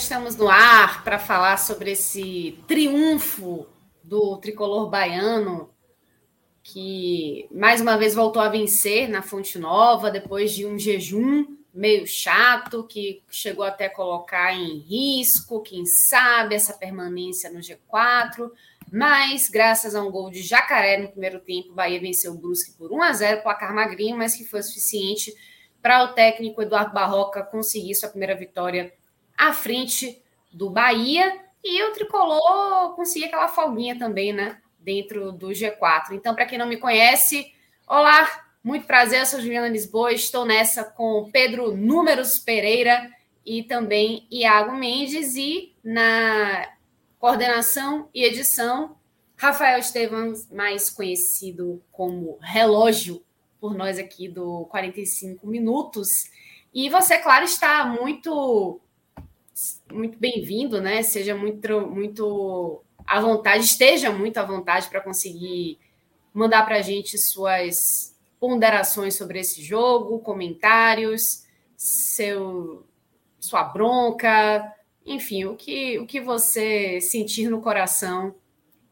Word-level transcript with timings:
Estamos 0.00 0.34
no 0.34 0.48
ar 0.48 1.04
para 1.04 1.18
falar 1.18 1.58
sobre 1.58 1.92
esse 1.92 2.58
triunfo 2.66 3.66
do 4.02 4.38
tricolor 4.38 4.88
baiano 4.88 5.68
que 6.62 7.46
mais 7.50 7.82
uma 7.82 7.98
vez 7.98 8.14
voltou 8.14 8.40
a 8.40 8.48
vencer 8.48 9.10
na 9.10 9.20
Fonte 9.20 9.58
Nova 9.58 10.10
depois 10.10 10.52
de 10.52 10.64
um 10.64 10.78
jejum 10.78 11.54
meio 11.72 12.06
chato 12.06 12.84
que 12.84 13.22
chegou 13.28 13.62
até 13.62 13.90
colocar 13.90 14.54
em 14.54 14.78
risco, 14.78 15.60
quem 15.60 15.84
sabe, 15.84 16.54
essa 16.54 16.72
permanência 16.72 17.50
no 17.50 17.60
G4. 17.60 18.50
Mas, 18.90 19.50
graças 19.50 19.94
a 19.94 20.02
um 20.02 20.10
gol 20.10 20.30
de 20.30 20.42
Jacaré 20.42 20.96
no 20.96 21.10
primeiro 21.10 21.40
tempo, 21.40 21.74
Bahia 21.74 22.00
venceu 22.00 22.32
o 22.32 22.38
Brusque 22.38 22.72
por 22.72 22.90
1 22.90 23.02
a 23.02 23.12
0 23.12 23.42
placar 23.42 23.74
magrinho, 23.74 24.16
mas 24.16 24.34
que 24.34 24.44
foi 24.44 24.62
suficiente 24.62 25.32
para 25.82 26.02
o 26.04 26.08
técnico 26.14 26.62
Eduardo 26.62 26.94
Barroca 26.94 27.42
conseguir 27.42 27.94
sua 27.94 28.08
primeira 28.08 28.34
vitória 28.34 28.92
à 29.40 29.52
frente 29.52 30.22
do 30.52 30.68
Bahia. 30.68 31.40
E 31.64 31.82
o 31.84 31.92
tricolor 31.92 32.94
conseguir 32.94 33.26
aquela 33.26 33.48
folguinha 33.48 33.98
também, 33.98 34.32
né? 34.32 34.58
Dentro 34.78 35.32
do 35.32 35.48
G4. 35.48 36.12
Então, 36.12 36.34
para 36.34 36.46
quem 36.46 36.58
não 36.58 36.66
me 36.66 36.76
conhece, 36.78 37.52
olá, 37.86 38.46
muito 38.62 38.86
prazer, 38.86 39.20
eu 39.20 39.26
sou 39.26 39.40
Juliana 39.40 39.68
Lisboa, 39.68 40.12
estou 40.12 40.44
nessa 40.44 40.84
com 40.84 41.30
Pedro 41.30 41.76
Números 41.76 42.38
Pereira 42.38 43.10
e 43.44 43.62
também 43.62 44.26
Iago 44.30 44.72
Mendes 44.72 45.34
e 45.34 45.74
na 45.82 46.68
coordenação 47.18 48.08
e 48.14 48.24
edição, 48.24 48.96
Rafael 49.36 49.78
Estevans, 49.78 50.50
mais 50.50 50.90
conhecido 50.90 51.82
como 51.92 52.38
Relógio, 52.40 53.22
por 53.60 53.74
nós 53.74 53.98
aqui 53.98 54.28
do 54.28 54.66
45 54.66 55.46
Minutos. 55.46 56.30
E 56.72 56.88
você, 56.88 57.18
claro, 57.18 57.44
está 57.44 57.84
muito 57.84 58.80
muito 59.92 60.18
bem-vindo, 60.18 60.80
né? 60.80 61.02
Seja 61.02 61.34
muito, 61.34 61.80
muito 61.86 62.82
à 63.06 63.20
vontade, 63.20 63.64
esteja 63.64 64.10
muito 64.10 64.38
à 64.38 64.44
vontade 64.44 64.88
para 64.88 65.00
conseguir 65.00 65.78
mandar 66.32 66.64
para 66.64 66.76
a 66.76 66.82
gente 66.82 67.18
suas 67.18 68.16
ponderações 68.38 69.14
sobre 69.14 69.40
esse 69.40 69.62
jogo, 69.62 70.20
comentários, 70.20 71.44
seu, 71.76 72.86
sua 73.38 73.64
bronca, 73.64 74.74
enfim, 75.04 75.44
o 75.44 75.56
que, 75.56 75.98
o 75.98 76.06
que 76.06 76.20
você 76.20 77.00
sentir 77.00 77.48
no 77.48 77.60
coração, 77.60 78.34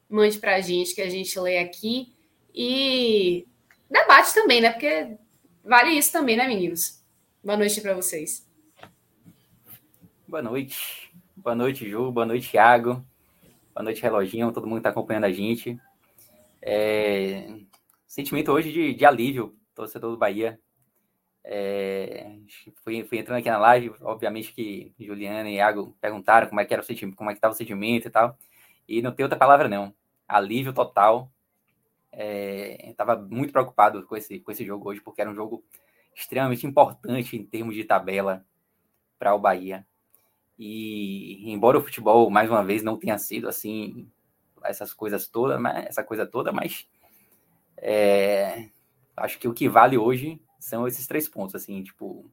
mande 0.09 0.39
para 0.39 0.57
a 0.57 0.61
gente, 0.61 0.95
que 0.95 1.03
a 1.03 1.09
gente 1.09 1.39
lê 1.39 1.59
aqui. 1.59 2.13
E 2.55 3.47
debate 3.91 4.35
também, 4.35 4.61
né? 4.61 4.71
Porque 4.71 5.17
vale 5.65 5.91
isso 5.91 6.11
também, 6.11 6.37
né, 6.37 6.47
meninos? 6.47 7.03
Boa 7.45 7.57
noite 7.57 7.81
para 7.81 7.95
vocês. 7.95 8.48
Boa 10.29 10.43
noite. 10.43 11.11
Boa 11.35 11.55
noite, 11.55 11.89
Ju. 11.89 12.13
Boa 12.13 12.27
noite, 12.27 12.51
Thiago. 12.51 13.03
Boa 13.75 13.83
noite, 13.83 14.03
Reloginho. 14.03 14.53
Todo 14.53 14.67
mundo 14.67 14.75
que 14.75 14.81
está 14.81 14.91
acompanhando 14.91 15.25
a 15.25 15.33
gente. 15.33 15.81
É... 16.61 17.49
Sentimento 18.07 18.53
hoje 18.53 18.71
de, 18.71 18.93
de 18.93 19.07
alívio, 19.07 19.57
torcedor 19.75 20.11
do 20.11 20.19
Bahia. 20.19 20.61
É... 21.43 22.31
Fui, 22.85 23.03
fui, 23.05 23.19
entrando 23.19 23.39
aqui 23.39 23.49
na 23.49 23.57
live, 23.57 23.95
obviamente 24.03 24.53
que 24.53 24.93
Juliana 25.01 25.49
e 25.49 25.55
Iago 25.55 25.97
perguntaram 25.99 26.47
como 26.47 26.61
é 26.61 26.67
que 26.67 26.75
era 26.75 26.83
o 26.83 26.85
sentimento, 26.85 27.17
como 27.17 27.31
é 27.31 27.33
que 27.33 27.39
estava 27.39 27.55
o 27.55 27.57
sentimento 27.57 28.09
e 28.09 28.11
tal. 28.11 28.37
E 28.87 29.01
não 29.01 29.13
tem 29.13 29.25
outra 29.25 29.39
palavra, 29.39 29.67
não. 29.67 29.95
Alívio 30.29 30.75
total. 30.75 31.33
É... 32.13 32.91
Estava 32.91 33.17
muito 33.17 33.51
preocupado 33.51 34.05
com 34.07 34.15
esse, 34.15 34.41
com 34.41 34.51
esse 34.51 34.63
jogo 34.63 34.91
hoje, 34.91 35.01
porque 35.01 35.23
era 35.23 35.31
um 35.31 35.35
jogo 35.35 35.65
extremamente 36.15 36.67
importante 36.67 37.35
em 37.35 37.47
termos 37.47 37.75
de 37.75 37.85
tabela 37.85 38.45
para 39.19 39.35
o 39.35 39.39
Bahia. 39.39 39.88
E 40.59 41.51
embora 41.53 41.79
o 41.79 41.83
futebol, 41.83 42.29
mais 42.31 42.51
uma 42.51 42.65
vez, 42.65 42.83
não 42.83 42.97
tenha 42.97 43.17
sido 43.17 43.49
assim, 43.49 44.09
essas 44.65 44.93
coisas 44.93 45.29
todas, 45.29 45.61
essa 45.87 46.03
coisa 46.03 46.27
toda, 46.27 46.53
mas 46.53 46.89
é, 47.77 48.69
acho 49.17 49.39
que 49.39 49.47
o 49.47 49.55
que 49.55 49.69
vale 49.69 49.97
hoje 49.97 50.41
são 50.59 50.87
esses 50.87 51.07
três 51.07 51.29
pontos, 51.29 51.55
assim, 51.55 51.83
tipo, 51.83 52.29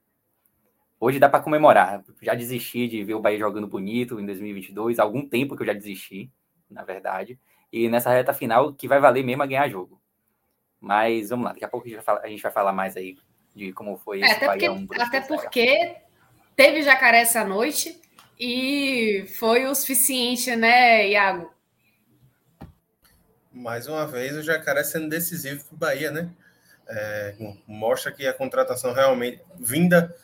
hoje 0.99 1.19
dá 1.19 1.29
para 1.29 1.43
comemorar. 1.43 2.03
Já 2.21 2.33
desisti 2.33 2.87
de 2.87 3.03
ver 3.03 3.13
o 3.13 3.19
Bahia 3.19 3.37
jogando 3.37 3.67
bonito 3.67 4.19
em 4.19 4.25
2022, 4.25 4.97
há 4.97 5.03
algum 5.03 5.27
tempo 5.27 5.55
que 5.55 5.61
eu 5.61 5.67
já 5.67 5.73
desisti, 5.73 6.31
na 6.69 6.83
verdade. 6.83 7.39
E 7.71 7.87
nessa 7.89 8.09
reta 8.09 8.33
final, 8.33 8.73
que 8.73 8.87
vai 8.87 8.99
valer 8.99 9.23
mesmo 9.23 9.43
é 9.43 9.47
ganhar 9.47 9.69
jogo. 9.69 10.01
Mas 10.79 11.29
vamos 11.29 11.45
lá, 11.45 11.53
daqui 11.53 11.65
a 11.65 11.69
pouco 11.69 11.87
a 11.87 12.27
gente 12.27 12.41
vai 12.41 12.51
falar, 12.51 12.73
mais 12.73 12.97
aí 12.97 13.17
de 13.55 13.71
como 13.71 13.97
foi 13.97 14.21
é, 14.21 14.25
esse 14.25 14.33
até 14.33 14.47
Bahia 14.47 14.71
porque, 14.71 14.99
1, 14.99 15.01
Até 15.01 15.21
porque 15.21 15.95
teve 16.55 16.81
jacaré 16.81 17.21
essa 17.21 17.43
noite 17.45 18.01
e 18.39 19.25
foi 19.37 19.65
o 19.65 19.75
suficiente, 19.75 20.55
né, 20.55 21.09
Iago? 21.09 21.53
Mais 23.51 23.87
uma 23.87 24.05
vez, 24.05 24.35
o 24.35 24.43
Jacaré 24.43 24.83
sendo 24.83 25.07
decisivo 25.07 25.63
para 25.65 25.75
o 25.75 25.77
Bahia, 25.77 26.11
né? 26.11 26.29
É, 26.87 27.35
mostra 27.65 28.11
que 28.11 28.27
a 28.27 28.33
contratação 28.33 28.93
realmente 28.93 29.41
vinda 29.57 30.15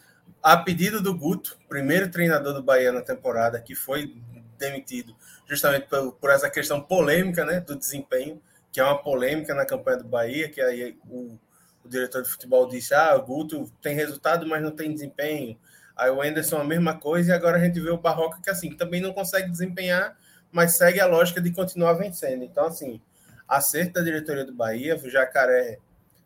a 0.44 0.58
pedido 0.58 1.02
do 1.02 1.18
Guto, 1.18 1.58
primeiro 1.68 2.12
treinador 2.12 2.54
do 2.54 2.62
Bahia 2.62 2.92
na 2.92 3.02
temporada, 3.02 3.60
que 3.60 3.74
foi 3.74 4.16
demitido 4.58 5.16
justamente 5.48 5.88
por, 5.88 6.14
por 6.14 6.30
essa 6.30 6.50
questão 6.50 6.82
polêmica 6.82 7.44
né, 7.44 7.60
do 7.60 7.76
desempenho, 7.76 8.42
que 8.72 8.80
é 8.80 8.84
uma 8.84 9.02
polêmica 9.02 9.54
na 9.54 9.66
campanha 9.66 9.98
do 9.98 10.08
Bahia, 10.08 10.50
que 10.50 10.62
aí 10.62 10.98
o, 11.10 11.38
o 11.84 11.90
diretor 11.90 12.24
de 12.24 12.30
futebol 12.30 12.68
disse: 12.68 12.94
ah, 12.94 13.16
o 13.16 13.24
Guto 13.24 13.72
tem 13.82 13.96
resultado, 13.96 14.48
mas 14.48 14.62
não 14.62 14.72
tem 14.72 14.94
desempenho. 14.94 15.58
Aí 16.02 16.10
o 16.10 16.20
Anderson 16.20 16.58
a 16.58 16.64
mesma 16.64 16.98
coisa, 16.98 17.30
e 17.30 17.36
agora 17.36 17.58
a 17.58 17.64
gente 17.64 17.80
vê 17.80 17.92
o 17.92 17.98
Barroca 17.98 18.40
que 18.42 18.50
assim 18.50 18.76
também 18.76 19.00
não 19.00 19.14
consegue 19.14 19.52
desempenhar, 19.52 20.18
mas 20.52 20.76
segue 20.76 21.00
a 21.00 21.06
lógica 21.06 21.40
de 21.40 21.52
continuar 21.52 21.94
vencendo. 21.94 22.44
Então, 22.44 22.66
assim, 22.66 23.00
acerto 23.48 23.94
da 23.94 24.02
diretoria 24.02 24.44
do 24.44 24.52
Bahia, 24.52 24.96
o 24.96 25.10
Jacaré 25.12 25.78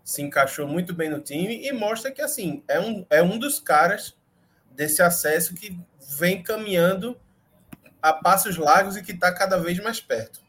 se 0.02 0.22
encaixou 0.22 0.66
muito 0.66 0.94
bem 0.94 1.10
no 1.10 1.20
time 1.20 1.68
e 1.68 1.74
mostra 1.74 2.10
que 2.10 2.22
assim 2.22 2.64
é 2.70 2.80
um, 2.80 3.06
é 3.10 3.22
um 3.22 3.38
dos 3.38 3.60
caras 3.60 4.18
desse 4.72 5.02
acesso 5.02 5.54
que 5.54 5.78
vem 6.18 6.42
caminhando 6.42 7.20
a 8.02 8.14
passos 8.14 8.56
largos 8.56 8.96
e 8.96 9.04
que 9.04 9.12
está 9.12 9.34
cada 9.34 9.58
vez 9.58 9.78
mais 9.80 10.00
perto. 10.00 10.40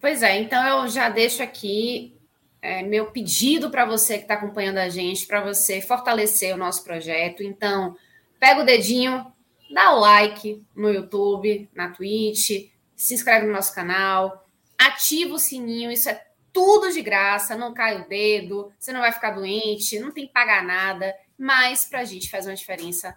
Pois 0.00 0.22
é, 0.22 0.38
então 0.38 0.66
eu 0.66 0.88
já 0.88 1.10
deixo 1.10 1.42
aqui 1.42 2.18
é, 2.62 2.82
meu 2.82 3.10
pedido 3.10 3.70
para 3.70 3.84
você 3.84 4.16
que 4.16 4.22
está 4.22 4.34
acompanhando 4.34 4.78
a 4.78 4.88
gente, 4.88 5.26
para 5.26 5.40
você 5.40 5.80
fortalecer 5.80 6.54
o 6.54 6.58
nosso 6.58 6.84
projeto. 6.84 7.42
Então, 7.42 7.96
pega 8.38 8.60
o 8.60 8.66
dedinho, 8.66 9.32
dá 9.72 9.94
o 9.94 10.00
like 10.00 10.62
no 10.74 10.90
YouTube, 10.90 11.68
na 11.74 11.90
Twitch, 11.90 12.70
se 12.94 13.14
inscreve 13.14 13.46
no 13.46 13.52
nosso 13.52 13.74
canal, 13.74 14.46
ativa 14.78 15.34
o 15.34 15.38
sininho, 15.38 15.90
isso 15.90 16.08
é 16.08 16.26
tudo 16.52 16.92
de 16.92 17.00
graça, 17.00 17.56
não 17.56 17.72
cai 17.72 18.00
o 18.00 18.08
dedo, 18.08 18.72
você 18.78 18.92
não 18.92 19.00
vai 19.00 19.12
ficar 19.12 19.30
doente, 19.30 19.98
não 19.98 20.10
tem 20.10 20.26
que 20.26 20.32
pagar 20.32 20.64
nada, 20.64 21.14
mas 21.38 21.84
para 21.84 22.00
a 22.00 22.04
gente 22.04 22.30
faz 22.30 22.46
uma 22.46 22.54
diferença 22.54 23.16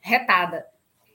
retada. 0.00 0.66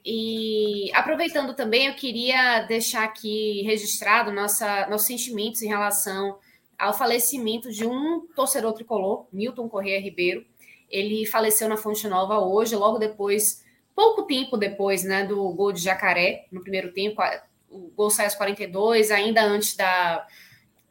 E 0.06 0.90
aproveitando 0.94 1.54
também, 1.54 1.88
eu 1.88 1.96
queria 1.96 2.62
deixar 2.62 3.04
aqui 3.04 3.64
registrado 3.64 4.32
nossa, 4.32 4.88
nossos 4.88 5.08
sentimentos 5.08 5.62
em 5.62 5.68
relação 5.68 6.40
ao 6.80 6.98
falecimento 6.98 7.70
de 7.70 7.86
um 7.86 8.26
torcedor 8.34 8.72
tricolor, 8.72 9.28
Milton 9.34 9.68
Correia 9.68 10.00
Ribeiro. 10.00 10.46
Ele 10.90 11.26
faleceu 11.26 11.68
na 11.68 11.76
Fonte 11.76 12.08
Nova 12.08 12.40
hoje, 12.40 12.76
logo 12.76 12.98
depois, 12.98 13.64
pouco 13.94 14.24
tempo 14.24 14.56
depois 14.56 15.04
né, 15.04 15.26
do 15.26 15.50
gol 15.50 15.74
de 15.74 15.82
Jacaré, 15.82 16.48
no 16.50 16.62
primeiro 16.62 16.94
tempo. 16.94 17.22
O 17.70 17.92
gol 17.96 18.10
sai 18.10 18.26
aos 18.26 18.36
42, 18.36 19.12
ainda 19.12 19.44
antes 19.44 19.76
da, 19.76 20.26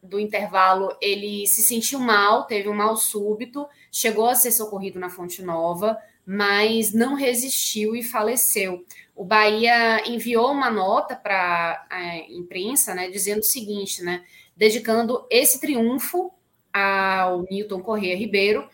do 0.03 0.21
intervalo, 0.21 0.95
ele 1.01 1.47
se 1.47 1.63
sentiu 1.63 1.99
mal, 1.99 2.45
teve 2.45 2.69
um 2.69 2.75
mal 2.75 2.97
súbito, 2.97 3.67
chegou 3.91 4.29
a 4.29 4.35
ser 4.35 4.53
socorrido 4.53 5.01
na 5.01 5.09
Fonte 5.09 5.43
Nova, 5.43 5.99
mas 6.25 6.93
não 6.93 7.15
resistiu 7.15 7.97
e 7.97 8.03
faleceu. 8.03 8.85
O 9.17 9.25
Bahia 9.25 10.07
enviou 10.07 10.53
uma 10.53 10.71
nota 10.71 11.17
para 11.17 11.87
a 11.91 12.19
imprensa, 12.31 12.95
né, 12.95 13.09
dizendo 13.09 13.41
o 13.41 13.45
seguinte, 13.45 14.03
né, 14.03 14.23
dedicando 14.59 15.25
esse 15.31 15.61
triunfo 15.61 16.33
ao 16.73 17.47
Newton 17.49 17.81
Corrêa 17.81 18.17
Ribeiro, 18.17 18.69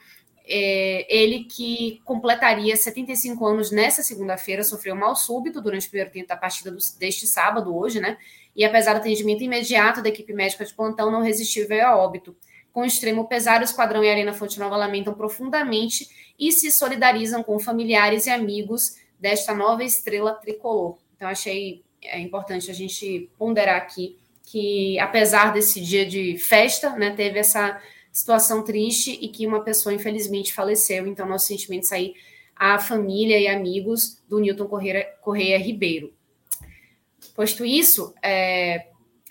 é, 0.46 1.06
ele 1.08 1.44
que 1.44 2.00
completaria 2.04 2.74
75 2.74 3.46
anos 3.46 3.70
nessa 3.70 4.02
segunda-feira, 4.02 4.64
sofreu 4.64 4.96
mal 4.96 5.14
súbito 5.14 5.60
durante 5.60 5.86
o 5.86 5.90
primeiro 5.90 6.10
tempo 6.10 6.28
da 6.28 6.36
partida 6.36 6.70
do, 6.70 6.78
deste 6.98 7.26
sábado, 7.26 7.76
hoje, 7.76 8.00
né? 8.00 8.16
E 8.56 8.64
apesar 8.64 8.94
do 8.94 8.98
atendimento 8.98 9.42
imediato 9.42 10.02
da 10.02 10.08
equipe 10.08 10.32
médica 10.32 10.64
de 10.64 10.72
plantão, 10.72 11.10
não 11.10 11.22
resistiu 11.22 11.64
e 11.64 11.66
veio 11.66 11.86
a 11.86 11.96
óbito. 11.96 12.36
Com 12.72 12.84
extremo 12.84 13.28
pesar, 13.28 13.60
o 13.60 13.64
Esquadrão 13.64 14.02
e 14.02 14.08
a 14.08 14.12
Arena 14.12 14.32
Fonte 14.32 14.58
Nova 14.58 14.76
lamentam 14.76 15.14
profundamente 15.14 16.08
e 16.38 16.50
se 16.50 16.70
solidarizam 16.70 17.42
com 17.42 17.58
familiares 17.58 18.26
e 18.26 18.30
amigos 18.30 18.96
desta 19.18 19.54
nova 19.54 19.84
estrela 19.84 20.34
tricolor. 20.34 20.98
Então, 21.16 21.28
achei 21.28 21.82
é, 22.02 22.18
importante 22.18 22.70
a 22.70 22.74
gente 22.74 23.30
ponderar 23.38 23.76
aqui 23.76 24.18
que, 24.54 24.96
apesar 25.00 25.52
desse 25.52 25.80
dia 25.80 26.06
de 26.06 26.38
festa, 26.38 26.90
né, 26.90 27.10
teve 27.10 27.40
essa 27.40 27.82
situação 28.12 28.62
triste 28.62 29.10
e 29.10 29.26
que 29.26 29.48
uma 29.48 29.64
pessoa, 29.64 29.92
infelizmente, 29.92 30.54
faleceu. 30.54 31.08
Então, 31.08 31.28
nosso 31.28 31.48
sentimento 31.48 31.92
aí 31.92 32.14
à 32.54 32.78
família 32.78 33.36
e 33.36 33.48
amigos 33.48 34.22
do 34.28 34.38
Newton 34.38 34.68
Correia, 34.68 35.08
Correia 35.20 35.58
Ribeiro. 35.58 36.14
Posto 37.34 37.64
isso, 37.64 38.14
é, 38.22 38.86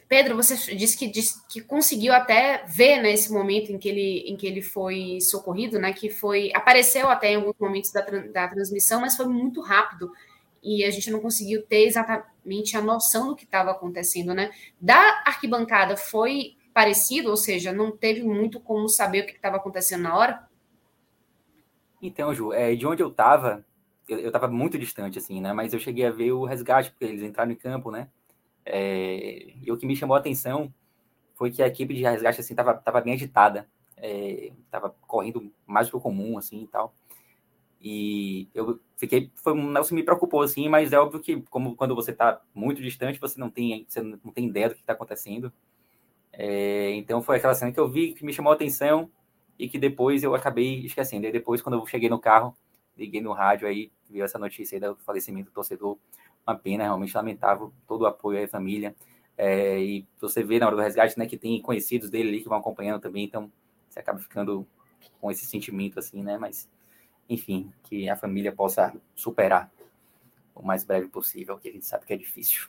Pedro, 0.09 0.35
você 0.35 0.75
disse 0.75 0.97
que, 0.97 1.07
disse 1.07 1.41
que 1.47 1.61
conseguiu 1.61 2.11
até 2.11 2.65
ver 2.67 3.01
nesse 3.01 3.31
né, 3.31 3.39
momento 3.39 3.71
em 3.71 3.77
que 3.77 3.87
ele, 3.87 4.25
em 4.27 4.35
que 4.35 4.45
ele 4.45 4.61
foi 4.61 5.19
socorrido, 5.21 5.79
né? 5.79 5.93
Que 5.93 6.09
foi 6.09 6.51
apareceu 6.53 7.07
até 7.07 7.31
em 7.31 7.35
alguns 7.37 7.55
momentos 7.57 7.93
da, 7.93 8.01
da 8.01 8.49
transmissão, 8.49 8.99
mas 8.99 9.15
foi 9.15 9.27
muito 9.27 9.61
rápido 9.61 10.11
e 10.63 10.83
a 10.83 10.89
gente 10.89 11.11
não 11.11 11.19
conseguiu 11.19 11.61
ter 11.63 11.85
exatamente 11.85 12.77
a 12.77 12.81
noção 12.81 13.27
do 13.27 13.35
que 13.35 13.43
estava 13.43 13.71
acontecendo, 13.71 14.33
né? 14.33 14.51
Da 14.79 15.23
arquibancada 15.25 15.97
foi 15.97 16.55
parecido, 16.73 17.29
ou 17.29 17.37
seja, 17.37 17.71
não 17.71 17.95
teve 17.95 18.23
muito 18.23 18.59
como 18.59 18.89
saber 18.89 19.23
o 19.23 19.25
que 19.25 19.33
estava 19.33 19.57
acontecendo 19.57 20.03
na 20.03 20.17
hora? 20.17 20.47
Então, 22.01 22.33
Ju, 22.33 22.51
é, 22.51 22.75
de 22.75 22.85
onde 22.87 23.03
eu 23.03 23.09
estava, 23.09 23.63
eu 24.07 24.27
estava 24.27 24.47
muito 24.47 24.77
distante, 24.77 25.19
assim, 25.19 25.39
né? 25.39 25.53
Mas 25.53 25.73
eu 25.73 25.79
cheguei 25.79 26.05
a 26.05 26.11
ver 26.11 26.31
o 26.31 26.45
resgate, 26.45 26.91
porque 26.91 27.05
eles 27.05 27.21
entraram 27.21 27.51
em 27.51 27.55
campo, 27.55 27.91
né? 27.91 28.09
É, 28.65 29.53
e 29.61 29.71
o 29.71 29.77
que 29.77 29.85
me 29.85 29.95
chamou 29.95 30.15
a 30.15 30.19
atenção 30.19 30.73
foi 31.35 31.51
que 31.51 31.61
a 31.61 31.67
equipe 31.67 31.93
de 31.93 32.01
resgate, 32.01 32.39
assim, 32.39 32.53
estava 32.53 32.73
tava 32.73 33.01
bem 33.01 33.13
agitada. 33.13 33.67
Estava 33.97 34.87
é, 34.87 34.91
correndo 35.07 35.51
mais 35.65 35.87
do 35.87 35.91
que 35.91 35.97
o 35.97 36.01
comum, 36.01 36.37
assim, 36.37 36.63
e 36.63 36.67
tal. 36.67 36.93
E 37.83 38.47
eu 38.55 38.79
fiquei, 38.95 39.29
foi 39.35 39.51
um 39.51 39.67
negócio 39.67 39.89
que 39.89 39.95
me 39.95 40.03
preocupou, 40.03 40.41
assim, 40.41 40.69
mas 40.69 40.93
é 40.93 40.99
óbvio 40.99 41.19
que, 41.19 41.41
como 41.49 41.75
quando 41.75 41.93
você 41.93 42.11
está 42.11 42.41
muito 42.53 42.81
distante, 42.81 43.19
você 43.19 43.37
não 43.37 43.49
tem, 43.49 43.85
você 43.89 44.01
não 44.01 44.31
tem 44.31 44.47
ideia 44.47 44.69
do 44.69 44.75
que 44.75 44.81
está 44.81 44.93
acontecendo. 44.93 45.51
É, 46.31 46.91
então 46.91 47.21
foi 47.21 47.37
aquela 47.37 47.53
cena 47.53 47.73
que 47.73 47.79
eu 47.79 47.89
vi 47.89 48.13
que 48.13 48.25
me 48.25 48.31
chamou 48.31 48.53
a 48.53 48.55
atenção 48.55 49.11
e 49.59 49.67
que 49.67 49.77
depois 49.77 50.23
eu 50.23 50.33
acabei 50.33 50.85
esquecendo. 50.85 51.27
E 51.27 51.31
depois, 51.31 51.61
quando 51.61 51.77
eu 51.77 51.85
cheguei 51.85 52.09
no 52.09 52.19
carro, 52.19 52.55
liguei 52.97 53.21
no 53.21 53.33
rádio 53.33 53.67
aí, 53.67 53.91
vi 54.09 54.21
essa 54.21 54.39
notícia 54.39 54.77
aí 54.77 54.79
do 54.79 54.95
falecimento 55.03 55.49
do 55.49 55.53
torcedor. 55.53 55.97
Uma 56.47 56.55
pena, 56.55 56.83
realmente 56.83 57.15
lamentável, 57.15 57.73
todo 57.85 58.03
o 58.03 58.05
apoio 58.05 58.43
à 58.43 58.47
família. 58.47 58.95
É, 59.37 59.77
e 59.81 60.07
você 60.21 60.41
vê 60.41 60.57
na 60.59 60.67
hora 60.67 60.75
do 60.75 60.81
resgate, 60.81 61.17
né, 61.19 61.25
que 61.25 61.37
tem 61.37 61.61
conhecidos 61.61 62.09
dele 62.09 62.29
ali 62.29 62.41
que 62.41 62.49
vão 62.49 62.57
acompanhando 62.57 63.01
também, 63.01 63.25
então 63.25 63.51
você 63.89 63.99
acaba 63.99 64.19
ficando 64.19 64.65
com 65.19 65.31
esse 65.31 65.45
sentimento 65.45 65.99
assim, 65.99 66.21
né, 66.21 66.37
mas 66.37 66.69
enfim, 67.29 67.71
que 67.83 68.09
a 68.09 68.15
família 68.15 68.51
possa 68.51 68.93
superar 69.15 69.71
o 70.53 70.61
mais 70.61 70.83
breve 70.83 71.07
possível, 71.07 71.57
que 71.57 71.69
a 71.69 71.71
gente 71.71 71.85
sabe 71.85 72.05
que 72.05 72.13
é 72.13 72.17
difícil. 72.17 72.67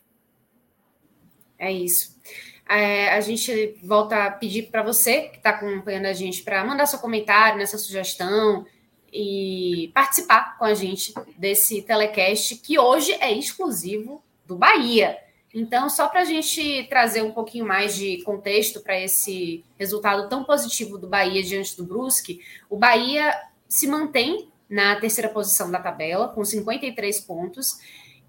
É 1.58 1.70
isso. 1.70 2.20
É, 2.68 3.10
a 3.10 3.20
gente 3.20 3.78
volta 3.82 4.24
a 4.24 4.30
pedir 4.30 4.64
para 4.64 4.82
você 4.82 5.28
que 5.28 5.36
está 5.36 5.50
acompanhando 5.50 6.06
a 6.06 6.12
gente 6.12 6.42
para 6.42 6.64
mandar 6.64 6.86
seu 6.86 6.98
comentário 6.98 7.58
nessa 7.58 7.78
sugestão 7.78 8.66
e 9.12 9.90
participar 9.94 10.58
com 10.58 10.64
a 10.64 10.74
gente 10.74 11.14
desse 11.38 11.82
telecast 11.82 12.56
que 12.56 12.78
hoje 12.78 13.12
é 13.14 13.32
exclusivo 13.32 14.22
do 14.46 14.56
Bahia. 14.56 15.18
Então, 15.54 15.88
só 15.88 16.08
para 16.08 16.22
a 16.22 16.24
gente 16.24 16.84
trazer 16.88 17.22
um 17.22 17.30
pouquinho 17.30 17.64
mais 17.64 17.94
de 17.94 18.20
contexto 18.22 18.80
para 18.80 18.98
esse 18.98 19.64
resultado 19.78 20.28
tão 20.28 20.42
positivo 20.42 20.98
do 20.98 21.06
Bahia 21.06 21.44
diante 21.44 21.76
do 21.76 21.84
Brusque, 21.84 22.40
o 22.68 22.76
Bahia 22.76 23.32
se 23.74 23.86
mantém 23.86 24.48
na 24.68 24.96
terceira 24.96 25.28
posição 25.28 25.70
da 25.70 25.80
tabela, 25.80 26.28
com 26.28 26.44
53 26.44 27.20
pontos, 27.20 27.78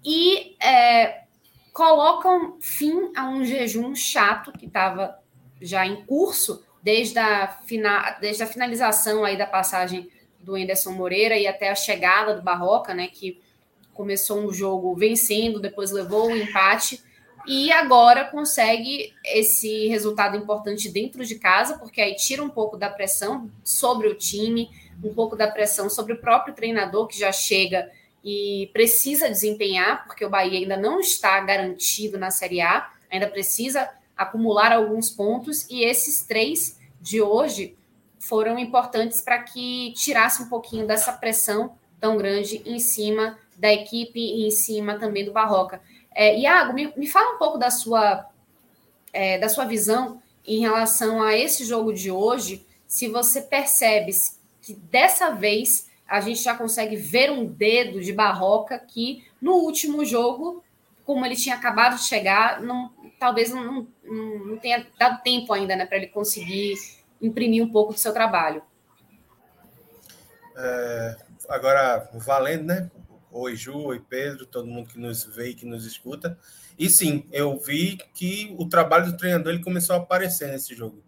e 0.04 0.56
é, 0.60 1.22
colocam 1.72 2.56
fim 2.60 3.12
a 3.16 3.28
um 3.28 3.44
jejum 3.44 3.94
chato 3.94 4.52
que 4.52 4.66
estava 4.66 5.18
já 5.60 5.86
em 5.86 6.04
curso 6.04 6.64
desde 6.82 7.18
a, 7.18 7.48
fina, 7.48 8.16
desde 8.20 8.42
a 8.42 8.46
finalização 8.46 9.24
aí 9.24 9.36
da 9.36 9.46
passagem 9.46 10.10
do 10.40 10.54
Anderson 10.54 10.92
Moreira 10.92 11.36
e 11.36 11.46
até 11.46 11.70
a 11.70 11.74
chegada 11.74 12.34
do 12.34 12.42
Barroca, 12.42 12.92
né, 12.94 13.08
que 13.08 13.40
começou 13.94 14.38
um 14.38 14.52
jogo 14.52 14.94
vencendo, 14.94 15.60
depois 15.60 15.90
levou 15.90 16.26
o 16.26 16.32
um 16.32 16.36
empate 16.36 17.02
e 17.46 17.70
agora 17.72 18.24
consegue 18.24 19.14
esse 19.24 19.86
resultado 19.86 20.36
importante 20.36 20.88
dentro 20.88 21.24
de 21.24 21.36
casa, 21.36 21.78
porque 21.78 22.00
aí 22.00 22.16
tira 22.16 22.42
um 22.42 22.48
pouco 22.48 22.76
da 22.76 22.90
pressão 22.90 23.50
sobre 23.62 24.08
o 24.08 24.14
time, 24.14 24.68
um 25.02 25.12
pouco 25.12 25.36
da 25.36 25.48
pressão 25.48 25.88
sobre 25.88 26.12
o 26.12 26.20
próprio 26.20 26.54
treinador 26.54 27.06
que 27.06 27.18
já 27.18 27.32
chega 27.32 27.90
e 28.24 28.70
precisa 28.72 29.28
desempenhar, 29.28 30.04
porque 30.06 30.24
o 30.24 30.30
Bahia 30.30 30.58
ainda 30.58 30.76
não 30.76 30.98
está 30.98 31.38
garantido 31.40 32.18
na 32.18 32.30
Série 32.30 32.60
A, 32.60 32.90
ainda 33.10 33.28
precisa 33.28 33.88
acumular 34.16 34.72
alguns 34.72 35.10
pontos, 35.10 35.68
e 35.70 35.84
esses 35.84 36.24
três 36.24 36.78
de 37.00 37.22
hoje 37.22 37.76
foram 38.18 38.58
importantes 38.58 39.20
para 39.20 39.42
que 39.42 39.92
tirasse 39.96 40.42
um 40.42 40.48
pouquinho 40.48 40.86
dessa 40.86 41.12
pressão 41.12 41.76
tão 42.00 42.16
grande 42.16 42.62
em 42.66 42.78
cima 42.78 43.38
da 43.56 43.72
equipe 43.72 44.18
e 44.18 44.46
em 44.46 44.50
cima 44.50 44.98
também 44.98 45.24
do 45.24 45.32
Barroca. 45.32 45.80
É, 46.14 46.38
Iago, 46.38 46.72
me, 46.72 46.92
me 46.96 47.06
fala 47.06 47.34
um 47.34 47.38
pouco 47.38 47.58
da 47.58 47.70
sua, 47.70 48.26
é, 49.12 49.38
da 49.38 49.48
sua 49.48 49.64
visão 49.64 50.20
em 50.46 50.60
relação 50.60 51.22
a 51.22 51.36
esse 51.36 51.64
jogo 51.64 51.92
de 51.92 52.10
hoje, 52.10 52.66
se 52.86 53.08
você 53.08 53.40
percebe 53.40 54.12
que 54.66 54.74
dessa 54.74 55.30
vez 55.30 55.88
a 56.08 56.20
gente 56.20 56.42
já 56.42 56.52
consegue 56.56 56.96
ver 56.96 57.30
um 57.30 57.46
dedo 57.46 58.00
de 58.00 58.12
Barroca 58.12 58.76
que 58.76 59.24
no 59.40 59.52
último 59.52 60.04
jogo, 60.04 60.64
como 61.04 61.24
ele 61.24 61.36
tinha 61.36 61.54
acabado 61.54 61.94
de 61.96 62.02
chegar, 62.02 62.60
não, 62.60 62.92
talvez 63.16 63.50
não, 63.50 63.86
não, 64.02 64.38
não 64.44 64.58
tenha 64.58 64.84
dado 64.98 65.22
tempo 65.22 65.52
ainda 65.52 65.76
né, 65.76 65.86
para 65.86 65.98
ele 65.98 66.08
conseguir 66.08 66.74
imprimir 67.22 67.62
um 67.62 67.70
pouco 67.70 67.92
do 67.92 67.98
seu 68.00 68.12
trabalho. 68.12 68.60
É, 70.56 71.16
agora, 71.48 72.10
valendo, 72.14 72.64
né? 72.64 72.90
Oi, 73.30 73.54
Ju, 73.54 73.78
oi, 73.84 74.00
Pedro, 74.00 74.46
todo 74.46 74.66
mundo 74.66 74.88
que 74.88 74.98
nos 74.98 75.24
vê 75.24 75.50
e 75.50 75.54
que 75.54 75.64
nos 75.64 75.86
escuta. 75.86 76.36
E 76.76 76.90
sim, 76.90 77.24
eu 77.30 77.56
vi 77.56 77.98
que 78.14 78.52
o 78.58 78.68
trabalho 78.68 79.12
do 79.12 79.16
treinador 79.16 79.52
ele 79.52 79.62
começou 79.62 79.94
a 79.94 80.00
aparecer 80.00 80.48
nesse 80.48 80.74
jogo. 80.74 81.04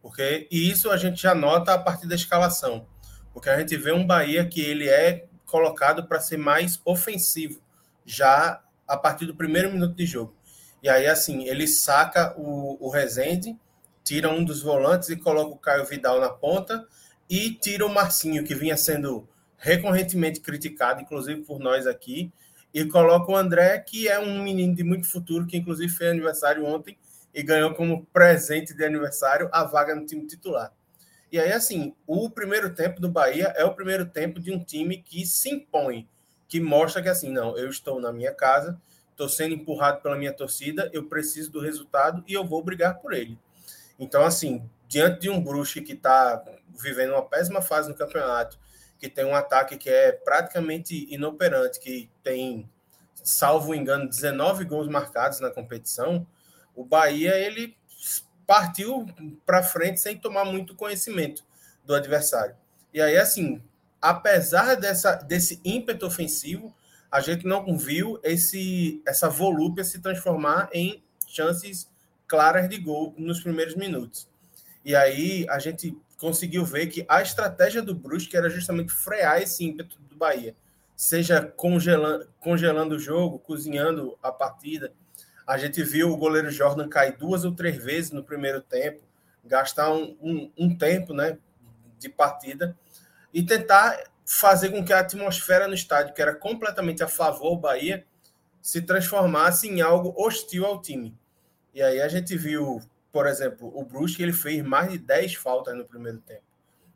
Porque, 0.00 0.48
e 0.50 0.70
isso 0.70 0.90
a 0.90 0.96
gente 0.96 1.20
já 1.20 1.34
nota 1.34 1.74
a 1.74 1.78
partir 1.78 2.08
da 2.08 2.14
escalação 2.14 2.86
porque 3.32 3.48
a 3.48 3.58
gente 3.58 3.76
vê 3.76 3.92
um 3.92 4.06
Bahia 4.06 4.46
que 4.46 4.60
ele 4.60 4.88
é 4.88 5.26
colocado 5.46 6.06
para 6.06 6.20
ser 6.20 6.36
mais 6.36 6.80
ofensivo, 6.84 7.60
já 8.04 8.62
a 8.86 8.96
partir 8.96 9.26
do 9.26 9.34
primeiro 9.34 9.70
minuto 9.70 9.94
de 9.94 10.06
jogo. 10.06 10.34
E 10.82 10.88
aí, 10.88 11.06
assim, 11.06 11.46
ele 11.46 11.66
saca 11.66 12.34
o, 12.36 12.76
o 12.80 12.90
Rezende, 12.90 13.56
tira 14.02 14.28
um 14.28 14.44
dos 14.44 14.62
volantes 14.62 15.08
e 15.10 15.16
coloca 15.16 15.54
o 15.54 15.58
Caio 15.58 15.84
Vidal 15.84 16.20
na 16.20 16.28
ponta, 16.28 16.86
e 17.30 17.54
tira 17.54 17.86
o 17.86 17.92
Marcinho, 17.92 18.44
que 18.44 18.54
vinha 18.54 18.76
sendo 18.76 19.28
recorrentemente 19.56 20.40
criticado, 20.40 21.00
inclusive 21.00 21.42
por 21.42 21.60
nós 21.60 21.86
aqui, 21.86 22.32
e 22.74 22.84
coloca 22.86 23.30
o 23.30 23.36
André, 23.36 23.78
que 23.78 24.08
é 24.08 24.18
um 24.18 24.42
menino 24.42 24.74
de 24.74 24.82
muito 24.82 25.06
futuro, 25.06 25.46
que 25.46 25.56
inclusive 25.56 25.92
fez 25.92 26.10
aniversário 26.10 26.64
ontem 26.64 26.98
e 27.32 27.42
ganhou 27.42 27.72
como 27.74 28.04
presente 28.06 28.74
de 28.74 28.84
aniversário 28.84 29.48
a 29.52 29.64
vaga 29.64 29.94
no 29.94 30.04
time 30.04 30.26
titular. 30.26 30.72
E 31.32 31.40
aí, 31.40 31.50
assim, 31.50 31.96
o 32.06 32.28
primeiro 32.28 32.74
tempo 32.74 33.00
do 33.00 33.08
Bahia 33.08 33.54
é 33.56 33.64
o 33.64 33.74
primeiro 33.74 34.04
tempo 34.04 34.38
de 34.38 34.52
um 34.52 34.62
time 34.62 34.98
que 34.98 35.24
se 35.24 35.48
impõe, 35.48 36.06
que 36.46 36.60
mostra 36.60 37.02
que, 37.02 37.08
assim, 37.08 37.32
não, 37.32 37.56
eu 37.56 37.70
estou 37.70 37.98
na 37.98 38.12
minha 38.12 38.34
casa, 38.34 38.78
estou 39.10 39.30
sendo 39.30 39.54
empurrado 39.54 40.02
pela 40.02 40.14
minha 40.14 40.34
torcida, 40.34 40.90
eu 40.92 41.08
preciso 41.08 41.50
do 41.50 41.58
resultado 41.58 42.22
e 42.28 42.34
eu 42.34 42.46
vou 42.46 42.62
brigar 42.62 42.98
por 43.00 43.14
ele. 43.14 43.38
Então, 43.98 44.22
assim, 44.22 44.68
diante 44.86 45.20
de 45.20 45.30
um 45.30 45.42
Brusque 45.42 45.80
que 45.80 45.94
está 45.94 46.44
vivendo 46.68 47.12
uma 47.12 47.24
péssima 47.24 47.62
fase 47.62 47.88
no 47.88 47.94
campeonato, 47.94 48.58
que 48.98 49.08
tem 49.08 49.24
um 49.24 49.34
ataque 49.34 49.78
que 49.78 49.88
é 49.88 50.12
praticamente 50.12 51.06
inoperante, 51.10 51.80
que 51.80 52.10
tem, 52.22 52.68
salvo 53.14 53.74
engano, 53.74 54.06
19 54.06 54.66
gols 54.66 54.86
marcados 54.86 55.40
na 55.40 55.50
competição, 55.50 56.26
o 56.74 56.84
Bahia, 56.84 57.38
ele 57.38 57.74
partiu 58.46 59.06
para 59.46 59.62
frente 59.62 60.00
sem 60.00 60.16
tomar 60.16 60.44
muito 60.44 60.74
conhecimento 60.74 61.44
do 61.84 61.94
adversário. 61.94 62.54
E 62.92 63.00
aí, 63.00 63.16
assim, 63.16 63.62
apesar 64.00 64.74
dessa, 64.74 65.14
desse 65.14 65.60
ímpeto 65.64 66.06
ofensivo, 66.06 66.74
a 67.10 67.20
gente 67.20 67.46
não 67.46 67.76
viu 67.76 68.18
esse, 68.22 69.02
essa 69.06 69.28
volúpia 69.28 69.84
se 69.84 70.00
transformar 70.00 70.68
em 70.72 71.02
chances 71.28 71.90
claras 72.26 72.68
de 72.68 72.78
gol 72.78 73.14
nos 73.18 73.40
primeiros 73.40 73.74
minutos. 73.74 74.28
E 74.84 74.96
aí 74.96 75.46
a 75.48 75.58
gente 75.58 75.96
conseguiu 76.18 76.64
ver 76.64 76.86
que 76.86 77.04
a 77.08 77.20
estratégia 77.20 77.82
do 77.82 77.94
Brusque 77.94 78.36
era 78.36 78.48
justamente 78.48 78.92
frear 78.92 79.42
esse 79.42 79.64
ímpeto 79.64 79.98
do 80.08 80.16
Bahia, 80.16 80.56
seja 80.96 81.42
congelando, 81.42 82.28
congelando 82.40 82.94
o 82.94 82.98
jogo, 82.98 83.38
cozinhando 83.38 84.16
a 84.22 84.32
partida. 84.32 84.92
A 85.52 85.58
gente 85.58 85.84
viu 85.84 86.10
o 86.10 86.16
goleiro 86.16 86.50
Jordan 86.50 86.88
cair 86.88 87.14
duas 87.18 87.44
ou 87.44 87.54
três 87.54 87.76
vezes 87.76 88.10
no 88.10 88.24
primeiro 88.24 88.62
tempo, 88.62 89.02
gastar 89.44 89.92
um, 89.92 90.16
um, 90.18 90.50
um 90.56 90.74
tempo 90.74 91.12
né, 91.12 91.36
de 91.98 92.08
partida 92.08 92.74
e 93.34 93.42
tentar 93.42 94.02
fazer 94.24 94.70
com 94.70 94.82
que 94.82 94.94
a 94.94 95.00
atmosfera 95.00 95.68
no 95.68 95.74
estádio, 95.74 96.14
que 96.14 96.22
era 96.22 96.34
completamente 96.34 97.04
a 97.04 97.06
favor 97.06 97.56
do 97.56 97.60
Bahia, 97.60 98.06
se 98.62 98.80
transformasse 98.80 99.68
em 99.68 99.82
algo 99.82 100.14
hostil 100.16 100.64
ao 100.64 100.80
time. 100.80 101.14
E 101.74 101.82
aí 101.82 102.00
a 102.00 102.08
gente 102.08 102.34
viu, 102.34 102.80
por 103.12 103.26
exemplo, 103.26 103.70
o 103.78 103.84
Brusque, 103.84 104.22
ele 104.22 104.32
fez 104.32 104.64
mais 104.64 104.90
de 104.90 104.96
10 104.96 105.34
faltas 105.34 105.76
no 105.76 105.84
primeiro 105.84 106.16
tempo. 106.20 106.44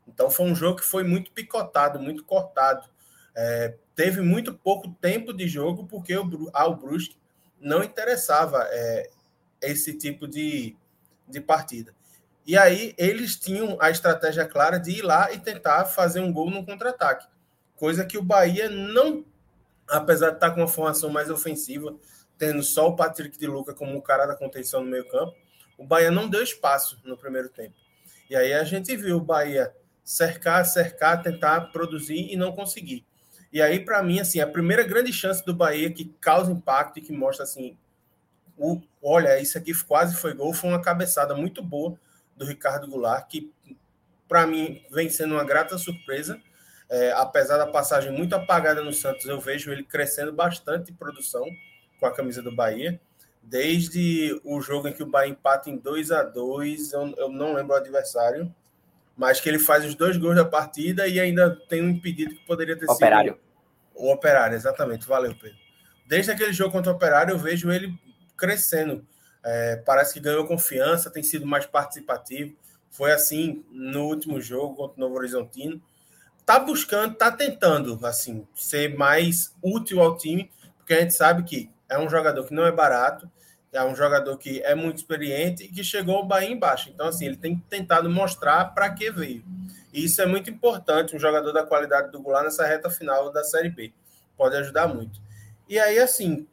Então 0.07 0.31
foi 0.31 0.47
um 0.47 0.55
jogo 0.55 0.79
que 0.79 0.85
foi 0.85 1.03
muito 1.03 1.31
picotado, 1.31 1.99
muito 1.99 2.23
cortado. 2.23 2.89
É, 3.35 3.75
teve 3.93 4.19
muito 4.19 4.51
pouco 4.51 4.89
tempo 4.99 5.31
de 5.31 5.47
jogo 5.47 5.85
porque 5.85 6.17
o, 6.17 6.49
ao 6.51 6.75
Brusque 6.75 7.15
não 7.59 7.83
interessava 7.83 8.67
é, 8.69 9.09
esse 9.61 9.97
tipo 9.97 10.27
de, 10.27 10.75
de 11.27 11.41
partida. 11.41 11.93
E 12.45 12.57
aí 12.57 12.95
eles 12.97 13.35
tinham 13.35 13.77
a 13.81 13.89
estratégia 13.89 14.45
clara 14.45 14.77
de 14.77 14.91
ir 14.91 15.01
lá 15.01 15.31
e 15.33 15.39
tentar 15.39 15.85
fazer 15.85 16.21
um 16.21 16.31
gol 16.31 16.49
no 16.49 16.65
contra-ataque. 16.65 17.27
Coisa 17.75 18.05
que 18.05 18.17
o 18.17 18.23
Bahia 18.23 18.69
não, 18.69 19.25
apesar 19.87 20.29
de 20.29 20.35
estar 20.35 20.51
com 20.51 20.61
uma 20.61 20.67
formação 20.67 21.09
mais 21.09 21.29
ofensiva, 21.29 21.95
tendo 22.37 22.63
só 22.63 22.87
o 22.87 22.95
Patrick 22.95 23.37
de 23.37 23.47
Luca 23.47 23.73
como 23.73 23.97
o 23.97 24.01
cara 24.01 24.25
da 24.25 24.35
contenção 24.35 24.83
no 24.83 24.89
meio 24.89 25.07
campo, 25.09 25.35
o 25.77 25.85
Bahia 25.85 26.09
não 26.09 26.29
deu 26.29 26.41
espaço 26.41 26.99
no 27.03 27.17
primeiro 27.17 27.49
tempo. 27.49 27.75
E 28.29 28.35
aí 28.35 28.53
a 28.53 28.63
gente 28.63 28.95
viu 28.95 29.17
o 29.17 29.21
Bahia 29.21 29.73
cercar, 30.03 30.65
cercar, 30.65 31.21
tentar 31.21 31.71
produzir 31.71 32.31
e 32.31 32.35
não 32.35 32.51
conseguir. 32.51 33.05
E 33.51 33.61
aí, 33.61 33.79
para 33.79 34.03
mim, 34.03 34.19
assim, 34.19 34.39
a 34.39 34.47
primeira 34.47 34.83
grande 34.83 35.13
chance 35.13 35.45
do 35.45 35.53
Bahia 35.53 35.91
que 35.91 36.05
causa 36.19 36.51
impacto 36.51 36.99
e 36.99 37.01
que 37.01 37.13
mostra 37.13 37.43
assim, 37.43 37.77
o, 38.57 38.81
olha, 39.01 39.39
isso 39.39 39.57
aqui 39.57 39.73
quase 39.85 40.15
foi 40.15 40.33
gol, 40.33 40.53
foi 40.53 40.69
uma 40.69 40.81
cabeçada 40.81 41.35
muito 41.35 41.61
boa 41.61 41.97
do 42.35 42.45
Ricardo 42.45 42.87
Goulart, 42.87 43.27
que 43.27 43.51
para 44.27 44.45
mim 44.45 44.83
vem 44.91 45.09
sendo 45.09 45.35
uma 45.35 45.43
grata 45.43 45.77
surpresa. 45.77 46.39
É, 46.89 47.11
apesar 47.13 47.57
da 47.57 47.67
passagem 47.67 48.11
muito 48.11 48.33
apagada 48.33 48.81
no 48.81 48.93
Santos, 48.93 49.25
eu 49.25 49.39
vejo 49.39 49.71
ele 49.71 49.83
crescendo 49.83 50.31
bastante 50.31 50.91
em 50.91 50.95
produção 50.95 51.45
com 51.99 52.05
a 52.05 52.13
camisa 52.13 52.41
do 52.41 52.55
Bahia. 52.55 52.99
Desde 53.43 54.39
o 54.43 54.59
jogo 54.61 54.87
em 54.87 54.93
que 54.93 55.03
o 55.03 55.09
Bahia 55.09 55.31
empata 55.31 55.69
em 55.69 55.77
2 55.77 56.11
a 56.11 56.23
2 56.23 56.93
eu, 56.93 57.13
eu 57.17 57.29
não 57.29 57.53
lembro 57.53 57.73
o 57.73 57.77
adversário, 57.77 58.53
mas 59.17 59.41
que 59.41 59.49
ele 59.49 59.59
faz 59.59 59.83
os 59.83 59.95
dois 59.95 60.15
gols 60.15 60.35
da 60.35 60.45
partida 60.45 61.07
e 61.07 61.19
ainda 61.19 61.55
tem 61.67 61.81
um 61.81 61.89
impedido 61.89 62.35
que 62.35 62.45
poderia 62.45 62.77
ter 62.77 62.85
operário. 62.89 63.33
sido. 63.33 63.47
O 63.95 64.11
Operário, 64.11 64.55
exatamente. 64.55 65.07
Valeu, 65.07 65.33
Pedro. 65.33 65.57
Desde 66.05 66.31
aquele 66.31 66.53
jogo 66.53 66.71
contra 66.71 66.91
o 66.91 66.95
Operário, 66.95 67.33
eu 67.33 67.37
vejo 67.39 67.71
ele 67.71 67.97
crescendo 68.37 69.05
é, 69.49 69.77
parece 69.77 70.13
que 70.13 70.19
ganhou 70.19 70.45
confiança, 70.45 71.09
tem 71.09 71.23
sido 71.23 71.47
mais 71.47 71.65
participativo. 71.65 72.53
Foi 72.91 73.13
assim 73.13 73.63
no 73.71 74.05
último 74.05 74.41
jogo 74.41 74.75
contra 74.75 74.97
o 74.97 74.99
Novo 74.99 75.15
Horizontino. 75.15 75.81
Tá 76.45 76.59
buscando, 76.59 77.15
tá 77.15 77.31
tentando 77.31 77.97
assim 78.05 78.45
ser 78.53 78.97
mais 78.97 79.53
útil 79.61 80.01
ao 80.01 80.17
time, 80.17 80.51
porque 80.77 80.93
a 80.93 80.99
gente 80.99 81.13
sabe 81.13 81.43
que 81.43 81.69
é 81.87 81.97
um 81.97 82.09
jogador 82.09 82.45
que 82.45 82.53
não 82.53 82.65
é 82.65 82.71
barato, 82.73 83.31
é 83.71 83.83
um 83.83 83.95
jogador 83.95 84.37
que 84.37 84.61
é 84.61 84.73
muito 84.73 84.97
experiente 84.97 85.63
e 85.63 85.67
que 85.67 85.83
chegou 85.83 86.15
ao 86.15 86.25
Bahia 86.25 86.49
embaixo. 86.49 86.89
Então, 86.89 87.07
assim, 87.07 87.25
ele 87.25 87.37
tem 87.37 87.57
tentado 87.69 88.09
mostrar 88.09 88.65
para 88.73 88.89
que 88.89 89.11
veio. 89.11 89.43
E 89.93 90.05
isso 90.05 90.21
é 90.21 90.25
muito 90.25 90.49
importante, 90.49 91.15
um 91.15 91.19
jogador 91.19 91.51
da 91.51 91.63
qualidade 91.63 92.11
do 92.11 92.21
Goulart 92.21 92.45
nessa 92.45 92.65
reta 92.65 92.89
final 92.89 93.31
da 93.31 93.43
Série 93.43 93.69
B. 93.69 93.93
Pode 94.37 94.55
ajudar 94.55 94.87
muito. 94.87 95.21
E 95.67 95.77
aí, 95.79 95.99
assim, 95.99 96.47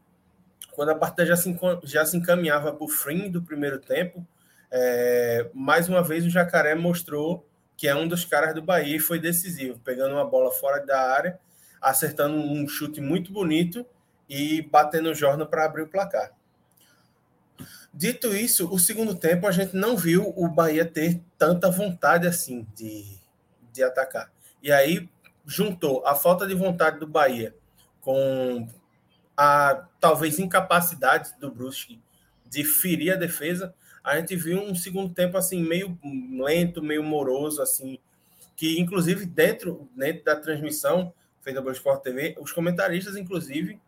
quando 0.73 0.91
a 0.91 0.95
partida 0.95 1.25
já 1.25 1.37
se, 1.37 1.57
já 1.85 2.05
se 2.05 2.17
encaminhava 2.17 2.73
para 2.73 2.85
o 2.85 2.89
fim 2.89 3.31
do 3.31 3.43
primeiro 3.43 3.79
tempo, 3.79 4.27
é, 4.71 5.49
mais 5.55 5.89
uma 5.89 6.03
vez 6.03 6.25
o 6.25 6.31
Jacaré 6.31 6.75
mostrou 6.75 7.47
que 7.77 7.89
é 7.89 7.95
um 7.95 8.09
dos 8.09 8.25
caras 8.25 8.55
do 8.55 8.63
Bahia 8.63 8.97
e 8.97 9.01
foi 9.01 9.19
decisivo, 9.19 9.79
pegando 9.85 10.15
uma 10.15 10.25
bola 10.25 10.51
fora 10.51 10.85
da 10.85 11.01
área, 11.13 11.39
acertando 11.81 12.37
um 12.37 12.67
chute 12.69 13.01
muito 13.01 13.33
bonito 13.33 13.85
e 14.29 14.63
batendo 14.63 15.11
o 15.11 15.15
Jordan 15.15 15.47
para 15.47 15.65
abrir 15.65 15.83
o 15.83 15.89
placar. 15.89 16.33
Dito 17.93 18.35
isso, 18.35 18.69
o 18.73 18.79
segundo 18.79 19.15
tempo 19.15 19.47
a 19.47 19.53
gente 19.53 19.77
não 19.77 19.97
viu 19.97 20.33
o 20.37 20.49
Bahia 20.49 20.85
ter 20.85 21.21
tanta 21.39 21.71
vontade 21.71 22.27
assim 22.27 22.67
de, 22.75 23.05
de 23.73 23.83
atacar. 23.83 24.33
E 24.63 24.73
aí 24.73 25.09
juntou 25.47 26.05
a 26.07 26.15
falta 26.15 26.47
de 26.47 26.55
vontade 26.55 26.99
do 26.99 27.07
Bahia 27.07 27.55
com 28.01 28.67
a 29.37 29.87
talvez 30.01 30.39
incapacidade 30.39 31.35
do 31.39 31.51
Brusque 31.51 32.01
de 32.45 32.65
ferir 32.65 33.13
a 33.13 33.17
defesa, 33.17 33.75
a 34.03 34.17
gente 34.17 34.37
viu 34.37 34.61
um 34.61 34.75
segundo 34.75 35.13
tempo 35.13 35.37
assim 35.37 35.63
meio 35.63 35.99
lento, 36.39 36.83
meio 36.83 37.03
moroso 37.03 37.63
assim, 37.63 37.99
que 38.55 38.79
inclusive 38.79 39.25
dentro, 39.25 39.89
dentro 39.97 40.25
da 40.25 40.37
transmissão 40.37 41.13
feita 41.41 41.61
pelo 41.61 41.75
Sport 41.75 42.03
TV, 42.03 42.37
os 42.39 42.53
comentaristas 42.53 43.17
inclusive 43.17 43.81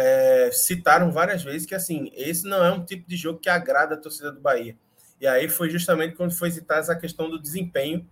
é, 0.00 0.50
citaram 0.52 1.10
várias 1.10 1.42
vezes 1.42 1.66
que 1.66 1.74
assim, 1.74 2.12
esse 2.14 2.46
não 2.46 2.64
é 2.64 2.70
um 2.70 2.84
tipo 2.84 3.08
de 3.08 3.16
jogo 3.16 3.40
que 3.40 3.50
agrada 3.50 3.96
a 3.96 3.98
torcida 3.98 4.30
do 4.30 4.40
Bahia. 4.40 4.78
E 5.20 5.26
aí 5.26 5.48
foi 5.48 5.68
justamente 5.70 6.14
quando 6.14 6.30
foi 6.30 6.52
citada 6.52 6.78
essa 6.78 6.94
questão 6.94 7.28
do 7.28 7.36
desempenho 7.36 8.08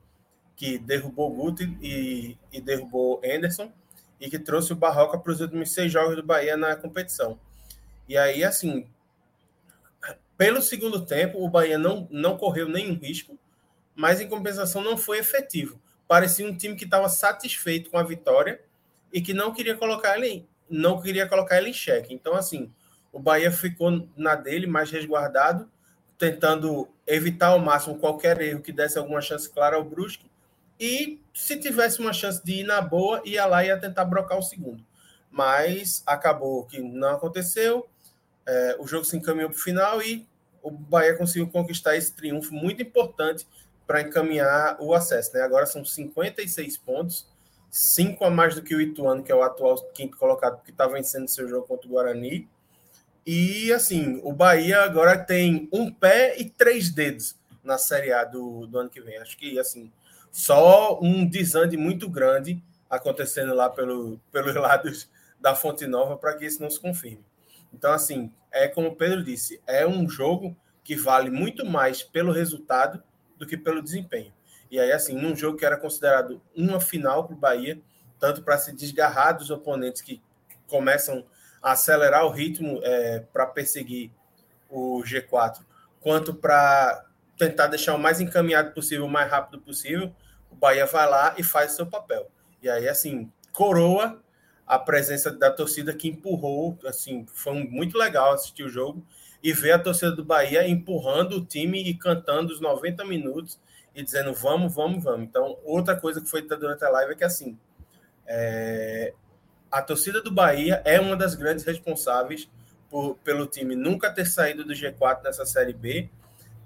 que 0.56 0.78
derrubou 0.78 1.32
Guti 1.32 1.78
e, 1.80 2.36
e 2.52 2.60
derrubou 2.60 3.22
Anderson 3.24 3.70
e 4.20 4.28
que 4.28 4.36
trouxe 4.36 4.72
o 4.72 4.76
Barroca 4.76 5.16
para 5.16 5.30
os 5.30 5.40
últimos 5.40 5.72
seis 5.72 5.92
jogos 5.92 6.16
do 6.16 6.24
Bahia 6.24 6.56
na 6.56 6.74
competição. 6.74 7.38
E 8.08 8.16
aí, 8.16 8.42
assim, 8.42 8.88
pelo 10.36 10.60
segundo 10.60 11.06
tempo, 11.06 11.38
o 11.38 11.48
Bahia 11.48 11.78
não, 11.78 12.08
não 12.10 12.36
correu 12.36 12.68
nenhum 12.68 12.98
risco, 12.98 13.38
mas 13.94 14.20
em 14.20 14.28
compensação 14.28 14.82
não 14.82 14.96
foi 14.96 15.18
efetivo. 15.18 15.80
Parecia 16.08 16.44
um 16.44 16.56
time 16.56 16.74
que 16.74 16.84
estava 16.84 17.08
satisfeito 17.08 17.90
com 17.90 17.98
a 17.98 18.02
vitória 18.02 18.60
e 19.12 19.20
que 19.20 19.32
não 19.32 19.52
queria 19.52 19.76
colocar 19.76 20.16
ele, 20.16 20.48
não 20.68 21.00
queria 21.00 21.28
colocar 21.28 21.58
ele 21.58 21.70
em 21.70 21.74
xeque. 21.74 22.12
Então, 22.12 22.34
assim, 22.34 22.72
o 23.12 23.18
Bahia 23.18 23.50
ficou 23.50 24.08
na 24.16 24.34
dele, 24.34 24.66
mais 24.66 24.90
resguardado, 24.90 25.70
tentando 26.18 26.88
evitar 27.06 27.48
ao 27.48 27.58
máximo 27.58 27.98
qualquer 27.98 28.40
erro 28.40 28.60
que 28.60 28.72
desse 28.72 28.98
alguma 28.98 29.20
chance 29.20 29.48
clara 29.48 29.76
ao 29.76 29.84
Brusque 29.84 30.26
e 30.78 31.20
se 31.32 31.56
tivesse 31.58 32.00
uma 32.00 32.12
chance 32.12 32.42
de 32.44 32.60
ir 32.60 32.64
na 32.64 32.80
boa, 32.80 33.22
ia 33.24 33.46
lá 33.46 33.64
e 33.64 33.68
ia 33.68 33.78
tentar 33.78 34.04
brocar 34.04 34.38
o 34.38 34.42
segundo. 34.42 34.84
Mas 35.30 36.02
acabou 36.06 36.64
que 36.64 36.80
não 36.80 37.10
aconteceu. 37.10 37.88
É, 38.46 38.76
o 38.78 38.86
jogo 38.86 39.04
se 39.04 39.16
encaminhou 39.16 39.50
para 39.50 39.56
o 39.56 39.60
final 39.60 40.02
e 40.02 40.26
o 40.62 40.70
Bahia 40.70 41.16
conseguiu 41.16 41.48
conquistar 41.48 41.96
esse 41.96 42.12
triunfo 42.12 42.54
muito 42.54 42.82
importante 42.82 43.46
para 43.86 44.02
encaminhar 44.02 44.76
o 44.80 44.94
acesso. 44.94 45.34
Né? 45.34 45.40
Agora 45.40 45.66
são 45.66 45.84
56 45.84 46.76
pontos, 46.78 47.26
5 47.76 48.24
a 48.24 48.30
mais 48.30 48.54
do 48.54 48.62
que 48.62 48.74
o 48.74 48.80
Ituano, 48.80 49.22
que 49.22 49.30
é 49.30 49.34
o 49.34 49.42
atual 49.42 49.76
quinto 49.92 50.16
colocado, 50.16 50.62
que 50.62 50.70
está 50.70 50.86
vencendo 50.86 51.28
seu 51.28 51.46
jogo 51.46 51.66
contra 51.66 51.86
o 51.86 51.90
Guarani. 51.90 52.48
E 53.26 53.70
assim, 53.70 54.18
o 54.24 54.32
Bahia 54.32 54.80
agora 54.80 55.18
tem 55.18 55.68
um 55.70 55.92
pé 55.92 56.40
e 56.40 56.48
três 56.48 56.88
dedos 56.88 57.36
na 57.62 57.76
Série 57.76 58.12
A 58.12 58.24
do, 58.24 58.66
do 58.66 58.78
ano 58.78 58.88
que 58.88 59.02
vem. 59.02 59.18
Acho 59.18 59.36
que 59.36 59.58
assim 59.58 59.92
só 60.32 60.98
um 61.02 61.26
desande 61.26 61.76
muito 61.76 62.08
grande 62.08 62.62
acontecendo 62.88 63.54
lá 63.54 63.68
pelo, 63.68 64.18
pelos 64.32 64.54
lados 64.56 65.10
da 65.38 65.54
Fonte 65.54 65.86
Nova 65.86 66.16
para 66.16 66.34
que 66.34 66.46
isso 66.46 66.62
não 66.62 66.70
se 66.70 66.80
confirme. 66.80 67.24
Então, 67.74 67.92
assim, 67.92 68.32
é 68.50 68.68
como 68.68 68.88
o 68.88 68.96
Pedro 68.96 69.22
disse, 69.22 69.60
é 69.66 69.86
um 69.86 70.08
jogo 70.08 70.56
que 70.82 70.96
vale 70.96 71.28
muito 71.28 71.66
mais 71.66 72.02
pelo 72.02 72.32
resultado 72.32 73.02
do 73.36 73.46
que 73.46 73.56
pelo 73.56 73.82
desempenho. 73.82 74.32
E 74.70 74.80
aí, 74.80 74.92
assim, 74.92 75.14
num 75.14 75.34
jogo 75.36 75.58
que 75.58 75.64
era 75.64 75.76
considerado 75.76 76.40
uma 76.54 76.80
final 76.80 77.24
para 77.24 77.34
o 77.34 77.38
Bahia, 77.38 77.80
tanto 78.18 78.42
para 78.42 78.58
se 78.58 78.74
desgarrar 78.74 79.36
dos 79.36 79.50
oponentes 79.50 80.02
que 80.02 80.20
começam 80.66 81.24
a 81.62 81.72
acelerar 81.72 82.24
o 82.24 82.30
ritmo 82.30 82.80
é, 82.82 83.20
para 83.32 83.46
perseguir 83.46 84.10
o 84.68 85.02
G4, 85.04 85.60
quanto 86.00 86.34
para 86.34 87.04
tentar 87.36 87.66
deixar 87.68 87.94
o 87.94 87.98
mais 87.98 88.20
encaminhado 88.20 88.72
possível, 88.72 89.04
o 89.04 89.10
mais 89.10 89.30
rápido 89.30 89.60
possível, 89.60 90.12
o 90.50 90.54
Bahia 90.56 90.86
vai 90.86 91.08
lá 91.08 91.34
e 91.36 91.42
faz 91.42 91.72
seu 91.72 91.86
papel. 91.86 92.30
E 92.62 92.68
aí, 92.68 92.88
assim, 92.88 93.30
coroa 93.52 94.20
a 94.66 94.78
presença 94.78 95.30
da 95.30 95.50
torcida 95.50 95.94
que 95.94 96.08
empurrou, 96.08 96.78
assim, 96.84 97.24
foi 97.32 97.54
muito 97.64 97.96
legal 97.96 98.32
assistir 98.32 98.64
o 98.64 98.68
jogo. 98.68 99.06
e 99.42 99.52
ver 99.52 99.72
a 99.72 99.78
torcida 99.78 100.10
do 100.10 100.24
Bahia 100.24 100.66
empurrando 100.66 101.36
o 101.36 101.44
time 101.44 101.80
e 101.80 101.94
cantando 101.94 102.52
os 102.52 102.58
90 102.58 103.04
minutos 103.04 103.60
e 103.96 104.02
dizendo 104.02 104.34
vamos, 104.34 104.74
vamos, 104.74 105.02
vamos. 105.02 105.26
Então, 105.26 105.58
outra 105.64 105.96
coisa 105.96 106.20
que 106.20 106.28
foi 106.28 106.42
dita 106.42 106.56
durante 106.56 106.84
a 106.84 106.90
live 106.90 107.12
é 107.12 107.16
que 107.16 107.24
assim, 107.24 107.58
é, 108.26 109.14
a 109.70 109.80
torcida 109.80 110.20
do 110.20 110.30
Bahia 110.30 110.82
é 110.84 111.00
uma 111.00 111.16
das 111.16 111.34
grandes 111.34 111.64
responsáveis 111.64 112.48
por, 112.90 113.16
pelo 113.24 113.46
time 113.46 113.74
nunca 113.74 114.12
ter 114.12 114.26
saído 114.26 114.64
do 114.64 114.74
G4 114.74 115.22
nessa 115.24 115.46
Série 115.46 115.72
B 115.72 116.10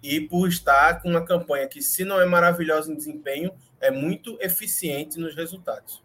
e 0.02 0.20
por 0.20 0.48
estar 0.48 1.00
com 1.00 1.10
uma 1.10 1.24
campanha 1.24 1.68
que, 1.68 1.80
se 1.80 2.04
não 2.04 2.20
é 2.20 2.26
maravilhosa 2.26 2.90
em 2.90 2.96
desempenho, 2.96 3.52
é 3.80 3.90
muito 3.90 4.36
eficiente 4.40 5.18
nos 5.18 5.36
resultados. 5.36 6.02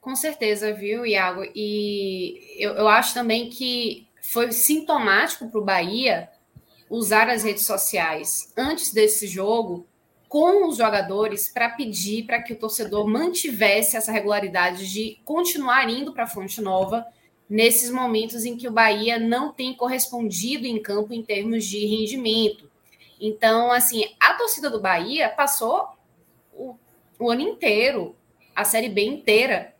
Com 0.00 0.14
certeza, 0.14 0.72
viu, 0.72 1.04
Iago? 1.04 1.42
E 1.54 2.54
eu, 2.56 2.74
eu 2.74 2.88
acho 2.88 3.12
também 3.14 3.50
que 3.50 4.06
foi 4.22 4.52
sintomático 4.52 5.50
para 5.50 5.58
o 5.58 5.64
Bahia 5.64 6.30
usar 6.88 7.28
as 7.28 7.42
redes 7.42 7.64
sociais 7.64 8.52
antes 8.56 8.92
desse 8.92 9.26
jogo 9.26 9.86
com 10.28 10.68
os 10.68 10.76
jogadores 10.76 11.48
para 11.48 11.70
pedir 11.70 12.24
para 12.24 12.42
que 12.42 12.52
o 12.52 12.58
torcedor 12.58 13.06
mantivesse 13.06 13.96
essa 13.96 14.12
regularidade 14.12 14.90
de 14.92 15.18
continuar 15.24 15.88
indo 15.88 16.12
para 16.12 16.24
a 16.24 16.28
Fonte 16.28 16.60
Nova 16.60 17.06
nesses 17.48 17.90
momentos 17.90 18.44
em 18.44 18.56
que 18.56 18.66
o 18.66 18.72
Bahia 18.72 19.18
não 19.18 19.52
tem 19.52 19.74
correspondido 19.74 20.66
em 20.66 20.82
campo 20.82 21.12
em 21.12 21.22
termos 21.22 21.64
de 21.64 21.86
rendimento. 21.86 22.70
Então, 23.20 23.70
assim, 23.70 24.04
a 24.20 24.34
torcida 24.34 24.68
do 24.68 24.80
Bahia 24.80 25.28
passou 25.28 25.88
o, 26.52 26.74
o 27.18 27.30
ano 27.30 27.42
inteiro, 27.42 28.16
a 28.54 28.64
Série 28.64 28.88
B 28.88 29.04
inteira, 29.04 29.74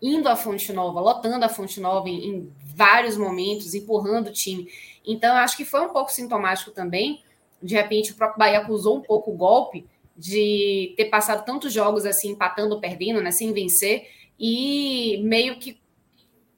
indo 0.00 0.28
à 0.28 0.36
Fonte 0.36 0.72
Nova, 0.72 1.00
lotando 1.00 1.44
a 1.44 1.48
Fonte 1.48 1.80
Nova 1.80 2.08
em, 2.08 2.28
em 2.28 2.52
vários 2.74 3.16
momentos, 3.16 3.74
empurrando 3.74 4.28
o 4.28 4.32
time. 4.32 4.68
Então, 5.06 5.36
acho 5.36 5.56
que 5.56 5.64
foi 5.64 5.80
um 5.80 5.90
pouco 5.90 6.12
sintomático 6.12 6.72
também. 6.72 7.22
De 7.62 7.74
repente, 7.74 8.12
o 8.12 8.16
próprio 8.16 8.38
Bahia 8.38 8.58
acusou 8.58 8.96
um 8.96 9.02
pouco 9.02 9.30
o 9.30 9.36
golpe 9.36 9.86
de 10.16 10.94
ter 10.96 11.06
passado 11.06 11.44
tantos 11.44 11.72
jogos 11.72 12.06
assim, 12.06 12.30
empatando, 12.30 12.80
perdendo, 12.80 13.20
né, 13.20 13.30
sem 13.30 13.52
vencer, 13.52 14.08
e 14.38 15.20
meio 15.22 15.58
que 15.58 15.78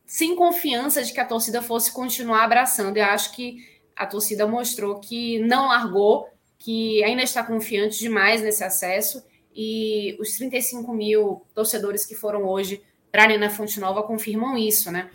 sem 0.07 0.35
confiança 0.35 1.03
de 1.03 1.13
que 1.13 1.21
a 1.21 1.25
torcida 1.25 1.61
fosse 1.61 1.93
continuar 1.93 2.45
abraçando. 2.45 2.97
Eu 2.97 3.05
acho 3.05 3.35
que 3.35 3.59
a 3.95 4.07
torcida 4.07 4.47
mostrou 4.47 5.01
que 5.01 5.39
não 5.41 5.69
largou, 5.69 6.29
que 6.59 7.03
ainda 7.05 7.23
está 7.23 7.45
confiante 7.45 7.99
demais 7.99 8.41
nesse 8.41 8.65
acesso, 8.65 9.23
e 9.55 10.17
os 10.21 10.37
35 10.37 10.93
mil 10.93 11.43
torcedores 11.55 12.07
que 12.07 12.15
foram 12.15 12.45
hoje 12.45 12.81
para 13.11 13.23
a 13.23 13.25
Arena 13.27 13.51
Fonte 13.51 13.81
Nova 13.81 14.03
confirmam 14.03 14.57
isso, 14.57 14.91
né? 14.91 15.11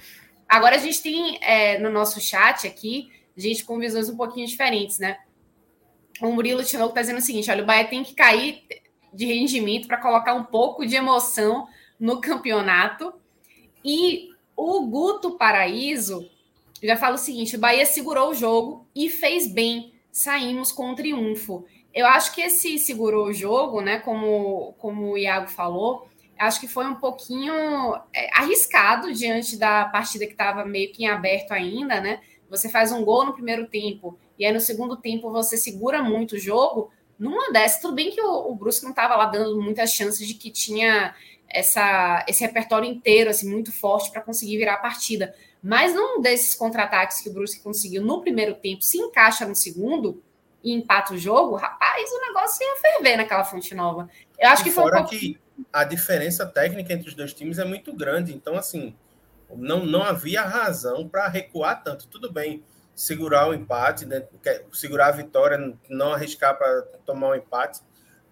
Agora 0.48 0.76
a 0.76 0.80
gente 0.80 1.02
tem 1.02 1.40
é, 1.42 1.80
no 1.80 1.90
nosso 1.90 2.20
chat 2.20 2.68
aqui 2.68 3.10
gente 3.36 3.64
com 3.64 3.80
visões 3.80 4.10
um 4.10 4.18
pouquinho 4.18 4.48
diferentes, 4.48 5.00
né? 5.00 5.18
O 6.22 6.32
Murilo 6.32 6.64
Tinoco 6.64 6.90
está 6.90 7.02
dizendo 7.02 7.18
o 7.18 7.22
seguinte: 7.22 7.50
olha, 7.50 7.64
o 7.64 7.66
Bahia 7.66 7.88
tem 7.88 8.04
que 8.04 8.14
cair 8.14 8.64
de 9.14 9.26
rendimento 9.26 9.88
para 9.88 9.98
colocar 9.98 10.34
um 10.34 10.44
pouco 10.44 10.86
de 10.86 10.96
emoção 10.96 11.68
no 12.00 12.20
campeonato. 12.22 13.14
E 13.84 14.30
o 14.56 14.86
Guto 14.86 15.38
Paraíso 15.38 16.30
já 16.82 16.96
fala 16.96 17.16
o 17.16 17.20
seguinte: 17.20 17.56
o 17.56 17.60
Bahia 17.60 17.86
segurou 17.86 18.30
o 18.30 18.36
jogo 18.36 18.88
e 18.96 19.10
fez 19.10 19.48
bem. 19.48 19.94
Saímos 20.12 20.72
com 20.72 20.92
um 20.92 20.96
triunfo. 20.96 21.66
Eu 21.94 22.06
acho 22.06 22.34
que 22.34 22.42
esse 22.42 22.78
segurou 22.78 23.28
o 23.28 23.34
jogo, 23.34 23.82
né? 23.82 24.00
Como, 24.00 24.74
como 24.78 25.12
o 25.12 25.18
Iago 25.18 25.48
falou, 25.48 26.08
acho 26.38 26.60
que 26.60 26.68
foi 26.68 26.86
um 26.86 26.96
pouquinho 26.96 27.54
é, 28.14 28.30
arriscado 28.34 29.14
diante 29.14 29.58
da 29.58 29.86
partida 29.86 30.26
que 30.26 30.34
estava 30.34 30.66
meio 30.66 30.92
que 30.92 31.04
em 31.04 31.08
aberto 31.08 31.52
ainda, 31.52 32.00
né? 32.00 32.20
Você 32.54 32.70
faz 32.70 32.92
um 32.92 33.04
gol 33.04 33.26
no 33.26 33.34
primeiro 33.34 33.66
tempo 33.66 34.16
e 34.38 34.46
aí 34.46 34.54
no 34.54 34.60
segundo 34.60 34.96
tempo 34.96 35.32
você 35.32 35.58
segura 35.58 36.04
muito 36.04 36.36
o 36.36 36.40
jogo. 36.40 36.92
Numa 37.18 37.52
dessas, 37.52 37.82
tudo 37.82 37.96
bem 37.96 38.12
que 38.12 38.22
o, 38.22 38.52
o 38.52 38.56
Brusque 38.56 38.84
não 38.84 38.92
estava 38.92 39.16
lá 39.16 39.26
dando 39.26 39.60
muitas 39.60 39.92
chances 39.92 40.28
de 40.28 40.36
que 40.36 40.52
tinha 40.52 41.16
essa, 41.50 42.24
esse 42.28 42.46
repertório 42.46 42.88
inteiro 42.88 43.32
assim 43.32 43.50
muito 43.50 43.72
forte 43.72 44.12
para 44.12 44.22
conseguir 44.22 44.58
virar 44.58 44.76
a 44.76 44.78
partida. 44.78 45.34
Mas 45.64 45.96
num 45.96 46.22
desses 46.22 46.54
contra-ataques 46.54 47.22
que 47.22 47.30
o 47.30 47.34
Brusque 47.34 47.60
conseguiu 47.60 48.04
no 48.04 48.22
primeiro 48.22 48.54
tempo, 48.54 48.84
se 48.84 49.00
encaixa 49.00 49.48
no 49.48 49.56
segundo 49.56 50.22
e 50.64 50.74
empata 50.74 51.16
o 51.16 51.18
jogo, 51.18 51.56
rapaz, 51.56 52.08
o 52.12 52.22
negócio 52.22 52.64
ia 52.64 52.76
ferver 52.78 53.18
naquela 53.18 53.44
fonte 53.44 53.74
nova. 53.74 54.08
Eu 54.38 54.50
acho 54.50 54.62
e 54.62 54.66
que 54.66 54.72
foi 54.72 54.84
um 54.84 54.92
pouco... 54.92 55.10
que 55.10 55.40
a 55.72 55.84
diferença 55.84 56.46
técnica 56.46 56.94
entre 56.94 57.10
os 57.10 57.16
dois 57.16 57.34
times 57.34 57.58
é 57.58 57.66
muito 57.66 57.94
grande. 57.94 58.34
Então, 58.34 58.56
assim, 58.56 58.96
não, 59.58 59.86
não 59.86 60.04
havia 60.04 60.42
razão 60.42 61.08
para 61.08 61.28
recuar 61.28 61.84
tanto. 61.84 62.08
Tudo 62.08 62.32
bem, 62.32 62.64
segurar 62.96 63.48
o 63.48 63.54
empate, 63.54 64.06
né? 64.06 64.26
segurar 64.72 65.08
a 65.08 65.12
vitória, 65.12 65.78
não 65.90 66.14
arriscar 66.14 66.58
para 66.58 66.82
tomar 67.06 67.30
um 67.30 67.36
empate. 67.36 67.82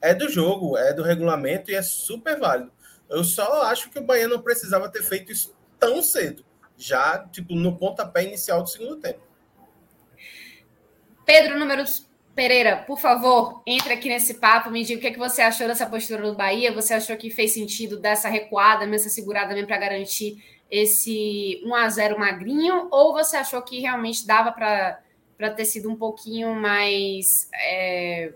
É 0.01 0.13
do 0.13 0.29
jogo, 0.29 0.77
é 0.77 0.93
do 0.93 1.03
regulamento 1.03 1.69
e 1.69 1.75
é 1.75 1.81
super 1.81 2.39
válido. 2.39 2.71
Eu 3.09 3.23
só 3.23 3.63
acho 3.63 3.89
que 3.89 3.99
o 3.99 4.03
Bahia 4.03 4.27
não 4.27 4.41
precisava 4.41 4.89
ter 4.89 5.03
feito 5.03 5.31
isso 5.31 5.55
tão 5.79 6.01
cedo, 6.01 6.45
já 6.77 7.19
tipo 7.27 7.53
no 7.55 7.77
pontapé 7.77 8.23
inicial 8.23 8.63
do 8.63 8.69
segundo 8.69 8.97
tempo. 8.97 9.21
Pedro, 11.25 11.59
números 11.59 12.09
Pereira, 12.33 12.77
por 12.77 12.97
favor, 12.97 13.61
entre 13.67 13.93
aqui 13.93 14.07
nesse 14.07 14.35
papo, 14.35 14.69
me 14.69 14.83
diga 14.85 14.97
o 14.97 15.01
que, 15.01 15.07
é 15.07 15.11
que 15.11 15.19
você 15.19 15.41
achou 15.41 15.67
dessa 15.67 15.85
postura 15.85 16.21
do 16.21 16.35
Bahia. 16.35 16.71
Você 16.71 16.93
achou 16.93 17.17
que 17.17 17.29
fez 17.29 17.53
sentido 17.53 17.99
dessa 17.99 18.29
recuada, 18.29 18.85
essa 18.95 19.09
segurada 19.09 19.53
mesmo 19.53 19.67
para 19.67 19.77
garantir 19.77 20.41
esse 20.71 21.61
1 21.65 21.75
a 21.75 21.89
0 21.89 22.17
magrinho? 22.17 22.87
Ou 22.89 23.13
você 23.13 23.37
achou 23.37 23.61
que 23.61 23.79
realmente 23.79 24.25
dava 24.25 24.51
para 24.51 25.51
ter 25.51 25.65
sido 25.65 25.89
um 25.89 25.95
pouquinho 25.95 26.55
mais. 26.55 27.49
É, 27.53 28.33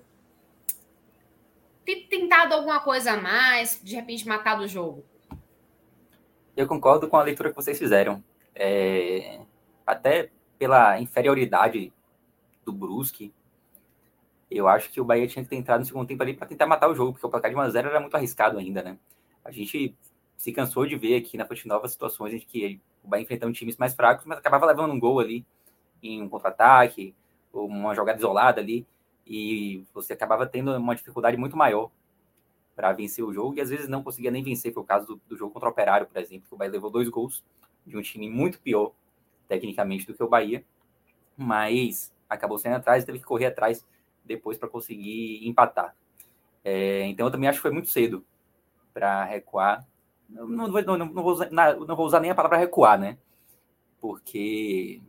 tentado 2.09 2.53
alguma 2.53 2.79
coisa 2.81 3.13
a 3.13 3.17
mais, 3.17 3.79
de 3.81 3.95
repente 3.95 4.27
matado 4.27 4.63
o 4.63 4.67
jogo? 4.67 5.05
Eu 6.57 6.67
concordo 6.67 7.07
com 7.07 7.15
a 7.15 7.23
leitura 7.23 7.49
que 7.49 7.55
vocês 7.55 7.79
fizeram. 7.79 8.23
É, 8.53 9.39
até 9.85 10.29
pela 10.57 10.99
inferioridade 10.99 11.93
do 12.65 12.73
Brusque 12.73 13.33
eu 14.49 14.67
acho 14.67 14.91
que 14.91 15.01
o 15.01 15.05
Bahia 15.05 15.27
tinha 15.27 15.43
que 15.43 15.49
ter 15.49 15.55
entrado 15.55 15.79
no 15.79 15.85
segundo 15.85 16.07
tempo 16.07 16.21
ali 16.21 16.33
para 16.33 16.47
tentar 16.47 16.67
matar 16.67 16.89
o 16.89 16.95
jogo, 16.95 17.13
porque 17.13 17.25
o 17.25 17.29
placar 17.29 17.51
de 17.51 17.57
1x0 17.57 17.85
era 17.85 17.99
muito 17.99 18.15
arriscado 18.15 18.57
ainda, 18.57 18.81
né? 18.81 18.97
A 19.43 19.51
gente 19.51 19.95
se 20.37 20.51
cansou 20.51 20.85
de 20.85 20.95
ver 20.95 21.15
aqui 21.15 21.37
na 21.37 21.45
Fonte 21.45 21.67
Nova 21.67 21.87
situações 21.87 22.33
em 22.33 22.39
que 22.39 22.79
o 23.03 23.07
Bahia 23.07 23.23
enfrentando 23.23 23.53
times 23.53 23.77
mais 23.77 23.93
fracos, 23.93 24.25
mas 24.25 24.37
acabava 24.37 24.65
levando 24.65 24.91
um 24.91 24.99
gol 24.99 25.19
ali 25.19 25.45
em 26.01 26.21
um 26.21 26.29
contra-ataque, 26.29 27.15
uma 27.53 27.95
jogada 27.95 28.17
isolada 28.17 28.61
ali, 28.61 28.85
e 29.25 29.83
você 29.93 30.13
acabava 30.13 30.45
tendo 30.45 30.75
uma 30.75 30.95
dificuldade 30.95 31.37
muito 31.37 31.57
maior 31.57 31.89
para 32.75 32.91
vencer 32.91 33.23
o 33.23 33.33
jogo, 33.33 33.57
e 33.57 33.61
às 33.61 33.69
vezes 33.69 33.87
não 33.87 34.03
conseguia 34.03 34.29
nem 34.29 34.43
vencer, 34.43 34.73
foi 34.73 34.83
o 34.83 34.85
caso 34.85 35.07
do, 35.07 35.21
do 35.29 35.37
jogo 35.37 35.53
contra 35.53 35.69
o 35.69 35.71
Operário, 35.71 36.07
por 36.07 36.17
exemplo, 36.19 36.47
que 36.47 36.53
o 36.53 36.57
Bahia 36.57 36.73
levou 36.73 36.91
dois 36.91 37.07
gols 37.07 37.43
de 37.85 37.97
um 37.97 38.01
time 38.01 38.29
muito 38.29 38.59
pior, 38.59 38.91
tecnicamente, 39.47 40.05
do 40.05 40.13
que 40.13 40.23
o 40.23 40.27
Bahia, 40.27 40.65
mas 41.37 42.13
acabou 42.29 42.57
saindo 42.57 42.77
atrás 42.77 43.03
e 43.03 43.05
teve 43.05 43.19
que 43.19 43.25
correr 43.25 43.45
atrás 43.45 43.85
depois 44.23 44.57
para 44.57 44.67
conseguir 44.67 45.47
empatar. 45.47 45.95
É, 46.63 47.03
então 47.03 47.27
eu 47.27 47.31
também 47.31 47.47
acho 47.47 47.59
que 47.59 47.63
foi 47.63 47.71
muito 47.71 47.89
cedo 47.89 48.25
para 48.93 49.23
recuar. 49.23 49.85
Não, 50.29 50.47
não, 50.47 50.67
não, 50.67 50.97
não, 50.97 51.13
vou 51.13 51.31
usar, 51.31 51.49
não 51.51 51.95
vou 51.95 52.05
usar 52.05 52.19
nem 52.19 52.31
a 52.31 52.35
palavra 52.35 52.57
recuar, 52.57 52.99
né? 52.99 53.17
Porque 54.01 55.01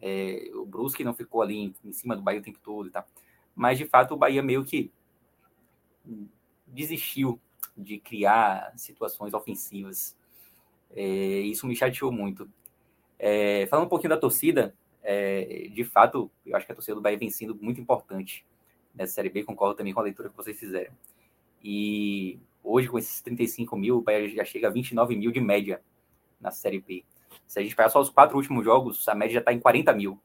é, 0.00 0.50
o 0.54 0.64
Brusque 0.64 1.04
não 1.04 1.14
ficou 1.14 1.42
ali 1.42 1.56
em, 1.56 1.74
em, 1.84 1.92
cima 1.92 2.16
do 2.16 2.22
Bahia 2.22 2.40
o 2.40 2.42
tempo 2.42 2.58
todo 2.62 2.88
e 2.88 2.90
tal. 2.90 3.06
Mas 3.54 3.78
de 3.78 3.86
fato 3.86 4.14
o 4.14 4.16
Bahia 4.16 4.42
meio 4.42 4.64
que 4.64 4.90
desistiu 6.66 7.40
de 7.76 7.98
criar 7.98 8.72
situações 8.76 9.34
ofensivas. 9.34 10.16
É, 10.90 11.02
isso 11.02 11.66
me 11.66 11.76
chateou 11.76 12.10
muito. 12.10 12.48
É, 13.18 13.66
falando 13.66 13.86
um 13.86 13.88
pouquinho 13.88 14.10
da 14.10 14.16
torcida, 14.16 14.74
é, 15.02 15.68
de 15.72 15.84
fato, 15.84 16.30
eu 16.44 16.56
acho 16.56 16.66
que 16.66 16.72
a 16.72 16.74
torcida 16.74 16.94
do 16.94 17.00
Bahia 17.00 17.18
vem 17.18 17.30
sendo 17.30 17.54
muito 17.54 17.80
importante 17.80 18.44
nessa 18.94 19.14
Série 19.14 19.28
B, 19.28 19.44
concordo 19.44 19.76
também 19.76 19.92
com 19.92 20.00
a 20.00 20.02
leitura 20.02 20.28
que 20.28 20.36
vocês 20.36 20.58
fizeram. 20.58 20.92
E 21.68 22.38
hoje, 22.62 22.86
com 22.88 22.96
esses 22.96 23.20
35 23.22 23.76
mil, 23.76 23.96
o 23.96 24.00
Bahia 24.00 24.28
já 24.28 24.44
chega 24.44 24.68
a 24.68 24.70
29 24.70 25.16
mil 25.16 25.32
de 25.32 25.40
média 25.40 25.82
na 26.40 26.52
Série 26.52 26.80
B. 26.80 27.04
Se 27.44 27.58
a 27.58 27.62
gente 27.62 27.74
pegar 27.74 27.88
só 27.88 28.00
os 28.00 28.08
quatro 28.08 28.36
últimos 28.36 28.64
jogos, 28.64 29.08
a 29.08 29.16
média 29.16 29.34
já 29.34 29.40
está 29.40 29.52
em 29.52 29.58
40 29.58 29.92
mil. 29.92 30.16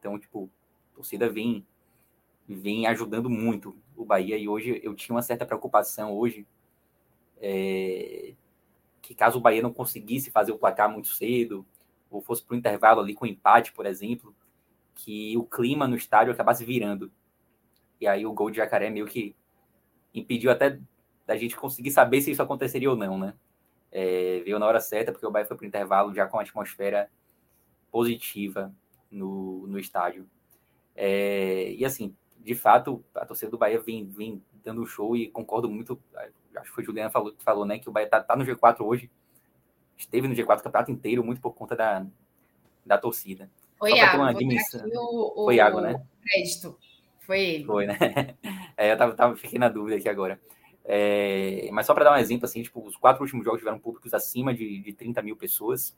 Então, 0.00 0.18
tipo, 0.18 0.50
a 0.92 0.96
torcida 0.96 1.30
vem, 1.30 1.64
vem 2.48 2.88
ajudando 2.88 3.30
muito 3.30 3.78
o 3.96 4.04
Bahia. 4.04 4.36
E 4.36 4.48
hoje 4.48 4.80
eu 4.82 4.92
tinha 4.96 5.14
uma 5.14 5.22
certa 5.22 5.46
preocupação 5.46 6.12
hoje 6.12 6.44
é, 7.40 8.34
que 9.00 9.14
caso 9.14 9.38
o 9.38 9.40
Bahia 9.40 9.62
não 9.62 9.72
conseguisse 9.72 10.32
fazer 10.32 10.50
o 10.50 10.58
placar 10.58 10.90
muito 10.90 11.08
cedo, 11.10 11.64
ou 12.10 12.20
fosse 12.20 12.42
para 12.42 12.54
o 12.54 12.58
intervalo 12.58 13.00
ali 13.00 13.14
com 13.14 13.24
empate, 13.24 13.72
por 13.72 13.86
exemplo, 13.86 14.34
que 14.96 15.38
o 15.38 15.44
clima 15.44 15.86
no 15.86 15.94
estádio 15.94 16.32
acabasse 16.32 16.64
virando. 16.64 17.12
E 18.00 18.06
aí 18.08 18.26
o 18.26 18.32
gol 18.32 18.50
de 18.50 18.56
Jacaré 18.56 18.90
meio 18.90 19.06
que 19.06 19.36
impediu 20.14 20.50
até 20.50 20.78
da 21.26 21.36
gente 21.36 21.56
conseguir 21.56 21.90
saber 21.90 22.20
se 22.20 22.30
isso 22.30 22.42
aconteceria 22.42 22.90
ou 22.90 22.96
não, 22.96 23.18
né? 23.18 23.34
É, 23.90 24.40
veio 24.44 24.58
na 24.58 24.66
hora 24.66 24.80
certa, 24.80 25.12
porque 25.12 25.26
o 25.26 25.30
Bahia 25.30 25.46
foi 25.46 25.56
para 25.56 25.64
o 25.64 25.66
intervalo 25.66 26.14
já 26.14 26.26
com 26.26 26.38
a 26.38 26.42
atmosfera 26.42 27.10
positiva 27.90 28.72
no, 29.10 29.66
no 29.66 29.78
estádio. 29.78 30.26
É, 30.96 31.72
e 31.72 31.84
assim, 31.84 32.16
de 32.38 32.54
fato, 32.54 33.04
a 33.14 33.24
torcida 33.24 33.50
do 33.50 33.58
Bahia 33.58 33.80
vem, 33.80 34.06
vem 34.06 34.42
dando 34.64 34.82
um 34.82 34.86
show 34.86 35.16
e 35.16 35.28
concordo 35.28 35.68
muito. 35.68 36.00
Acho 36.56 36.70
que 36.70 36.74
foi 36.74 36.82
o 36.82 36.86
Juliana 36.86 37.08
que 37.08 37.12
falou, 37.12 37.34
falou, 37.38 37.64
né? 37.64 37.78
Que 37.78 37.88
o 37.88 37.92
Bahia 37.92 38.08
tá, 38.08 38.22
tá 38.22 38.34
no 38.34 38.44
G4 38.44 38.80
hoje. 38.80 39.10
Esteve 39.96 40.26
no 40.26 40.34
G4 40.34 40.60
o 40.60 40.62
campeonato 40.62 40.90
inteiro, 40.90 41.22
muito 41.22 41.40
por 41.40 41.52
conta 41.52 41.76
da, 41.76 42.06
da 42.84 42.98
torcida. 42.98 43.50
Foi 43.78 43.92
Iago, 43.92 44.22
o, 44.94 45.44
Foi 45.44 45.56
Iago, 45.56 45.80
né? 45.80 46.04
Crédito. 46.22 46.78
Foi 47.26 47.40
ele. 47.40 47.64
Foi, 47.64 47.86
né? 47.86 47.98
É, 48.74 48.90
eu 48.90 48.96
tava, 48.96 49.14
tava, 49.14 49.36
fiquei 49.36 49.58
na 49.58 49.68
dúvida 49.68 49.96
aqui 49.96 50.08
agora. 50.08 50.40
É, 50.84 51.68
mas 51.72 51.86
só 51.86 51.94
para 51.94 52.04
dar 52.04 52.14
um 52.14 52.16
exemplo, 52.16 52.46
assim, 52.46 52.62
tipo, 52.62 52.84
os 52.84 52.96
quatro 52.96 53.22
últimos 53.22 53.44
jogos 53.44 53.60
tiveram 53.60 53.78
públicos 53.78 54.12
acima 54.14 54.52
de, 54.52 54.80
de 54.80 54.92
30 54.92 55.22
mil 55.22 55.36
pessoas. 55.36 55.96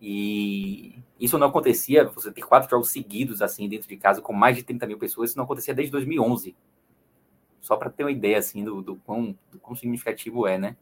E 0.00 0.98
isso 1.20 1.38
não 1.38 1.46
acontecia, 1.46 2.04
você 2.04 2.32
ter 2.32 2.42
quatro 2.42 2.68
jogos 2.68 2.90
seguidos, 2.90 3.40
assim, 3.40 3.68
dentro 3.68 3.86
de 3.86 3.96
casa, 3.96 4.20
com 4.20 4.32
mais 4.32 4.56
de 4.56 4.64
30 4.64 4.86
mil 4.86 4.98
pessoas, 4.98 5.30
isso 5.30 5.38
não 5.38 5.44
acontecia 5.44 5.74
desde 5.74 5.92
2011. 5.92 6.56
Só 7.60 7.76
para 7.76 7.90
ter 7.90 8.02
uma 8.02 8.10
ideia, 8.10 8.38
assim, 8.38 8.64
do, 8.64 8.82
do, 8.82 8.96
quão, 8.96 9.38
do 9.52 9.58
quão 9.60 9.76
significativo 9.76 10.46
é, 10.48 10.58
né? 10.58 10.76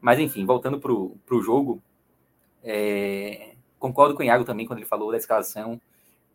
Mas, 0.00 0.20
enfim, 0.20 0.46
voltando 0.46 0.78
para 0.78 0.92
o 0.92 1.42
jogo, 1.42 1.82
é, 2.62 3.56
concordo 3.78 4.14
com 4.14 4.22
o 4.22 4.26
Iago 4.26 4.44
também 4.44 4.66
quando 4.66 4.78
ele 4.78 4.86
falou 4.86 5.10
da 5.10 5.16
escalação 5.16 5.80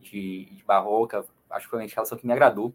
de, 0.01 0.45
de 0.51 0.63
Barroca, 0.65 1.25
acho 1.55 1.65
que 1.65 1.69
foi 1.69 1.79
uma 1.79 1.85
escalação 1.85 2.17
que 2.17 2.27
me 2.27 2.33
agradou. 2.33 2.73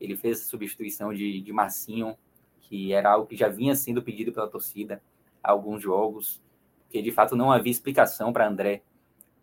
Ele 0.00 0.16
fez 0.16 0.40
a 0.40 0.44
substituição 0.44 1.12
de, 1.12 1.40
de 1.40 1.52
Marcinho, 1.52 2.16
que 2.60 2.92
era 2.92 3.10
algo 3.10 3.26
que 3.26 3.36
já 3.36 3.48
vinha 3.48 3.74
sendo 3.74 4.02
pedido 4.02 4.32
pela 4.32 4.48
torcida 4.48 5.02
há 5.42 5.50
alguns 5.50 5.82
jogos, 5.82 6.42
porque 6.84 7.02
de 7.02 7.10
fato 7.10 7.34
não 7.34 7.50
havia 7.50 7.72
explicação 7.72 8.32
para 8.32 8.46
André 8.46 8.82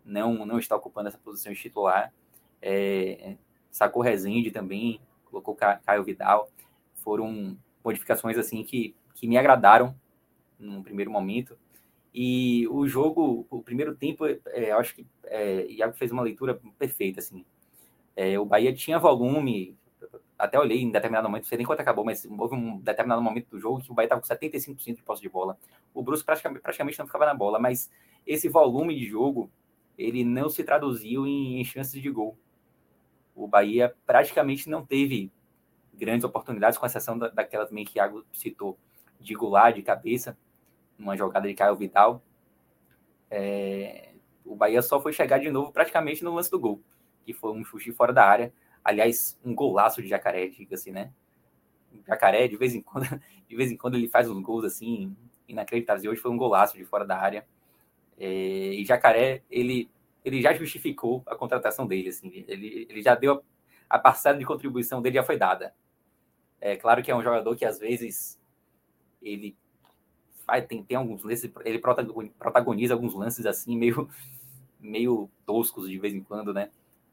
não, 0.06 0.46
não 0.46 0.60
estar 0.60 0.76
ocupando 0.76 1.08
essa 1.08 1.18
posição 1.18 1.52
de 1.52 1.60
titular. 1.60 2.14
É, 2.62 3.36
sacou 3.70 4.02
Rezende 4.02 4.52
também, 4.52 5.00
colocou 5.26 5.56
Caio 5.56 6.04
Vidal. 6.04 6.50
Foram 6.96 7.58
modificações 7.84 8.38
assim 8.38 8.64
que, 8.64 8.96
que 9.16 9.28
me 9.28 9.38
agradaram 9.38 9.96
no 10.58 10.84
primeiro 10.84 11.12
momento. 11.12 11.58
E 12.14 12.68
o 12.70 12.88
jogo, 12.88 13.46
o 13.50 13.62
primeiro 13.62 13.96
tempo, 13.96 14.26
é, 14.26 14.72
acho 14.72 14.96
que 14.96 15.06
é, 15.26 15.66
Iago 15.68 15.94
fez 15.94 16.12
uma 16.12 16.24
leitura 16.24 16.60
perfeita. 16.78 17.20
Assim. 17.20 17.46
É, 18.22 18.38
o 18.38 18.44
Bahia 18.44 18.74
tinha 18.74 19.00
volume, 19.00 19.78
até 20.38 20.60
olhei 20.60 20.82
em 20.82 20.92
determinado 20.92 21.30
momento, 21.30 21.44
não 21.44 21.48
sei 21.48 21.58
nem 21.58 21.66
quanto 21.66 21.80
acabou, 21.80 22.04
mas 22.04 22.26
houve 22.26 22.54
um 22.54 22.78
determinado 22.78 23.22
momento 23.22 23.48
do 23.52 23.58
jogo 23.58 23.82
que 23.82 23.90
o 23.90 23.94
Bahia 23.94 24.08
estava 24.08 24.20
com 24.20 24.28
75% 24.28 24.98
de 24.98 25.02
posse 25.02 25.22
de 25.22 25.30
bola. 25.30 25.58
O 25.94 26.04
Bruce 26.04 26.22
praticamente, 26.22 26.62
praticamente 26.62 27.00
não 27.00 27.06
ficava 27.06 27.26
na 27.26 27.34
bola, 27.34 27.58
mas 27.60 27.90
esse 28.28 28.50
volume 28.50 28.94
de 28.94 29.06
jogo, 29.06 29.50
ele 29.98 30.26
não 30.26 30.50
se 30.50 30.66
traduziu 30.66 31.26
em, 31.26 31.62
em 31.62 31.64
chances 31.64 32.02
de 32.02 32.12
gol. 32.12 32.38
O 33.34 33.48
Bahia 33.48 33.96
praticamente 34.06 34.70
não 34.70 34.86
teve 34.86 35.32
grandes 35.94 36.26
oportunidades, 36.26 36.78
com 36.78 36.86
exceção 36.86 37.18
da, 37.18 37.30
daquela 37.30 37.66
também 37.66 37.86
que 37.86 37.98
o 37.98 38.00
Iago 38.00 38.26
citou, 38.34 38.78
de 39.18 39.34
Goulart 39.34 39.74
de 39.74 39.82
cabeça, 39.82 40.38
uma 40.98 41.16
jogada 41.16 41.48
de 41.48 41.54
Caio 41.54 41.78
Vidal. 41.78 42.22
É, 43.32 44.12
o 44.44 44.58
Bahia 44.58 44.82
só 44.82 45.00
foi 45.00 45.14
chegar 45.14 45.38
de 45.38 45.50
novo 45.50 45.72
praticamente 45.72 46.22
no 46.22 46.36
lance 46.36 46.52
do 46.52 46.60
gol, 46.60 46.84
que 47.30 47.34
foi 47.34 47.52
um 47.52 47.64
chute 47.64 47.92
fora 47.92 48.12
da 48.12 48.26
área. 48.26 48.52
Aliás, 48.84 49.40
um 49.46 49.54
golaço 49.54 50.02
de 50.02 50.08
Jacaré, 50.08 50.48
diga-se, 50.48 50.92
né? 50.92 51.12
Jacaré, 52.08 52.48
de 52.48 52.58
vez 52.58 52.74
em 52.74 52.82
quando, 52.82 53.06
de 53.48 53.56
vez 53.56 53.72
em 53.72 53.78
quando 53.78 53.96
ele 53.96 54.08
faz 54.08 54.28
uns 54.28 54.42
gols 54.42 54.66
assim 54.66 55.16
inacreditáveis. 55.48 56.04
E 56.04 56.10
hoje 56.10 56.20
foi 56.20 56.32
um 56.32 56.38
golaço 56.38 56.76
de 56.76 56.84
fora 56.84 57.06
da 57.06 57.18
área. 57.18 57.46
É, 58.18 58.28
e 58.28 58.84
Jacaré, 58.84 59.44
ele, 59.50 59.90
ele 60.26 60.42
já 60.42 60.54
justificou 60.54 61.22
a 61.28 61.36
contratação 61.36 61.86
dele. 61.86 62.10
Assim, 62.10 62.32
ele, 62.48 62.88
ele 62.90 63.02
já 63.04 63.14
deu 63.14 63.34
a, 63.90 63.98
a 63.98 64.00
parcela 64.00 64.40
de 64.40 64.46
contribuição 64.46 65.00
dele 65.00 65.16
já 65.16 65.24
foi 65.24 65.38
dada. 65.38 65.76
É 66.60 66.76
claro 66.76 67.04
que 67.04 67.12
é 67.12 67.16
um 67.16 67.22
jogador 67.22 67.56
que 67.56 67.64
às 67.64 67.78
vezes 67.78 68.40
ele 69.22 69.56
vai, 70.48 70.64
tem, 70.64 70.84
tem 70.84 70.98
alguns 70.98 71.24
lances, 71.24 71.52
ele 71.64 71.80
protagoniza 71.80 72.96
alguns 72.96 73.14
lances 73.14 73.46
assim 73.46 73.78
meio 73.78 74.10
meio 74.80 75.30
toscos 75.46 75.88
de 75.88 76.00
vez 76.00 76.14
em 76.14 76.24
quando, 76.24 76.54
né? 76.54 76.72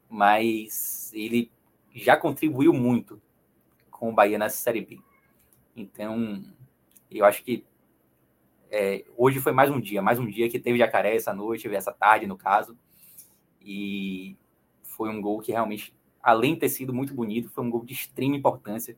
Mas 0.09 1.11
ele 1.13 1.51
já 1.93 2.15
contribuiu 2.15 2.73
muito 2.73 3.21
com 3.89 4.09
o 4.09 4.13
Bahia 4.13 4.37
nessa 4.37 4.57
Série 4.57 4.81
B. 4.81 4.99
Então, 5.75 6.43
eu 7.09 7.25
acho 7.25 7.43
que 7.43 7.65
é, 8.69 9.05
hoje 9.15 9.39
foi 9.39 9.51
mais 9.51 9.69
um 9.69 9.79
dia, 9.79 10.01
mais 10.01 10.19
um 10.19 10.25
dia 10.25 10.49
que 10.49 10.59
teve 10.59 10.77
jacaré 10.77 11.15
essa 11.15 11.33
noite, 11.33 11.73
essa 11.73 11.91
tarde, 11.91 12.27
no 12.27 12.37
caso. 12.37 12.77
E 13.61 14.37
foi 14.83 15.09
um 15.09 15.21
gol 15.21 15.39
que 15.39 15.51
realmente, 15.51 15.93
além 16.21 16.53
de 16.53 16.61
ter 16.61 16.69
sido 16.69 16.93
muito 16.93 17.13
bonito, 17.13 17.49
foi 17.49 17.63
um 17.63 17.69
gol 17.69 17.85
de 17.85 17.93
extrema 17.93 18.35
importância 18.35 18.97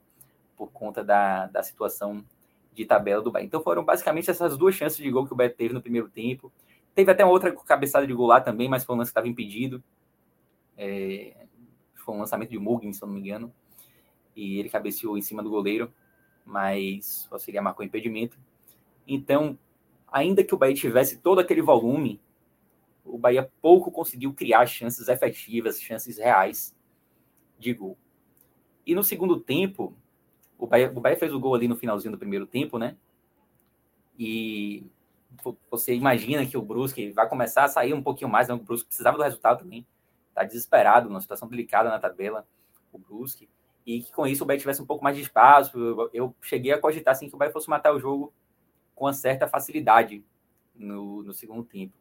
por 0.55 0.71
conta 0.71 1.03
da, 1.03 1.47
da 1.47 1.63
situação 1.63 2.23
de 2.73 2.85
tabela 2.85 3.21
do 3.21 3.31
Bahia. 3.31 3.45
Então 3.45 3.61
foram 3.61 3.83
basicamente 3.83 4.29
essas 4.29 4.57
duas 4.57 4.75
chances 4.75 4.97
de 4.97 5.09
gol 5.09 5.25
que 5.25 5.33
o 5.33 5.35
Bahia 5.35 5.49
teve 5.49 5.73
no 5.73 5.81
primeiro 5.81 6.09
tempo. 6.09 6.51
Teve 6.95 7.11
até 7.11 7.23
uma 7.23 7.31
outra 7.31 7.51
cabeçada 7.51 8.05
de 8.07 8.13
gol 8.13 8.27
lá 8.27 8.41
também, 8.41 8.67
mas 8.67 8.83
foi 8.83 8.95
um 8.95 8.99
lance 8.99 9.09
que 9.09 9.11
estava 9.11 9.27
impedido. 9.27 9.83
É, 10.81 11.35
foi 11.93 12.15
um 12.15 12.19
lançamento 12.19 12.49
de 12.49 12.57
Mugen, 12.57 12.93
se 12.93 13.03
eu 13.03 13.07
não 13.07 13.13
me 13.13 13.19
engano. 13.19 13.53
E 14.33 14.57
ele 14.57 14.69
cabeceou 14.69 15.17
em 15.17 15.21
cima 15.21 15.43
do 15.43 15.49
goleiro, 15.49 15.93
mas 16.45 17.27
o 17.29 17.33
auxiliar 17.33 17.61
marcou 17.61 17.85
impedimento. 17.85 18.39
Então, 19.05 19.59
ainda 20.07 20.41
que 20.41 20.55
o 20.55 20.57
Bahia 20.57 20.73
tivesse 20.73 21.17
todo 21.17 21.39
aquele 21.39 21.61
volume, 21.61 22.21
o 23.03 23.17
Bahia 23.17 23.51
pouco 23.61 23.91
conseguiu 23.91 24.33
criar 24.33 24.65
chances 24.67 25.09
efetivas, 25.09 25.81
chances 25.81 26.17
reais 26.17 26.73
de 27.59 27.73
gol. 27.73 27.97
E 28.85 28.95
no 28.95 29.03
segundo 29.03 29.37
tempo, 29.37 29.93
o 30.57 30.65
Bahia, 30.65 30.89
o 30.95 31.01
Bahia 31.01 31.17
fez 31.17 31.33
o 31.33 31.39
gol 31.39 31.55
ali 31.55 31.67
no 31.67 31.75
finalzinho 31.75 32.13
do 32.13 32.17
primeiro 32.17 32.47
tempo, 32.47 32.77
né? 32.77 32.95
E 34.17 34.85
você 35.69 35.93
imagina 35.93 36.45
que 36.45 36.57
o 36.57 36.61
Brusque 36.61 37.11
vai 37.11 37.27
começar 37.27 37.65
a 37.65 37.67
sair 37.67 37.93
um 37.93 38.01
pouquinho 38.01 38.29
mais, 38.29 38.47
né? 38.47 38.53
O 38.53 38.57
Brusque 38.59 38.87
precisava 38.87 39.17
do 39.17 39.23
resultado 39.23 39.59
também 39.59 39.85
está 40.39 40.43
desesperado, 40.43 41.09
numa 41.09 41.21
situação 41.21 41.47
delicada 41.47 41.89
na 41.89 41.99
tabela, 41.99 42.47
o 42.91 42.97
Brusque, 42.97 43.49
e 43.85 44.01
que 44.01 44.11
com 44.11 44.25
isso 44.25 44.43
o 44.43 44.47
Bahia 44.47 44.59
tivesse 44.59 44.81
um 44.81 44.85
pouco 44.85 45.03
mais 45.03 45.15
de 45.15 45.23
espaço. 45.23 45.77
Eu, 45.77 46.09
eu 46.13 46.35
cheguei 46.41 46.71
a 46.71 46.79
cogitar 46.79 47.11
assim, 47.11 47.27
que 47.27 47.35
o 47.35 47.37
Bahia 47.37 47.51
fosse 47.51 47.69
matar 47.69 47.93
o 47.93 47.99
jogo 47.99 48.33
com 48.95 49.05
uma 49.05 49.13
certa 49.13 49.47
facilidade 49.47 50.23
no, 50.75 51.23
no 51.23 51.33
segundo 51.33 51.63
tempo. 51.63 51.93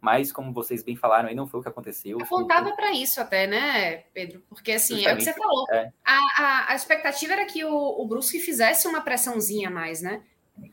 Mas, 0.00 0.32
como 0.32 0.52
vocês 0.52 0.82
bem 0.82 0.96
falaram, 0.96 1.28
aí 1.28 1.34
não 1.34 1.46
foi 1.46 1.60
o 1.60 1.62
que 1.62 1.68
aconteceu. 1.68 2.18
Apontava 2.22 2.74
para 2.74 2.90
isso 2.90 3.20
até, 3.20 3.46
né, 3.46 3.98
Pedro? 4.14 4.42
Porque, 4.48 4.72
assim, 4.72 4.94
Justamente, 4.94 5.08
é 5.08 5.12
o 5.12 5.16
que 5.16 5.24
você 5.24 5.32
falou. 5.34 5.66
É. 5.70 5.92
A, 6.02 6.18
a, 6.38 6.72
a, 6.72 6.74
expectativa 6.74 7.34
era 7.34 7.44
que 7.44 7.62
o, 7.64 7.74
o 7.74 8.06
Brusque 8.06 8.40
fizesse 8.40 8.88
uma 8.88 9.02
pressãozinha 9.02 9.70
mais, 9.70 10.00
né? 10.00 10.22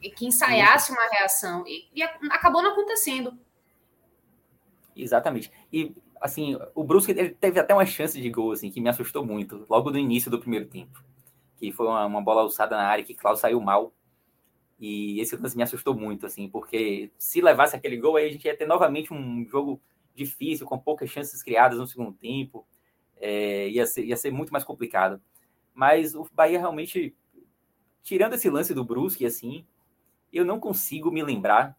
E 0.02 0.10
que 0.10 0.26
ensaiasse 0.26 0.92
uma 0.92 1.10
reação. 1.12 1.66
E, 1.68 1.90
e 1.94 2.04
acabou 2.04 2.62
não 2.62 2.72
acontecendo. 2.72 3.38
Exatamente. 4.96 5.52
E 5.72 5.94
assim, 6.22 6.58
o 6.76 6.84
Brusque 6.84 7.14
teve 7.14 7.60
até 7.60 7.74
uma 7.74 7.86
chance 7.86 8.20
de 8.20 8.30
gol, 8.30 8.52
assim, 8.52 8.72
que 8.72 8.82
me 8.82 8.90
assustou 8.90 9.26
muito, 9.26 9.66
logo 9.70 9.90
no 9.92 9.98
início 9.98 10.32
do 10.32 10.40
primeiro 10.40 10.66
tempo. 10.68 11.04
Que 11.58 11.72
foi 11.72 11.88
uma, 11.88 12.06
uma 12.06 12.22
bola 12.22 12.42
alçada 12.42 12.76
na 12.76 12.88
área 12.88 13.04
que 13.04 13.16
Klaus 13.16 13.40
saiu 13.40 13.60
mal. 13.60 13.94
E 14.80 15.20
esse 15.20 15.36
lance 15.36 15.58
me 15.58 15.64
assustou 15.64 15.96
muito, 15.96 16.26
assim, 16.26 16.48
porque 16.48 17.12
se 17.18 17.42
levasse 17.42 17.76
aquele 17.76 17.98
gol, 17.98 18.16
aí 18.16 18.28
a 18.28 18.32
gente 18.32 18.46
ia 18.46 18.56
ter 18.56 18.68
novamente 18.68 19.14
um 19.14 19.46
jogo 19.46 19.82
difícil, 20.14 20.66
com 20.66 20.78
poucas 20.78 21.10
chances 21.10 21.42
criadas 21.42 21.80
no 21.80 21.88
segundo 21.88 22.14
tempo. 22.14 22.66
É, 23.20 23.70
ia, 23.70 23.86
ser, 23.86 24.06
ia 24.06 24.16
ser 24.16 24.32
muito 24.32 24.52
mais 24.52 24.64
complicado. 24.64 25.22
Mas 25.74 26.16
o 26.16 26.28
Bahia 26.34 26.60
realmente, 26.60 27.16
tirando 28.04 28.34
esse 28.34 28.50
lance 28.50 28.74
do 28.74 28.84
Brusque, 28.84 29.26
assim, 29.26 29.66
eu 30.32 30.46
não 30.46 30.60
consigo 30.60 31.12
me 31.12 31.24
lembrar 31.24 31.76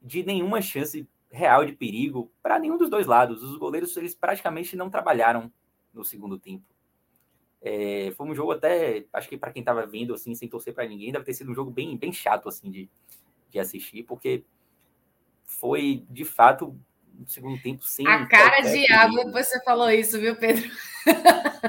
de 0.00 0.24
nenhuma 0.24 0.60
chance 0.60 1.08
real 1.32 1.64
de 1.64 1.72
perigo 1.72 2.30
para 2.42 2.58
nenhum 2.58 2.76
dos 2.76 2.90
dois 2.90 3.06
lados. 3.06 3.42
Os 3.42 3.56
goleiros 3.56 3.96
eles 3.96 4.14
praticamente 4.14 4.76
não 4.76 4.90
trabalharam 4.90 5.50
no 5.92 6.04
segundo 6.04 6.38
tempo. 6.38 6.64
É, 7.60 8.12
foi 8.16 8.26
um 8.26 8.34
jogo 8.34 8.52
até, 8.52 9.06
acho 9.12 9.28
que 9.28 9.38
para 9.38 9.52
quem 9.52 9.60
estava 9.60 9.86
vendo 9.86 10.14
assim, 10.14 10.34
sem 10.34 10.48
torcer 10.48 10.74
para 10.74 10.86
ninguém, 10.86 11.12
deve 11.12 11.24
ter 11.24 11.34
sido 11.34 11.50
um 11.50 11.54
jogo 11.54 11.70
bem, 11.70 11.96
bem 11.96 12.12
chato 12.12 12.48
assim 12.48 12.70
de, 12.70 12.90
de 13.50 13.58
assistir, 13.58 14.02
porque 14.02 14.44
foi 15.44 16.04
de 16.10 16.24
fato 16.24 16.76
um 17.18 17.26
segundo 17.26 17.60
tempo 17.60 17.84
sem. 17.84 18.06
A 18.06 18.26
cara 18.26 18.60
de 18.62 18.90
água 18.92 19.24
depois 19.24 19.48
você 19.48 19.62
falou 19.64 19.90
isso, 19.90 20.18
viu, 20.18 20.34
Pedro? 20.36 20.68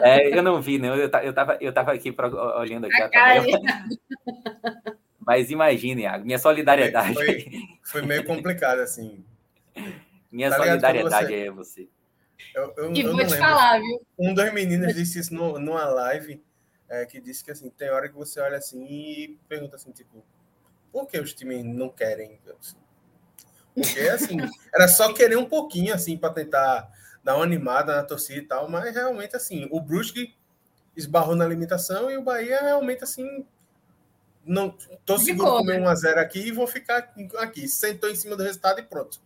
É, 0.01 0.35
eu 0.35 0.41
não 0.41 0.61
vi, 0.61 0.79
não. 0.79 0.95
Eu, 0.95 1.09
eu, 1.21 1.33
tava, 1.33 1.57
eu 1.61 1.73
tava 1.73 1.93
aqui 1.93 2.11
pra, 2.11 2.27
olhando 2.57 2.87
aqui 2.87 3.01
a. 3.01 3.09
Mas 5.25 5.51
imagine, 5.51 6.01
Iago, 6.01 6.25
minha 6.25 6.39
solidariedade. 6.39 7.13
Foi, 7.13 7.47
foi 7.81 8.01
meio 8.01 8.25
complicado, 8.25 8.79
assim. 8.79 9.23
Minha 10.31 10.49
tá 10.49 10.57
solidariedade 10.57 11.27
você... 11.27 11.35
é 11.35 11.51
você. 11.51 11.89
Eu, 12.55 12.73
eu, 12.77 12.93
e 12.93 13.01
eu 13.01 13.11
vou 13.15 13.25
te 13.25 13.37
falar, 13.37 13.79
viu? 13.79 14.05
Um 14.17 14.33
dos 14.33 14.53
meninos 14.53 14.93
disse 14.93 15.19
isso 15.19 15.33
no, 15.33 15.59
numa 15.59 15.85
live, 15.85 16.43
é, 16.89 17.05
que 17.05 17.19
disse 17.19 17.43
que 17.43 17.51
assim, 17.51 17.69
tem 17.69 17.89
hora 17.89 18.09
que 18.09 18.15
você 18.15 18.39
olha 18.39 18.57
assim 18.57 18.85
e 18.85 19.39
pergunta 19.47 19.75
assim, 19.75 19.91
tipo, 19.91 20.23
por 20.91 21.07
que 21.07 21.19
os 21.19 21.33
times 21.33 21.63
não 21.63 21.89
querem? 21.89 22.39
Porque, 23.73 23.99
assim, 24.01 24.37
era 24.73 24.87
só 24.87 25.11
querer 25.13 25.37
um 25.37 25.45
pouquinho, 25.45 25.93
assim, 25.93 26.17
para 26.17 26.33
tentar 26.33 26.91
dar 27.23 27.35
uma 27.35 27.43
animada 27.43 27.95
na 27.95 28.03
torcida 28.03 28.39
e 28.39 28.45
tal, 28.45 28.69
mas 28.69 28.93
realmente, 28.93 29.35
assim, 29.35 29.67
o 29.71 29.79
Brusque 29.79 30.35
esbarrou 30.95 31.35
na 31.35 31.47
limitação 31.47 32.11
e 32.11 32.17
o 32.17 32.21
Bahia 32.21 32.61
realmente, 32.61 33.03
assim, 33.03 33.45
não 34.45 34.75
tô 35.05 35.17
seguro 35.17 35.57
comer 35.57 35.81
1 35.81 35.87
a 35.87 35.95
0 35.95 36.19
aqui 36.19 36.39
e 36.47 36.51
vou 36.51 36.67
ficar 36.67 37.13
aqui. 37.37 37.67
Sentou 37.67 38.09
em 38.09 38.15
cima 38.15 38.35
do 38.35 38.43
resultado 38.43 38.79
e 38.79 38.83
pronto. 38.83 39.21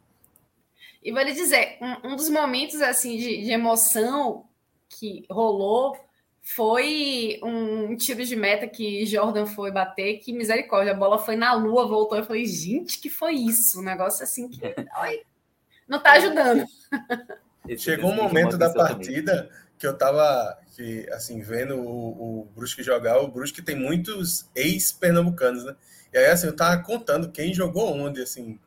E 1.04 1.12
vou 1.12 1.22
lhe 1.22 1.34
dizer, 1.34 1.78
um, 1.82 2.12
um 2.12 2.16
dos 2.16 2.30
momentos, 2.30 2.82
assim, 2.82 3.18
de, 3.18 3.44
de 3.44 3.52
emoção 3.52 4.46
que 4.90 5.26
rolou 5.30 5.98
foi 6.42 7.40
um 7.44 7.96
tiro 7.98 8.24
de 8.24 8.36
meta 8.36 8.68
que 8.68 9.06
Jordan 9.06 9.46
foi 9.46 9.70
bater, 9.70 10.20
que 10.20 10.32
misericórdia, 10.32 10.94
a 10.94 10.98
bola 10.98 11.20
foi 11.20 11.36
na 11.36 11.54
lua, 11.54 11.86
voltou. 11.86 12.18
Eu 12.18 12.24
falei, 12.24 12.46
gente, 12.46 13.00
que 13.00 13.10
foi 13.10 13.34
isso? 13.34 13.80
Um 13.80 13.84
negócio 13.84 14.24
assim 14.24 14.48
que 14.48 14.62
não 15.88 16.02
tá 16.02 16.14
ajudando. 16.14 16.66
Chegou 17.78 18.12
um 18.12 18.16
momento 18.16 18.58
da 18.58 18.74
partida 18.74 19.50
que 19.78 19.86
eu 19.86 19.98
tava 19.98 20.58
que, 20.76 21.08
assim, 21.12 21.42
vendo 21.42 21.76
o, 21.76 22.42
o 22.42 22.46
Brusque 22.56 22.82
jogar, 22.82 23.20
o 23.20 23.28
Brusque 23.28 23.62
tem 23.62 23.76
muitos 23.76 24.50
ex-pernambucanos, 24.56 25.66
né? 25.66 25.76
E 26.14 26.18
aí, 26.18 26.28
assim, 26.28 26.48
eu 26.48 26.56
tava 26.56 26.82
contando 26.82 27.32
quem 27.32 27.54
jogou 27.54 27.94
onde, 27.94 28.22
assim, 28.22 28.60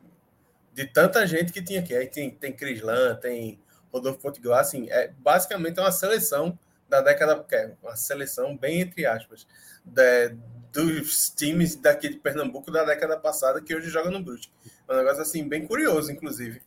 de 0.81 0.87
tanta 0.87 1.27
gente 1.27 1.53
que 1.53 1.63
tinha 1.63 1.81
aqui. 1.81 1.95
Aí 1.95 2.07
tem, 2.07 2.31
tem 2.31 2.53
Crislan, 2.53 3.15
tem 3.17 3.61
Rodolfo 3.93 4.19
Potiguar, 4.19 4.61
assim, 4.61 4.89
é 4.91 5.09
basicamente 5.09 5.79
uma 5.79 5.93
seleção 5.93 6.59
da 6.89 7.03
década, 7.03 7.45
é 7.53 7.75
uma 7.83 7.95
seleção 7.97 8.57
bem 8.57 8.81
entre 8.81 9.05
aspas, 9.05 9.47
de, 9.85 10.31
dos 10.73 11.29
times 11.31 11.77
daqui 11.77 12.09
de 12.09 12.17
Pernambuco 12.17 12.71
da 12.71 12.83
década 12.85 13.19
passada 13.19 13.61
que 13.61 13.75
hoje 13.75 13.91
joga 13.91 14.11
no 14.11 14.23
Brusque. 14.23 14.51
Um 14.89 14.97
negócio 14.97 15.21
assim 15.21 15.47
bem 15.47 15.67
curioso, 15.67 16.11
inclusive. 16.11 16.63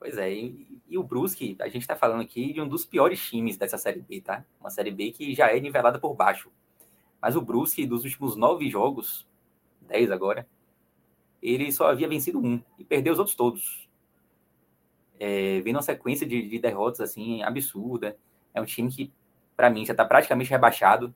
Pois 0.00 0.18
é, 0.18 0.30
e, 0.32 0.80
e 0.88 0.98
o 0.98 1.04
Brusque, 1.04 1.56
a 1.60 1.68
gente 1.68 1.82
está 1.82 1.94
falando 1.94 2.22
aqui 2.22 2.52
de 2.52 2.60
um 2.60 2.68
dos 2.68 2.84
piores 2.84 3.20
times 3.20 3.56
dessa 3.56 3.78
Série 3.78 4.00
B, 4.00 4.20
tá? 4.20 4.44
Uma 4.60 4.70
Série 4.70 4.90
B 4.90 5.12
que 5.12 5.34
já 5.34 5.54
é 5.54 5.60
nivelada 5.60 6.00
por 6.00 6.14
baixo. 6.14 6.50
Mas 7.22 7.36
o 7.36 7.40
Brusque, 7.40 7.86
dos 7.86 8.04
últimos 8.04 8.36
nove 8.36 8.68
jogos, 8.68 9.26
dez 9.82 10.10
agora, 10.10 10.46
ele 11.42 11.70
só 11.72 11.90
havia 11.90 12.08
vencido 12.08 12.38
um 12.38 12.60
e 12.78 12.84
perdeu 12.84 13.12
os 13.12 13.18
outros 13.18 13.36
todos 13.36 13.88
é, 15.18 15.60
vem 15.60 15.74
uma 15.74 15.82
sequência 15.82 16.26
de, 16.26 16.48
de, 16.48 16.58
derrotas 16.58 17.00
assim 17.00 17.42
absurda. 17.42 18.16
É 18.54 18.60
um 18.60 18.64
time 18.64 18.90
que, 18.90 19.12
para 19.56 19.70
mim, 19.70 19.84
já 19.84 19.92
está 19.92 20.04
praticamente 20.04 20.50
rebaixado. 20.50 21.14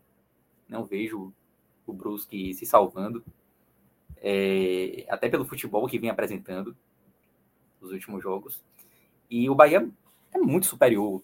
Não 0.68 0.84
vejo 0.84 1.32
o 1.86 1.92
Brusque 1.92 2.52
se 2.54 2.66
salvando. 2.66 3.24
É, 4.20 5.04
até 5.08 5.28
pelo 5.28 5.44
futebol 5.44 5.86
que 5.86 5.98
vem 5.98 6.10
apresentando 6.10 6.76
nos 7.80 7.92
últimos 7.92 8.22
jogos. 8.22 8.62
E 9.30 9.48
o 9.48 9.54
Bahia 9.54 9.88
é 10.32 10.38
muito 10.38 10.66
superior 10.66 11.22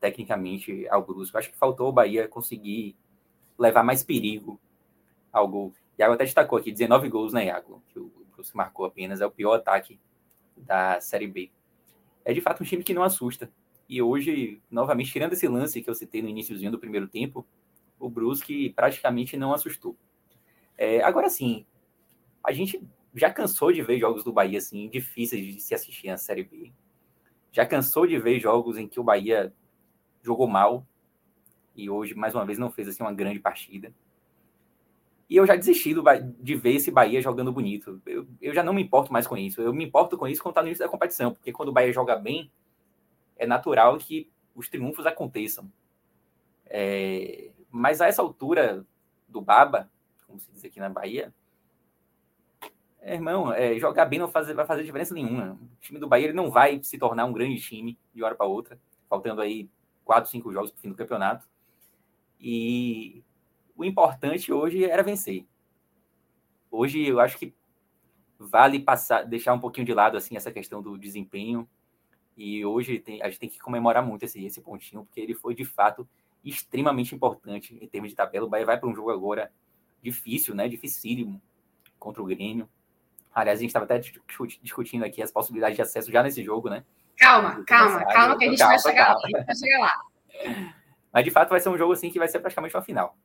tecnicamente 0.00 0.88
ao 0.88 1.04
Brusque. 1.04 1.36
acho 1.36 1.50
que 1.50 1.56
faltou 1.56 1.88
o 1.88 1.92
Bahia 1.92 2.28
conseguir 2.28 2.96
levar 3.58 3.82
mais 3.82 4.02
perigo 4.02 4.58
ao 5.32 5.46
gol. 5.46 5.72
Iago 5.98 6.14
até 6.14 6.24
destacou 6.24 6.58
aqui 6.58 6.72
19 6.72 7.08
gols, 7.08 7.32
né, 7.32 7.46
Iago? 7.46 7.82
Que 7.88 7.98
o 7.98 8.10
Brusque 8.42 8.56
marcou 8.56 8.84
apenas. 8.84 9.20
É 9.20 9.26
o 9.26 9.30
pior 9.30 9.54
ataque 9.54 9.98
da 10.56 11.00
Série 11.00 11.26
B 11.26 11.50
é 12.24 12.32
de 12.32 12.40
fato 12.40 12.62
um 12.62 12.66
time 12.66 12.82
que 12.82 12.94
não 12.94 13.02
assusta. 13.02 13.50
E 13.88 14.00
hoje, 14.00 14.60
novamente, 14.70 15.12
tirando 15.12 15.32
esse 15.32 15.46
lance 15.48 15.82
que 15.82 15.90
eu 15.90 15.94
citei 15.94 16.22
no 16.22 16.28
iníciozinho 16.28 16.70
do 16.70 16.78
primeiro 16.78 17.08
tempo, 17.08 17.46
o 17.98 18.08
Brusque 18.08 18.70
praticamente 18.70 19.36
não 19.36 19.52
assustou. 19.52 19.96
É, 20.76 21.02
agora 21.02 21.28
sim, 21.28 21.66
a 22.42 22.52
gente 22.52 22.82
já 23.14 23.30
cansou 23.30 23.72
de 23.72 23.82
ver 23.82 23.98
jogos 23.98 24.24
do 24.24 24.32
Bahia 24.32 24.58
assim 24.58 24.88
difíceis 24.88 25.44
de 25.54 25.60
se 25.60 25.74
assistir 25.74 26.08
na 26.08 26.16
Série 26.16 26.44
B. 26.44 26.72
Já 27.50 27.66
cansou 27.66 28.06
de 28.06 28.18
ver 28.18 28.40
jogos 28.40 28.78
em 28.78 28.88
que 28.88 28.98
o 28.98 29.04
Bahia 29.04 29.52
jogou 30.22 30.46
mal 30.46 30.86
e 31.76 31.90
hoje 31.90 32.14
mais 32.14 32.34
uma 32.34 32.46
vez 32.46 32.58
não 32.58 32.70
fez 32.70 32.88
assim 32.88 33.02
uma 33.02 33.12
grande 33.12 33.38
partida. 33.38 33.92
E 35.32 35.36
eu 35.36 35.46
já 35.46 35.56
desisti 35.56 35.94
do, 35.94 36.04
de 36.40 36.54
ver 36.54 36.74
esse 36.74 36.90
Bahia 36.90 37.22
jogando 37.22 37.50
bonito. 37.50 38.02
Eu, 38.04 38.26
eu 38.38 38.52
já 38.52 38.62
não 38.62 38.74
me 38.74 38.82
importo 38.82 39.10
mais 39.10 39.26
com 39.26 39.34
isso. 39.34 39.62
Eu 39.62 39.72
me 39.72 39.82
importo 39.82 40.18
com 40.18 40.28
isso 40.28 40.42
quando 40.42 40.52
está 40.52 40.60
no 40.60 40.68
início 40.68 40.84
da 40.84 40.90
competição, 40.90 41.32
porque 41.32 41.50
quando 41.50 41.70
o 41.70 41.72
Bahia 41.72 41.90
joga 41.90 42.16
bem, 42.16 42.52
é 43.38 43.46
natural 43.46 43.96
que 43.96 44.30
os 44.54 44.68
triunfos 44.68 45.06
aconteçam. 45.06 45.72
É, 46.66 47.50
mas 47.70 48.02
a 48.02 48.08
essa 48.08 48.20
altura 48.20 48.84
do 49.26 49.40
Baba, 49.40 49.90
como 50.26 50.38
se 50.38 50.52
diz 50.52 50.66
aqui 50.66 50.78
na 50.78 50.90
Bahia, 50.90 51.32
é, 53.00 53.14
irmão, 53.14 53.54
é, 53.54 53.78
jogar 53.78 54.04
bem 54.04 54.18
não 54.18 54.28
vai 54.28 54.66
fazer 54.66 54.84
diferença 54.84 55.14
nenhuma. 55.14 55.54
O 55.54 55.80
time 55.80 55.98
do 55.98 56.06
Bahia 56.06 56.26
ele 56.26 56.34
não 56.34 56.50
vai 56.50 56.82
se 56.82 56.98
tornar 56.98 57.24
um 57.24 57.32
grande 57.32 57.58
time 57.58 57.98
de 58.14 58.22
hora 58.22 58.34
para 58.34 58.44
outra, 58.44 58.78
faltando 59.08 59.40
aí 59.40 59.70
quatro, 60.04 60.30
cinco 60.30 60.52
jogos 60.52 60.70
para 60.72 60.78
o 60.78 60.82
fim 60.82 60.90
do 60.90 60.94
campeonato. 60.94 61.48
E 62.38 63.24
o 63.82 63.84
importante 63.84 64.52
hoje 64.52 64.84
era 64.84 65.02
vencer. 65.02 65.44
Hoje 66.70 67.04
eu 67.04 67.18
acho 67.18 67.36
que 67.36 67.52
vale 68.38 68.78
passar, 68.78 69.24
deixar 69.24 69.52
um 69.52 69.58
pouquinho 69.58 69.86
de 69.86 69.92
lado 69.92 70.16
assim 70.16 70.36
essa 70.36 70.52
questão 70.52 70.80
do 70.80 70.96
desempenho. 70.96 71.68
E 72.36 72.64
hoje 72.64 72.98
tem, 72.98 73.20
a 73.22 73.28
gente 73.28 73.40
tem 73.40 73.48
que 73.48 73.58
comemorar 73.58 74.04
muito 74.04 74.24
esse, 74.24 74.42
esse 74.44 74.60
pontinho, 74.60 75.04
porque 75.04 75.20
ele 75.20 75.34
foi 75.34 75.54
de 75.54 75.64
fato 75.64 76.08
extremamente 76.44 77.14
importante 77.14 77.76
em 77.80 77.86
termos 77.88 78.10
de 78.10 78.16
tabela. 78.16 78.46
O 78.46 78.48
Bahia 78.48 78.64
vai 78.64 78.78
para 78.78 78.88
um 78.88 78.94
jogo 78.94 79.10
agora 79.10 79.52
difícil, 80.00 80.54
né? 80.54 80.68
Dificílimo 80.68 81.42
contra 81.98 82.22
o 82.22 82.26
Grêmio. 82.26 82.68
Aliás, 83.34 83.58
a 83.58 83.62
gente 83.62 83.70
estava 83.70 83.84
até 83.84 83.98
discutindo 83.98 85.04
aqui 85.04 85.22
as 85.22 85.30
possibilidades 85.30 85.76
de 85.76 85.82
acesso 85.82 86.10
já 86.10 86.22
nesse 86.22 86.42
jogo, 86.42 86.70
né? 86.70 86.84
Calma, 87.16 87.64
calma, 87.64 88.04
calma, 88.06 88.38
que 88.38 88.44
a 88.44 88.48
gente 88.48 88.58
calma, 88.58 88.74
vai 88.74 88.82
chegar 88.82 89.06
calma. 89.06 89.20
lá. 89.32 89.44
Vai 89.44 89.56
chegar 89.56 89.78
lá. 89.80 90.74
Mas 91.12 91.24
de 91.24 91.30
fato 91.30 91.50
vai 91.50 91.60
ser 91.60 91.68
um 91.68 91.78
jogo 91.78 91.92
assim 91.92 92.10
que 92.10 92.18
vai 92.18 92.28
ser 92.28 92.38
praticamente 92.38 92.74
uma 92.74 92.82
final 92.82 93.16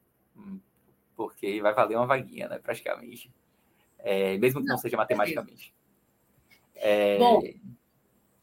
porque 1.18 1.60
vai 1.60 1.74
valer 1.74 1.98
uma 1.98 2.06
vaguinha, 2.06 2.48
né, 2.48 2.60
praticamente. 2.60 3.30
É, 4.00 4.38
mesmo 4.38 4.62
que 4.62 4.68
não, 4.68 4.76
não 4.76 4.82
seja 4.82 4.96
matematicamente. 4.96 5.74
É... 6.76 7.18
Bom, 7.18 7.42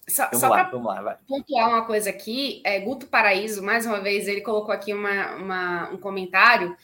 só, 0.07 0.29
só 0.35 0.49
para 0.51 0.67
pontuar 0.67 1.69
uma 1.71 1.87
coisa 1.87 2.11
aqui, 2.11 2.61
é, 2.63 2.79
Guto 2.81 3.07
Paraíso, 3.07 3.63
mais 3.63 3.87
uma 3.87 4.01
vez, 4.01 4.29
ele 4.29 4.43
colocou 4.43 4.75
aqui 4.75 4.93
uma, 4.93 5.37
uma, 5.37 5.91
um 5.91 5.97
comentário 5.97 6.77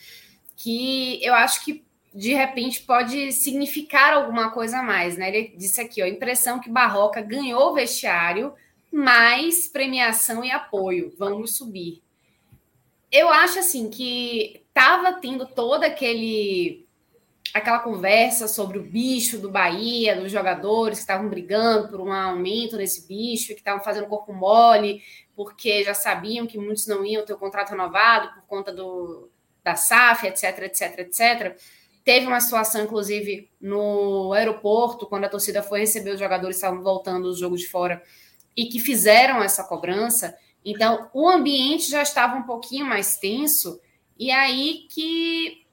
que 0.56 1.22
eu 1.22 1.34
acho 1.34 1.62
que 1.64 1.84
de 2.14 2.32
repente 2.32 2.82
pode 2.82 3.32
significar 3.32 4.14
alguma 4.14 4.50
coisa 4.50 4.78
a 4.78 4.82
mais, 4.82 5.16
né? 5.16 5.28
Ele 5.28 5.54
disse 5.56 5.80
aqui, 5.80 6.02
ó, 6.02 6.06
impressão 6.06 6.60
que 6.60 6.70
Barroca 6.70 7.20
ganhou 7.20 7.70
o 7.70 7.74
vestiário, 7.74 8.54
mais 8.90 9.68
premiação 9.68 10.42
e 10.42 10.50
apoio. 10.50 11.14
Vamos 11.18 11.56
subir. 11.56 12.02
Eu 13.12 13.28
acho 13.28 13.58
assim 13.58 13.90
que 13.90 14.59
estava 14.70 15.12
tendo 15.20 15.46
toda 15.46 15.86
aquele 15.86 16.88
aquela 17.52 17.80
conversa 17.80 18.46
sobre 18.46 18.78
o 18.78 18.82
bicho 18.82 19.38
do 19.38 19.50
Bahia, 19.50 20.14
dos 20.14 20.30
jogadores 20.30 20.98
que 20.98 21.02
estavam 21.02 21.28
brigando 21.28 21.88
por 21.88 22.00
um 22.00 22.12
aumento 22.12 22.76
nesse 22.76 23.08
bicho, 23.08 23.48
que 23.48 23.54
estavam 23.54 23.82
fazendo 23.82 24.06
corpo 24.06 24.32
mole, 24.32 25.02
porque 25.34 25.82
já 25.82 25.94
sabiam 25.94 26.46
que 26.46 26.58
muitos 26.58 26.86
não 26.86 27.04
iam 27.04 27.24
ter 27.24 27.32
o 27.32 27.38
contrato 27.38 27.70
renovado 27.70 28.32
por 28.34 28.42
conta 28.46 28.72
do, 28.72 29.28
da 29.64 29.74
SAF, 29.74 30.26
etc, 30.26 30.58
etc, 30.60 30.98
etc. 31.00 31.56
Teve 32.04 32.26
uma 32.26 32.40
situação, 32.40 32.84
inclusive, 32.84 33.50
no 33.60 34.32
aeroporto, 34.32 35.06
quando 35.06 35.24
a 35.24 35.28
torcida 35.28 35.62
foi 35.62 35.80
receber 35.80 36.10
os 36.12 36.20
jogadores 36.20 36.56
estavam 36.56 36.82
voltando 36.82 37.28
dos 37.28 37.38
jogos 37.38 37.60
de 37.60 37.68
fora 37.68 38.02
e 38.56 38.66
que 38.66 38.78
fizeram 38.78 39.42
essa 39.42 39.64
cobrança. 39.64 40.36
Então, 40.64 41.10
o 41.12 41.28
ambiente 41.28 41.90
já 41.90 42.02
estava 42.02 42.36
um 42.36 42.42
pouquinho 42.42 42.86
mais 42.86 43.16
tenso 43.16 43.80
e 44.20 44.30
aí 44.30 44.86
que 44.90 45.66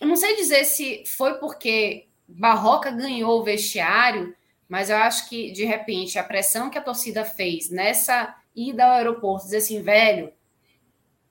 eu 0.00 0.08
não 0.08 0.16
sei 0.16 0.34
dizer 0.34 0.64
se 0.64 1.04
foi 1.06 1.34
porque 1.34 2.08
Barroca 2.26 2.90
ganhou 2.90 3.38
o 3.38 3.44
vestiário, 3.44 4.34
mas 4.68 4.90
eu 4.90 4.96
acho 4.96 5.28
que 5.28 5.52
de 5.52 5.64
repente 5.64 6.18
a 6.18 6.24
pressão 6.24 6.68
que 6.68 6.76
a 6.76 6.82
torcida 6.82 7.24
fez 7.24 7.70
nessa 7.70 8.34
ida 8.56 8.84
ao 8.84 8.92
aeroporto, 8.94 9.44
dizer 9.44 9.58
assim, 9.58 9.80
velho, 9.80 10.32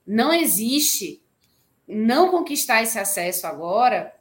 não 0.06 0.32
existe 0.32 1.22
não 1.86 2.30
conquistar 2.30 2.82
esse 2.82 2.98
acesso 2.98 3.46
agora, 3.46 4.14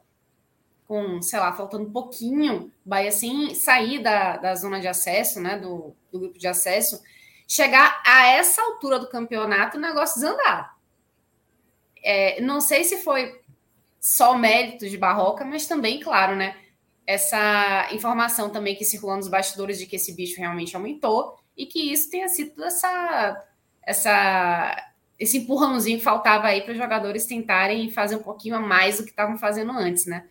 com, 0.85 1.21
sei 1.21 1.39
lá, 1.39 1.53
faltando 1.53 1.85
um 1.85 1.91
pouquinho, 1.93 2.69
Bahia 2.83 3.13
sem 3.13 3.55
sair 3.55 4.03
da, 4.03 4.35
da 4.35 4.55
zona 4.55 4.81
de 4.81 4.89
acesso, 4.89 5.39
né, 5.39 5.57
do, 5.57 5.95
do 6.11 6.19
grupo 6.19 6.37
de 6.37 6.49
acesso, 6.49 7.01
chegar 7.47 8.03
a 8.05 8.27
essa 8.27 8.61
altura 8.61 8.99
do 8.99 9.07
campeonato, 9.07 9.77
o 9.77 9.81
negócio 9.81 10.15
desandar. 10.15 10.80
É, 12.03 12.41
não 12.41 12.61
sei 12.61 12.83
se 12.83 12.97
foi 12.97 13.39
só 13.99 14.37
mérito 14.37 14.89
de 14.89 14.97
Barroca, 14.97 15.45
mas 15.45 15.67
também, 15.67 15.99
claro, 15.99 16.35
né? 16.35 16.55
Essa 17.05 17.89
informação 17.91 18.49
também 18.49 18.75
que 18.75 18.85
circulou 18.85 19.17
nos 19.17 19.27
bastidores 19.27 19.77
de 19.77 19.85
que 19.85 19.95
esse 19.95 20.13
bicho 20.13 20.39
realmente 20.39 20.75
aumentou 20.75 21.37
e 21.57 21.65
que 21.65 21.91
isso 21.91 22.09
tenha 22.09 22.27
sido 22.27 22.63
essa, 22.63 23.45
essa, 23.83 24.93
esse 25.19 25.39
empurrãozinho 25.39 25.97
que 25.97 26.03
faltava 26.03 26.47
aí 26.47 26.61
para 26.61 26.71
os 26.71 26.77
jogadores 26.77 27.25
tentarem 27.25 27.89
fazer 27.91 28.15
um 28.15 28.23
pouquinho 28.23 28.55
a 28.55 28.59
mais 28.59 28.97
do 28.97 29.03
que 29.03 29.09
estavam 29.09 29.37
fazendo 29.37 29.71
antes, 29.71 30.05
né? 30.05 30.27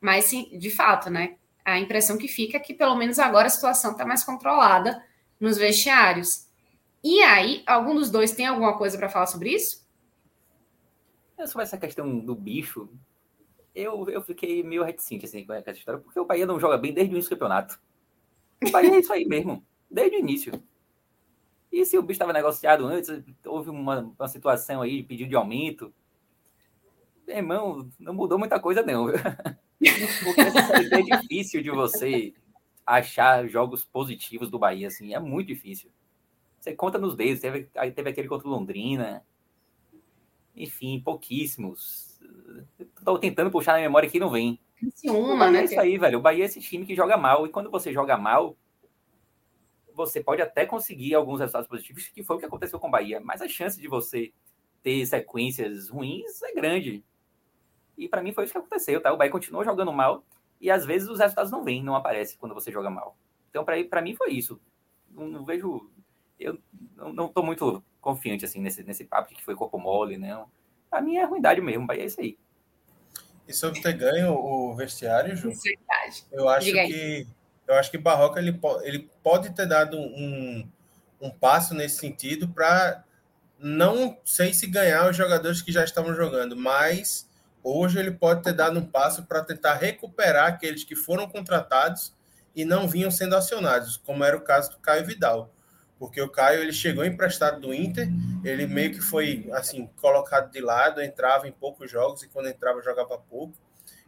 Mas, 0.00 0.26
sim, 0.26 0.48
de 0.58 0.70
fato, 0.70 1.10
né? 1.10 1.36
a 1.64 1.78
impressão 1.78 2.18
que 2.18 2.28
fica 2.28 2.56
é 2.56 2.60
que 2.60 2.74
pelo 2.74 2.96
menos 2.96 3.18
agora 3.18 3.46
a 3.46 3.50
situação 3.50 3.92
está 3.92 4.04
mais 4.04 4.24
controlada 4.24 5.02
nos 5.38 5.56
vestiários. 5.56 6.46
E 7.02 7.20
aí, 7.22 7.62
algum 7.66 7.94
dos 7.94 8.10
dois 8.10 8.32
tem 8.32 8.46
alguma 8.46 8.76
coisa 8.76 8.96
para 8.98 9.08
falar 9.08 9.26
sobre 9.26 9.50
isso? 9.50 9.81
É, 11.42 11.46
sobre 11.46 11.64
essa 11.64 11.76
questão 11.76 12.20
do 12.20 12.36
bicho, 12.36 12.88
eu, 13.74 14.08
eu 14.08 14.22
fiquei 14.22 14.62
meio 14.62 14.84
reticente 14.84 15.24
assim, 15.24 15.44
com 15.44 15.52
essa 15.52 15.72
história, 15.72 16.00
porque 16.00 16.18
o 16.18 16.24
Bahia 16.24 16.46
não 16.46 16.60
joga 16.60 16.78
bem 16.78 16.94
desde 16.94 17.12
o 17.12 17.14
início 17.14 17.30
do 17.30 17.34
campeonato. 17.34 17.80
O 18.64 18.70
Bahia 18.70 18.94
é 18.94 19.00
isso 19.00 19.12
aí 19.12 19.24
mesmo, 19.24 19.64
desde 19.90 20.16
o 20.16 20.20
início. 20.20 20.62
E 21.70 21.84
se 21.84 21.98
o 21.98 22.02
bicho 22.02 22.12
estava 22.12 22.32
negociado 22.32 22.86
antes, 22.86 23.10
houve 23.44 23.70
uma, 23.70 24.14
uma 24.16 24.28
situação 24.28 24.82
aí 24.82 24.98
de 24.98 25.02
pedido 25.02 25.30
de 25.30 25.34
aumento. 25.34 25.92
Irmão, 27.26 27.90
não 27.98 28.14
mudou 28.14 28.38
muita 28.38 28.60
coisa, 28.60 28.82
não. 28.82 29.06
Porque 30.22 30.94
é 30.94 31.02
difícil 31.02 31.60
de 31.60 31.70
você 31.70 32.34
achar 32.86 33.48
jogos 33.48 33.84
positivos 33.84 34.48
do 34.48 34.58
Bahia, 34.60 34.86
assim, 34.86 35.12
é 35.12 35.18
muito 35.18 35.48
difícil. 35.48 35.90
Você 36.60 36.72
conta 36.72 36.98
nos 36.98 37.16
dedos, 37.16 37.40
teve, 37.40 37.68
teve 37.92 38.10
aquele 38.10 38.28
contra 38.28 38.46
o 38.46 38.50
Londrina, 38.50 39.24
enfim, 40.54 41.00
pouquíssimos. 41.00 42.20
Estou 42.78 43.18
tentando 43.18 43.50
puxar 43.50 43.74
na 43.74 43.80
memória 43.80 44.08
que 44.08 44.20
não 44.20 44.30
vem. 44.30 44.58
Uma, 45.06 45.50
né? 45.50 45.60
É 45.60 45.64
isso 45.64 45.80
aí, 45.80 45.96
velho. 45.96 46.18
O 46.18 46.22
Bahia 46.22 46.44
é 46.44 46.46
esse 46.46 46.60
time 46.60 46.84
que 46.84 46.94
joga 46.94 47.16
mal, 47.16 47.46
e 47.46 47.50
quando 47.50 47.70
você 47.70 47.92
joga 47.92 48.16
mal, 48.16 48.56
você 49.94 50.22
pode 50.22 50.42
até 50.42 50.66
conseguir 50.66 51.14
alguns 51.14 51.40
resultados 51.40 51.68
positivos, 51.68 52.08
que 52.08 52.22
foi 52.22 52.36
o 52.36 52.38
que 52.38 52.46
aconteceu 52.46 52.78
com 52.78 52.88
o 52.88 52.90
Bahia, 52.90 53.20
mas 53.20 53.40
a 53.40 53.48
chance 53.48 53.80
de 53.80 53.88
você 53.88 54.32
ter 54.82 55.04
sequências 55.06 55.88
ruins 55.88 56.42
é 56.42 56.52
grande. 56.52 57.04
E 57.96 58.08
para 58.08 58.22
mim 58.22 58.32
foi 58.32 58.44
isso 58.44 58.52
que 58.52 58.58
aconteceu, 58.58 59.00
tá? 59.00 59.12
O 59.12 59.16
Bahia 59.16 59.30
continuou 59.30 59.64
jogando 59.64 59.92
mal 59.92 60.24
e 60.60 60.70
às 60.70 60.84
vezes 60.84 61.08
os 61.08 61.20
resultados 61.20 61.52
não 61.52 61.62
vêm, 61.62 61.82
não 61.82 61.94
aparecem 61.94 62.38
quando 62.38 62.54
você 62.54 62.72
joga 62.72 62.90
mal. 62.90 63.16
Então 63.50 63.64
para 63.64 64.02
mim 64.02 64.14
foi 64.14 64.32
isso. 64.32 64.60
Não, 65.10 65.28
não 65.28 65.44
vejo 65.44 65.90
eu 66.44 66.58
não 67.12 67.26
estou 67.26 67.44
muito 67.44 67.82
confiante 68.00 68.44
assim 68.44 68.60
nesse, 68.60 68.82
nesse 68.82 69.04
papo 69.04 69.28
de 69.28 69.36
que 69.36 69.44
foi 69.44 69.54
corpo 69.54 69.78
mole, 69.78 70.16
não. 70.16 70.46
Para 70.90 71.00
mim 71.00 71.16
é 71.16 71.24
ruindade 71.24 71.60
mesmo, 71.60 71.86
Bahia 71.86 72.02
é 72.02 72.06
isso 72.06 72.20
aí. 72.20 72.38
E 73.46 73.52
sobre 73.52 73.80
ter 73.80 73.94
ganho 73.94 74.32
o 74.32 74.74
vestiário, 74.74 75.36
Ju, 75.36 75.50
Verdade. 75.50 76.24
eu 76.30 76.48
acho 76.48 76.72
que 76.72 77.26
eu 77.66 77.74
acho 77.74 77.90
que 77.90 77.98
Barroca 77.98 78.40
ele, 78.40 78.58
ele 78.82 79.10
pode 79.22 79.50
ter 79.54 79.66
dado 79.66 79.96
um, 79.96 80.68
um 81.20 81.30
passo 81.30 81.74
nesse 81.74 81.98
sentido 81.98 82.48
para 82.48 83.04
não 83.58 84.18
sei 84.24 84.52
se 84.52 84.66
ganhar 84.66 85.08
os 85.08 85.16
jogadores 85.16 85.62
que 85.62 85.70
já 85.70 85.84
estavam 85.84 86.14
jogando, 86.14 86.56
mas 86.56 87.28
hoje 87.62 87.98
ele 87.98 88.10
pode 88.10 88.42
ter 88.42 88.52
dado 88.52 88.78
um 88.78 88.84
passo 88.84 89.22
para 89.22 89.42
tentar 89.42 89.74
recuperar 89.74 90.48
aqueles 90.48 90.82
que 90.82 90.96
foram 90.96 91.28
contratados 91.28 92.12
e 92.54 92.64
não 92.64 92.88
vinham 92.88 93.10
sendo 93.10 93.36
acionados, 93.36 93.96
como 93.96 94.24
era 94.24 94.36
o 94.36 94.40
caso 94.40 94.70
do 94.70 94.78
Caio 94.78 95.06
Vidal. 95.06 95.54
Porque 96.02 96.20
o 96.20 96.28
Caio 96.28 96.60
ele 96.60 96.72
chegou 96.72 97.04
emprestado 97.04 97.60
do 97.60 97.72
Inter, 97.72 98.08
ele 98.42 98.66
meio 98.66 98.90
que 98.90 99.00
foi 99.00 99.48
assim 99.52 99.88
colocado 100.00 100.50
de 100.50 100.60
lado, 100.60 101.00
entrava 101.00 101.46
em 101.46 101.52
poucos 101.52 101.88
jogos 101.88 102.24
e 102.24 102.28
quando 102.28 102.48
entrava 102.48 102.82
jogava 102.82 103.16
pouco. 103.16 103.54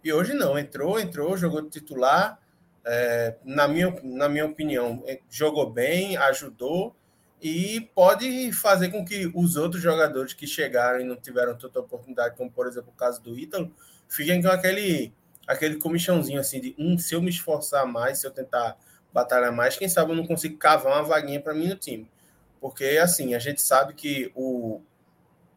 E 0.02 0.12
hoje 0.12 0.34
não, 0.34 0.58
entrou, 0.58 0.98
entrou, 0.98 1.36
jogou 1.36 1.62
titular, 1.70 2.36
é, 2.84 3.36
na, 3.44 3.68
minha, 3.68 3.94
na 4.02 4.28
minha 4.28 4.44
opinião, 4.44 5.04
é, 5.06 5.20
jogou 5.30 5.70
bem, 5.70 6.16
ajudou 6.16 6.96
e 7.40 7.88
pode 7.94 8.50
fazer 8.50 8.88
com 8.88 9.04
que 9.04 9.30
os 9.32 9.54
outros 9.54 9.80
jogadores 9.80 10.32
que 10.32 10.48
chegaram 10.48 11.00
e 11.00 11.04
não 11.04 11.14
tiveram 11.14 11.56
tanta 11.56 11.78
oportunidade, 11.78 12.36
como 12.36 12.50
por 12.50 12.66
exemplo 12.66 12.90
o 12.92 12.98
caso 12.98 13.22
do 13.22 13.38
Ítalo, 13.38 13.72
fiquem 14.08 14.42
com 14.42 14.48
aquele, 14.48 15.12
aquele 15.46 15.76
comichãozinho 15.76 16.40
assim 16.40 16.60
de 16.60 16.74
um, 16.76 16.98
se 16.98 17.14
eu 17.14 17.22
me 17.22 17.30
esforçar 17.30 17.86
mais, 17.86 18.18
se 18.18 18.26
eu 18.26 18.32
tentar 18.32 18.76
batalhar 19.14 19.52
mais, 19.52 19.76
quem 19.76 19.88
sabe 19.88 20.10
eu 20.10 20.16
não 20.16 20.26
consigo 20.26 20.58
cavar 20.58 20.94
uma 20.94 21.04
vaguinha 21.04 21.40
para 21.40 21.54
mim 21.54 21.68
no 21.68 21.76
time. 21.76 22.10
Porque 22.60 22.98
assim, 23.00 23.34
a 23.34 23.38
gente 23.38 23.62
sabe 23.62 23.94
que 23.94 24.32
o, 24.34 24.82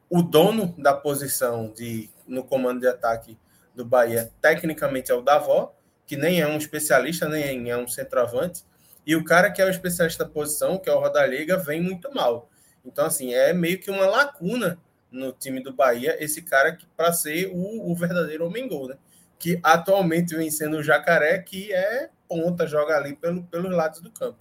o 0.10 0.22
dono 0.22 0.76
da 0.78 0.94
posição 0.94 1.74
de, 1.76 2.10
no 2.28 2.44
comando 2.44 2.82
de 2.82 2.88
ataque 2.88 3.38
do 3.76 3.84
Bahia, 3.84 4.32
tecnicamente 4.40 5.12
é 5.12 5.16
o 5.16 5.22
Davó, 5.22 5.76
que 6.06 6.16
nem 6.16 6.40
é 6.40 6.48
um 6.48 6.58
especialista, 6.58 7.28
nem 7.28 7.70
é 7.70 7.78
um 7.78 7.88
centroavante, 7.88 8.64
e 9.06 9.16
o 9.16 9.24
cara 9.24 9.52
que 9.52 9.62
é 9.62 9.66
o 9.66 9.70
especialista 9.70 10.24
da 10.24 10.30
posição, 10.30 10.78
que 10.78 10.90
é 10.90 10.94
o 10.94 11.00
Rodaliga, 11.00 11.58
vem 11.58 11.82
muito 11.82 12.14
mal. 12.14 12.50
Então, 12.86 13.06
assim, 13.06 13.34
é 13.34 13.54
meio 13.54 13.80
que 13.80 13.90
uma 13.90 14.06
lacuna 14.06 14.80
no 15.12 15.32
time 15.32 15.62
do 15.62 15.74
Bahia, 15.74 16.22
esse 16.24 16.42
cara 16.42 16.78
para 16.96 17.14
ser 17.14 17.48
o, 17.54 17.92
o, 17.92 17.96
verdadeiro 17.96 18.46
homem-gol, 18.46 18.90
né? 18.90 18.98
Que 19.40 19.60
atualmente 19.64 20.36
vem 20.36 20.50
sendo 20.50 20.78
o 20.78 20.84
Jacaré, 20.84 21.40
que 21.40 21.74
é 21.74 22.10
ponta, 22.28 22.68
joga 22.68 22.98
ali 22.98 23.16
pelo, 23.16 23.44
pelos 23.44 23.72
lados 23.72 24.02
do 24.02 24.12
campo. 24.12 24.38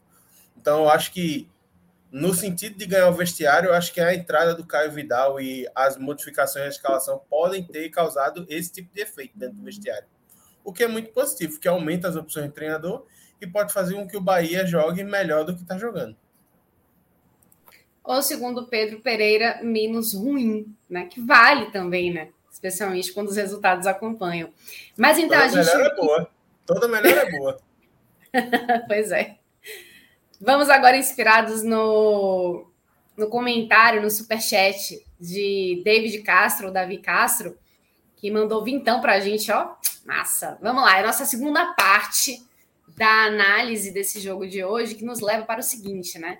Então, 0.56 0.84
eu 0.84 0.90
acho 0.90 1.12
que, 1.12 1.48
no 2.10 2.34
sentido 2.34 2.76
de 2.76 2.86
ganhar 2.86 3.08
o 3.08 3.14
vestiário, 3.14 3.68
eu 3.68 3.74
acho 3.74 3.92
que 3.92 4.00
a 4.00 4.14
entrada 4.14 4.54
do 4.54 4.66
Caio 4.66 4.92
Vidal 4.92 5.40
e 5.40 5.68
as 5.74 5.96
modificações 5.96 6.64
na 6.64 6.70
escalação 6.70 7.20
podem 7.30 7.62
ter 7.62 7.88
causado 7.90 8.46
esse 8.48 8.72
tipo 8.72 8.92
de 8.94 9.02
efeito 9.02 9.38
dentro 9.38 9.56
do 9.56 9.64
vestiário 9.64 10.06
o 10.66 10.72
que 10.72 10.82
é 10.82 10.88
muito 10.88 11.12
positivo, 11.12 11.60
que 11.60 11.68
aumenta 11.68 12.08
as 12.08 12.16
opções 12.16 12.46
de 12.46 12.52
treinador 12.52 13.06
e 13.40 13.46
pode 13.46 13.72
fazer 13.72 13.94
com 13.94 14.06
que 14.06 14.16
o 14.16 14.20
Bahia 14.20 14.66
jogue 14.66 15.04
melhor 15.04 15.44
do 15.44 15.54
que 15.54 15.62
está 15.62 15.78
jogando. 15.78 16.16
Ou 18.02 18.20
segundo 18.20 18.66
Pedro 18.66 19.00
Pereira, 19.00 19.60
menos 19.62 20.12
ruim, 20.12 20.74
né? 20.90 21.06
Que 21.06 21.20
vale 21.20 21.70
também, 21.70 22.12
né? 22.12 22.30
Especialmente 22.56 23.12
quando 23.12 23.28
os 23.28 23.36
resultados 23.36 23.86
acompanham. 23.86 24.48
Mas 24.96 25.18
então 25.18 25.38
Toda 25.38 25.44
a 25.44 25.48
gente. 25.48 25.76
Melhor 25.76 25.92
é 25.92 25.94
boa. 25.94 26.30
Toda 26.64 26.88
melhor 26.88 27.18
é 27.18 27.30
boa. 27.30 27.60
pois 28.88 29.12
é. 29.12 29.36
Vamos 30.40 30.70
agora 30.70 30.96
inspirados 30.96 31.62
no, 31.62 32.66
no 33.14 33.28
comentário, 33.28 34.00
no 34.00 34.10
superchat 34.10 35.04
de 35.20 35.82
David 35.84 36.22
Castro, 36.22 36.72
Davi 36.72 36.96
Castro, 36.96 37.58
que 38.16 38.30
mandou 38.30 38.64
vintão 38.64 39.02
para 39.02 39.16
a 39.16 39.20
gente, 39.20 39.52
ó. 39.52 39.74
Massa. 40.06 40.58
Vamos 40.62 40.82
lá, 40.82 40.96
é 40.96 41.02
a 41.02 41.06
nossa 41.06 41.26
segunda 41.26 41.74
parte 41.74 42.42
da 42.96 43.26
análise 43.26 43.92
desse 43.92 44.18
jogo 44.18 44.46
de 44.46 44.64
hoje, 44.64 44.94
que 44.94 45.04
nos 45.04 45.20
leva 45.20 45.44
para 45.44 45.60
o 45.60 45.62
seguinte, 45.62 46.18
né? 46.18 46.38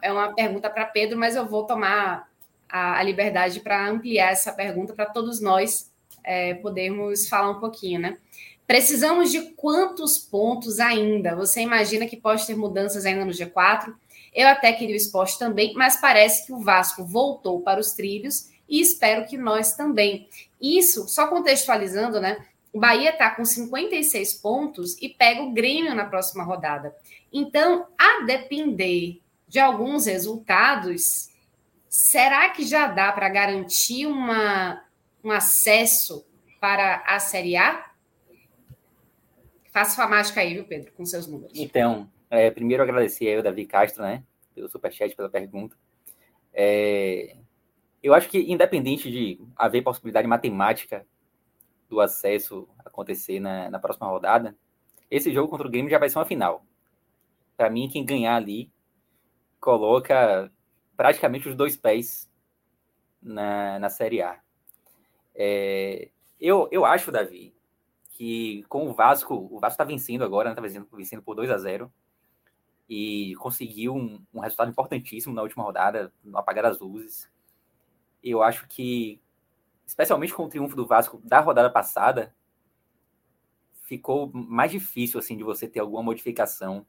É 0.00 0.12
uma 0.12 0.32
pergunta 0.32 0.70
para 0.70 0.86
Pedro, 0.86 1.18
mas 1.18 1.34
eu 1.34 1.44
vou 1.44 1.66
tomar 1.66 2.28
a, 2.68 2.98
a 2.98 3.02
liberdade 3.02 3.60
para 3.60 3.88
ampliar 3.88 4.32
essa 4.32 4.52
pergunta 4.52 4.92
para 4.92 5.06
todos 5.06 5.40
nós 5.40 5.90
é, 6.24 6.54
podermos 6.54 7.28
falar 7.28 7.50
um 7.50 7.60
pouquinho, 7.60 8.00
né? 8.00 8.18
Precisamos 8.66 9.30
de 9.30 9.52
quantos 9.52 10.18
pontos 10.18 10.80
ainda? 10.80 11.36
Você 11.36 11.60
imagina 11.60 12.06
que 12.06 12.16
pode 12.16 12.44
ter 12.46 12.56
mudanças 12.56 13.06
ainda 13.06 13.24
no 13.24 13.30
G4? 13.30 13.94
Eu 14.34 14.48
até 14.48 14.72
queria 14.72 14.94
o 14.94 14.98
esporte 14.98 15.38
também, 15.38 15.72
mas 15.74 16.00
parece 16.00 16.44
que 16.44 16.52
o 16.52 16.58
Vasco 16.58 17.04
voltou 17.04 17.60
para 17.60 17.80
os 17.80 17.92
trilhos 17.92 18.50
e 18.68 18.80
espero 18.80 19.24
que 19.26 19.38
nós 19.38 19.76
também. 19.76 20.28
Isso, 20.60 21.06
só 21.08 21.28
contextualizando, 21.28 22.20
né? 22.20 22.44
O 22.72 22.80
Bahia 22.80 23.10
está 23.10 23.30
com 23.30 23.44
56 23.44 24.34
pontos 24.34 25.00
e 25.00 25.08
pega 25.08 25.42
o 25.42 25.52
Grêmio 25.52 25.94
na 25.94 26.04
próxima 26.04 26.44
rodada. 26.44 26.94
Então, 27.32 27.86
a 27.96 28.24
depender 28.26 29.22
de 29.48 29.58
alguns 29.58 30.06
resultados, 30.06 31.30
será 31.96 32.50
que 32.50 32.66
já 32.66 32.88
dá 32.88 33.10
para 33.10 33.26
garantir 33.30 34.04
uma, 34.04 34.84
um 35.24 35.30
acesso 35.30 36.26
para 36.60 37.02
a 37.06 37.18
Série 37.18 37.56
A? 37.56 37.90
Faça 39.72 40.04
a 40.04 40.06
mágica 40.06 40.42
aí, 40.42 40.52
viu, 40.52 40.64
Pedro, 40.64 40.92
com 40.92 41.06
seus 41.06 41.26
números. 41.26 41.58
Então, 41.58 42.10
é, 42.28 42.50
primeiro 42.50 42.82
agradecer 42.82 43.28
aí 43.28 43.38
o 43.38 43.42
Davi 43.42 43.64
Castro, 43.64 44.02
né, 44.02 44.22
pelo 44.54 44.68
superchat, 44.68 45.16
pela 45.16 45.30
pergunta. 45.30 45.74
É, 46.52 47.34
eu 48.02 48.12
acho 48.12 48.28
que, 48.28 48.40
independente 48.40 49.10
de 49.10 49.40
haver 49.56 49.82
possibilidade 49.82 50.28
matemática 50.28 51.06
do 51.88 51.98
acesso 51.98 52.68
acontecer 52.84 53.40
na, 53.40 53.70
na 53.70 53.78
próxima 53.78 54.06
rodada, 54.06 54.54
esse 55.10 55.32
jogo 55.32 55.48
contra 55.48 55.66
o 55.66 55.70
Grêmio 55.70 55.90
já 55.90 55.98
vai 55.98 56.10
ser 56.10 56.18
uma 56.18 56.26
final. 56.26 56.62
Para 57.56 57.70
mim, 57.70 57.88
quem 57.88 58.04
ganhar 58.04 58.36
ali 58.36 58.70
coloca 59.58 60.52
praticamente 60.96 61.48
os 61.48 61.54
dois 61.54 61.76
pés 61.76 62.30
na, 63.22 63.78
na 63.78 63.90
Série 63.90 64.22
A. 64.22 64.40
É, 65.34 66.10
eu, 66.40 66.68
eu 66.72 66.84
acho, 66.84 67.12
Davi, 67.12 67.54
que 68.10 68.64
com 68.68 68.88
o 68.88 68.94
Vasco, 68.94 69.34
o 69.34 69.60
Vasco 69.60 69.74
está 69.74 69.84
vencendo 69.84 70.24
agora, 70.24 70.50
está 70.50 70.60
né, 70.60 70.68
vencendo, 70.68 70.88
vencendo 70.92 71.22
por 71.22 71.34
2 71.34 71.50
a 71.50 71.58
0 71.58 71.92
e 72.88 73.34
conseguiu 73.36 73.94
um, 73.94 74.24
um, 74.32 74.40
resultado 74.40 74.70
importantíssimo 74.70 75.34
na 75.34 75.42
última 75.42 75.64
rodada, 75.64 76.12
no 76.24 76.38
apagar 76.38 76.64
das 76.64 76.78
luzes. 76.78 77.30
Eu 78.22 78.42
acho 78.42 78.66
que 78.68 79.20
especialmente 79.86 80.34
com 80.34 80.44
o 80.44 80.48
triunfo 80.48 80.74
do 80.74 80.86
Vasco 80.86 81.20
da 81.22 81.40
rodada 81.40 81.70
passada, 81.70 82.34
ficou 83.82 84.30
mais 84.32 84.70
difícil 84.72 85.20
assim 85.20 85.36
de 85.36 85.44
você 85.44 85.68
ter 85.68 85.78
alguma 85.78 86.02
modificação 86.02 86.84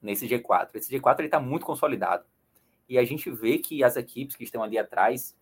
nesse 0.00 0.28
G4. 0.28 0.70
Esse 0.74 0.96
G4 0.96 1.18
ele 1.18 1.28
está 1.28 1.40
muito 1.40 1.66
consolidado 1.66 2.24
e 2.90 2.98
a 2.98 3.04
gente 3.04 3.30
vê 3.30 3.56
que 3.56 3.84
as 3.84 3.96
equipes 3.96 4.34
que 4.34 4.42
estão 4.42 4.64
ali 4.64 4.76
atrás 4.76 5.38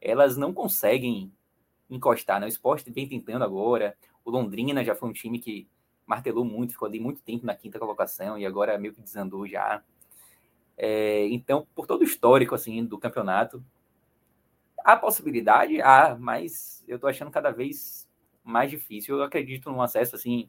elas 0.00 0.36
não 0.36 0.52
conseguem 0.52 1.30
encostar. 1.90 2.40
Né? 2.40 2.46
O 2.46 2.48
Sport 2.48 2.88
vem 2.88 3.06
tentando 3.06 3.44
agora. 3.44 3.96
O 4.24 4.30
Londrina 4.30 4.82
já 4.82 4.94
foi 4.94 5.10
um 5.10 5.12
time 5.12 5.38
que 5.38 5.68
martelou 6.06 6.44
muito, 6.44 6.72
ficou 6.72 6.88
ali 6.88 6.98
muito 6.98 7.20
tempo 7.20 7.44
na 7.44 7.54
quinta 7.54 7.78
colocação 7.78 8.38
e 8.38 8.46
agora 8.46 8.78
meio 8.78 8.94
que 8.94 9.02
desandou 9.02 9.46
já. 9.46 9.82
É, 10.76 11.26
então, 11.28 11.66
por 11.74 11.86
todo 11.86 12.00
o 12.00 12.04
histórico 12.04 12.54
assim 12.54 12.82
do 12.84 12.98
campeonato, 12.98 13.62
há 14.78 14.96
possibilidade, 14.96 15.80
há, 15.82 16.16
mas 16.18 16.82
eu 16.88 16.98
tô 16.98 17.06
achando 17.06 17.30
cada 17.30 17.50
vez 17.50 18.08
mais 18.42 18.70
difícil. 18.70 19.16
Eu 19.18 19.22
acredito 19.22 19.70
num 19.70 19.82
acesso 19.82 20.16
assim 20.16 20.48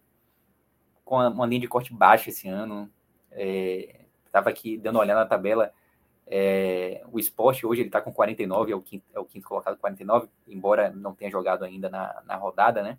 com 1.04 1.18
uma 1.18 1.46
linha 1.46 1.62
de 1.62 1.68
corte 1.68 1.94
baixa 1.94 2.30
esse 2.30 2.48
ano. 2.48 2.90
É, 3.32 4.06
tava 4.32 4.50
aqui 4.50 4.78
dando 4.78 4.96
uma 4.96 5.02
olhada 5.02 5.22
na 5.22 5.26
tabela. 5.26 5.74
É, 6.30 7.04
o 7.10 7.20
esporte 7.20 7.66
hoje 7.66 7.82
ele 7.82 7.88
está 7.88 8.02
com 8.02 8.12
49, 8.12 8.72
é 8.72 8.76
o, 8.76 8.82
quinto, 8.82 9.06
é 9.14 9.20
o 9.20 9.26
quinto 9.26 9.48
colocado 9.48 9.78
49, 9.78 10.28
embora 10.48 10.90
não 10.92 11.16
tenha 11.16 11.32
jogado 11.32 11.64
ainda 11.64 11.90
na, 11.90 12.22
na 12.26 12.36
rodada, 12.36 12.84
né? 12.84 12.98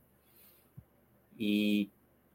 E 1.38 1.90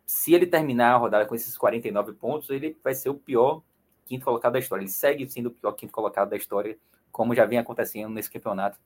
se 0.05 0.33
ele 0.33 0.45
terminar 0.45 0.93
a 0.93 0.97
rodada 0.97 1.25
com 1.25 1.35
esses 1.35 1.57
49 1.57 2.13
pontos, 2.13 2.49
ele 2.49 2.77
vai 2.83 2.93
ser 2.93 3.09
o 3.09 3.15
pior 3.15 3.63
quinto 4.05 4.25
colocado 4.25 4.53
da 4.53 4.59
história. 4.59 4.83
Ele 4.83 4.91
segue 4.91 5.29
sendo 5.29 5.47
o 5.47 5.51
pior 5.51 5.71
quinto 5.73 5.91
colocado 5.91 6.29
da 6.29 6.37
história, 6.37 6.77
como 7.11 7.35
já 7.35 7.45
vem 7.45 7.57
acontecendo 7.57 8.13
nesse 8.13 8.29
campeonato 8.31 8.79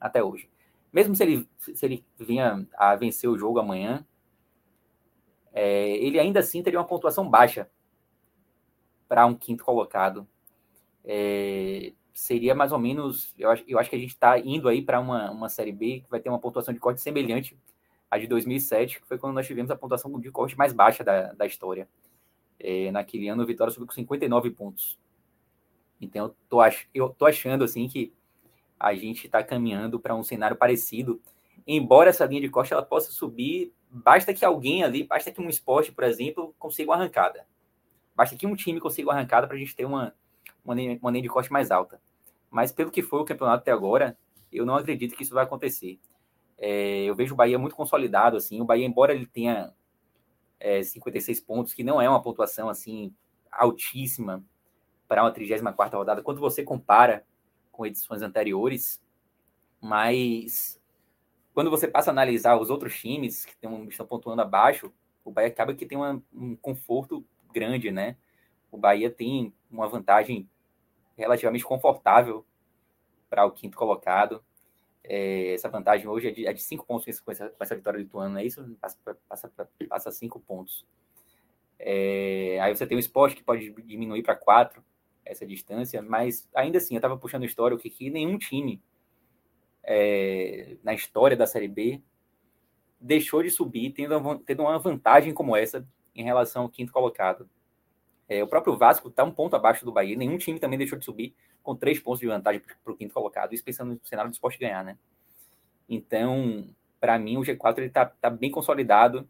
até 0.00 0.22
hoje. 0.22 0.50
Mesmo 0.92 1.14
se 1.14 1.22
ele, 1.22 1.48
se 1.58 1.84
ele 1.84 2.04
vinha 2.18 2.66
a 2.74 2.96
vencer 2.96 3.28
o 3.28 3.38
jogo 3.38 3.58
amanhã, 3.58 4.04
é, 5.52 5.90
ele 5.96 6.18
ainda 6.18 6.40
assim 6.40 6.62
teria 6.62 6.78
uma 6.78 6.86
pontuação 6.86 7.28
baixa 7.28 7.70
para 9.08 9.26
um 9.26 9.34
quinto 9.34 9.64
colocado. 9.64 10.26
É, 11.06 11.92
seria 12.12 12.54
mais 12.54 12.72
ou 12.72 12.78
menos, 12.78 13.32
eu 13.38 13.50
acho, 13.50 13.64
eu 13.68 13.78
acho 13.78 13.88
que 13.88 13.96
a 13.96 13.98
gente 13.98 14.10
está 14.10 14.38
indo 14.38 14.68
aí 14.68 14.82
para 14.82 14.98
uma, 14.98 15.30
uma 15.30 15.48
Série 15.48 15.70
B 15.70 16.00
que 16.00 16.10
vai 16.10 16.18
ter 16.18 16.28
uma 16.28 16.40
pontuação 16.40 16.74
de 16.74 16.80
corte 16.80 17.00
semelhante 17.00 17.56
à 18.10 18.18
de 18.18 18.26
2007, 18.26 19.00
que 19.00 19.06
foi 19.06 19.16
quando 19.16 19.34
nós 19.34 19.46
tivemos 19.46 19.70
a 19.70 19.76
pontuação 19.76 20.18
de 20.18 20.30
corte 20.30 20.58
mais 20.58 20.72
baixa 20.72 21.04
da, 21.04 21.32
da 21.32 21.46
história. 21.46 21.88
É, 22.58 22.90
naquele 22.90 23.28
ano, 23.28 23.42
o 23.42 23.46
Vitória 23.46 23.72
subiu 23.72 23.86
com 23.86 23.92
59 23.92 24.50
pontos. 24.50 24.98
Então, 26.00 26.26
eu 26.26 26.36
tô, 26.48 26.60
ach, 26.60 26.86
eu 26.94 27.10
tô 27.10 27.26
achando 27.26 27.64
assim 27.64 27.86
que 27.86 28.12
a 28.80 28.94
gente 28.94 29.26
está 29.26 29.42
caminhando 29.42 30.00
para 30.00 30.14
um 30.14 30.22
cenário 30.22 30.56
parecido. 30.56 31.20
Embora 31.66 32.10
essa 32.10 32.24
linha 32.24 32.40
de 32.40 32.48
corte 32.48 32.72
ela 32.72 32.82
possa 32.82 33.12
subir, 33.12 33.72
basta 33.90 34.32
que 34.32 34.44
alguém 34.44 34.82
ali, 34.82 35.04
basta 35.04 35.30
que 35.30 35.40
um 35.40 35.48
esporte, 35.48 35.92
por 35.92 36.04
exemplo, 36.04 36.54
consiga 36.58 36.90
uma 36.90 36.96
arrancada. 36.96 37.46
Basta 38.14 38.36
que 38.36 38.46
um 38.46 38.54
time 38.54 38.80
consiga 38.80 39.08
uma 39.08 39.14
arrancada 39.14 39.46
para 39.46 39.56
a 39.56 39.58
gente 39.58 39.76
ter 39.76 39.84
uma, 39.84 40.14
uma, 40.66 40.74
uma 41.00 41.10
linha 41.10 41.22
de 41.22 41.28
corte 41.28 41.52
mais 41.52 41.70
alta. 41.70 42.00
Mas 42.50 42.72
pelo 42.72 42.90
que 42.90 43.02
foi 43.02 43.20
o 43.20 43.24
campeonato 43.24 43.62
até 43.62 43.72
agora, 43.72 44.16
eu 44.52 44.64
não 44.66 44.76
acredito 44.76 45.14
que 45.14 45.22
isso 45.22 45.34
vai 45.34 45.44
acontecer. 45.44 45.98
É, 46.58 47.04
eu 47.04 47.14
vejo 47.14 47.34
o 47.34 47.36
Bahia 47.36 47.58
muito 47.58 47.76
consolidado, 47.76 48.36
assim. 48.36 48.60
O 48.60 48.64
Bahia, 48.64 48.86
embora 48.86 49.14
ele 49.14 49.26
tenha 49.26 49.72
é, 50.58 50.82
56 50.82 51.40
pontos, 51.40 51.74
que 51.74 51.84
não 51.84 52.00
é 52.00 52.08
uma 52.08 52.22
pontuação 52.22 52.68
assim 52.68 53.14
altíssima 53.50 54.44
para 55.08 55.22
uma 55.22 55.30
34 55.30 55.98
rodada, 55.98 56.22
quando 56.22 56.40
você 56.40 56.62
compara 56.62 57.24
com 57.70 57.86
edições 57.86 58.22
anteriores, 58.22 59.00
mas 59.80 60.80
quando 61.54 61.70
você 61.70 61.86
passa 61.86 62.10
a 62.10 62.12
analisar 62.12 62.56
os 62.58 62.70
outros 62.70 62.98
times 62.98 63.44
que 63.44 63.56
tem, 63.56 63.88
estão 63.88 64.06
pontuando 64.06 64.42
abaixo, 64.42 64.92
o 65.24 65.30
Bahia 65.30 65.48
acaba 65.48 65.74
que 65.74 65.86
tem 65.86 65.96
uma, 65.96 66.22
um 66.32 66.56
conforto 66.56 67.24
grande, 67.52 67.90
né? 67.90 68.16
O 68.70 68.76
Bahia 68.76 69.10
tem 69.10 69.52
uma 69.70 69.88
vantagem 69.88 70.48
relativamente 71.16 71.64
confortável 71.64 72.44
para 73.28 73.44
o 73.44 73.50
quinto 73.50 73.76
colocado. 73.76 74.44
É, 75.02 75.54
essa 75.54 75.68
vantagem 75.68 76.06
hoje 76.06 76.28
é 76.28 76.30
de, 76.30 76.46
é 76.46 76.52
de 76.52 76.62
cinco 76.62 76.84
pontos 76.84 77.20
com 77.20 77.30
essa, 77.30 77.48
com 77.48 77.62
essa 77.62 77.76
vitória 77.76 77.98
lituana, 77.98 78.40
é 78.40 78.44
isso? 78.44 78.76
Passa, 78.80 78.98
passa, 79.28 79.52
passa 79.88 80.10
cinco 80.10 80.40
pontos. 80.40 80.86
É, 81.78 82.58
aí 82.60 82.74
você 82.74 82.86
tem 82.86 82.96
o 82.96 83.00
esporte 83.00 83.36
que 83.36 83.44
pode 83.44 83.70
diminuir 83.82 84.22
para 84.22 84.34
quatro 84.34 84.82
essa 85.24 85.46
distância, 85.46 86.00
mas 86.00 86.48
ainda 86.54 86.78
assim, 86.78 86.94
eu 86.94 86.98
estava 86.98 87.16
puxando 87.16 87.44
história 87.44 87.76
que, 87.76 87.90
que 87.90 88.10
nenhum 88.10 88.38
time 88.38 88.82
é, 89.82 90.76
na 90.82 90.94
história 90.94 91.36
da 91.36 91.46
Série 91.46 91.68
B 91.68 92.00
deixou 93.00 93.42
de 93.42 93.50
subir 93.50 93.90
tendo, 93.90 94.38
tendo 94.40 94.62
uma 94.62 94.78
vantagem 94.78 95.34
como 95.34 95.56
essa 95.56 95.86
em 96.14 96.24
relação 96.24 96.62
ao 96.62 96.68
quinto 96.68 96.92
colocado. 96.92 97.48
É, 98.28 98.42
o 98.42 98.48
próprio 98.48 98.76
Vasco 98.76 99.08
está 99.08 99.22
um 99.22 99.30
ponto 99.30 99.54
abaixo 99.54 99.84
do 99.84 99.92
Bahia, 99.92 100.16
nenhum 100.16 100.36
time 100.36 100.58
também 100.58 100.78
deixou 100.78 100.98
de 100.98 101.04
subir 101.04 101.34
com 101.62 101.76
três 101.76 102.00
pontos 102.00 102.20
de 102.20 102.26
vantagem 102.26 102.60
para 102.60 102.92
o 102.92 102.96
quinto 102.96 103.14
colocado, 103.14 103.52
isso 103.52 103.64
pensando 103.64 103.94
no 103.94 104.00
cenário 104.04 104.30
do 104.30 104.34
esporte 104.34 104.58
ganhar, 104.58 104.84
né? 104.84 104.98
Então, 105.88 106.68
para 107.00 107.18
mim, 107.18 107.36
o 107.36 107.42
G4 107.42 107.80
está 107.82 108.06
tá 108.06 108.28
bem 108.28 108.50
consolidado. 108.50 109.28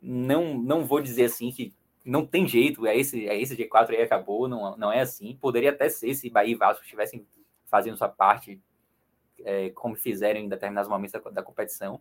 Não, 0.00 0.58
não 0.58 0.84
vou 0.84 1.00
dizer 1.00 1.24
assim 1.24 1.50
que 1.50 1.74
não 2.04 2.24
tem 2.26 2.46
jeito, 2.46 2.86
é 2.86 2.96
esse, 2.96 3.28
é 3.28 3.40
esse 3.40 3.56
G4 3.56 3.90
aí 3.90 4.02
acabou, 4.02 4.48
não, 4.48 4.76
não 4.76 4.92
é 4.92 5.00
assim. 5.00 5.36
Poderia 5.40 5.70
até 5.70 5.88
ser 5.88 6.14
se 6.14 6.30
Bahia 6.30 6.52
e 6.52 6.56
Vasco 6.56 6.82
estivessem 6.82 7.26
fazendo 7.66 7.96
sua 7.96 8.08
parte, 8.08 8.60
é, 9.40 9.70
como 9.70 9.96
fizeram 9.96 10.40
em 10.40 10.48
determinados 10.48 10.90
momentos 10.90 11.12
da, 11.12 11.30
da 11.30 11.42
competição. 11.42 12.00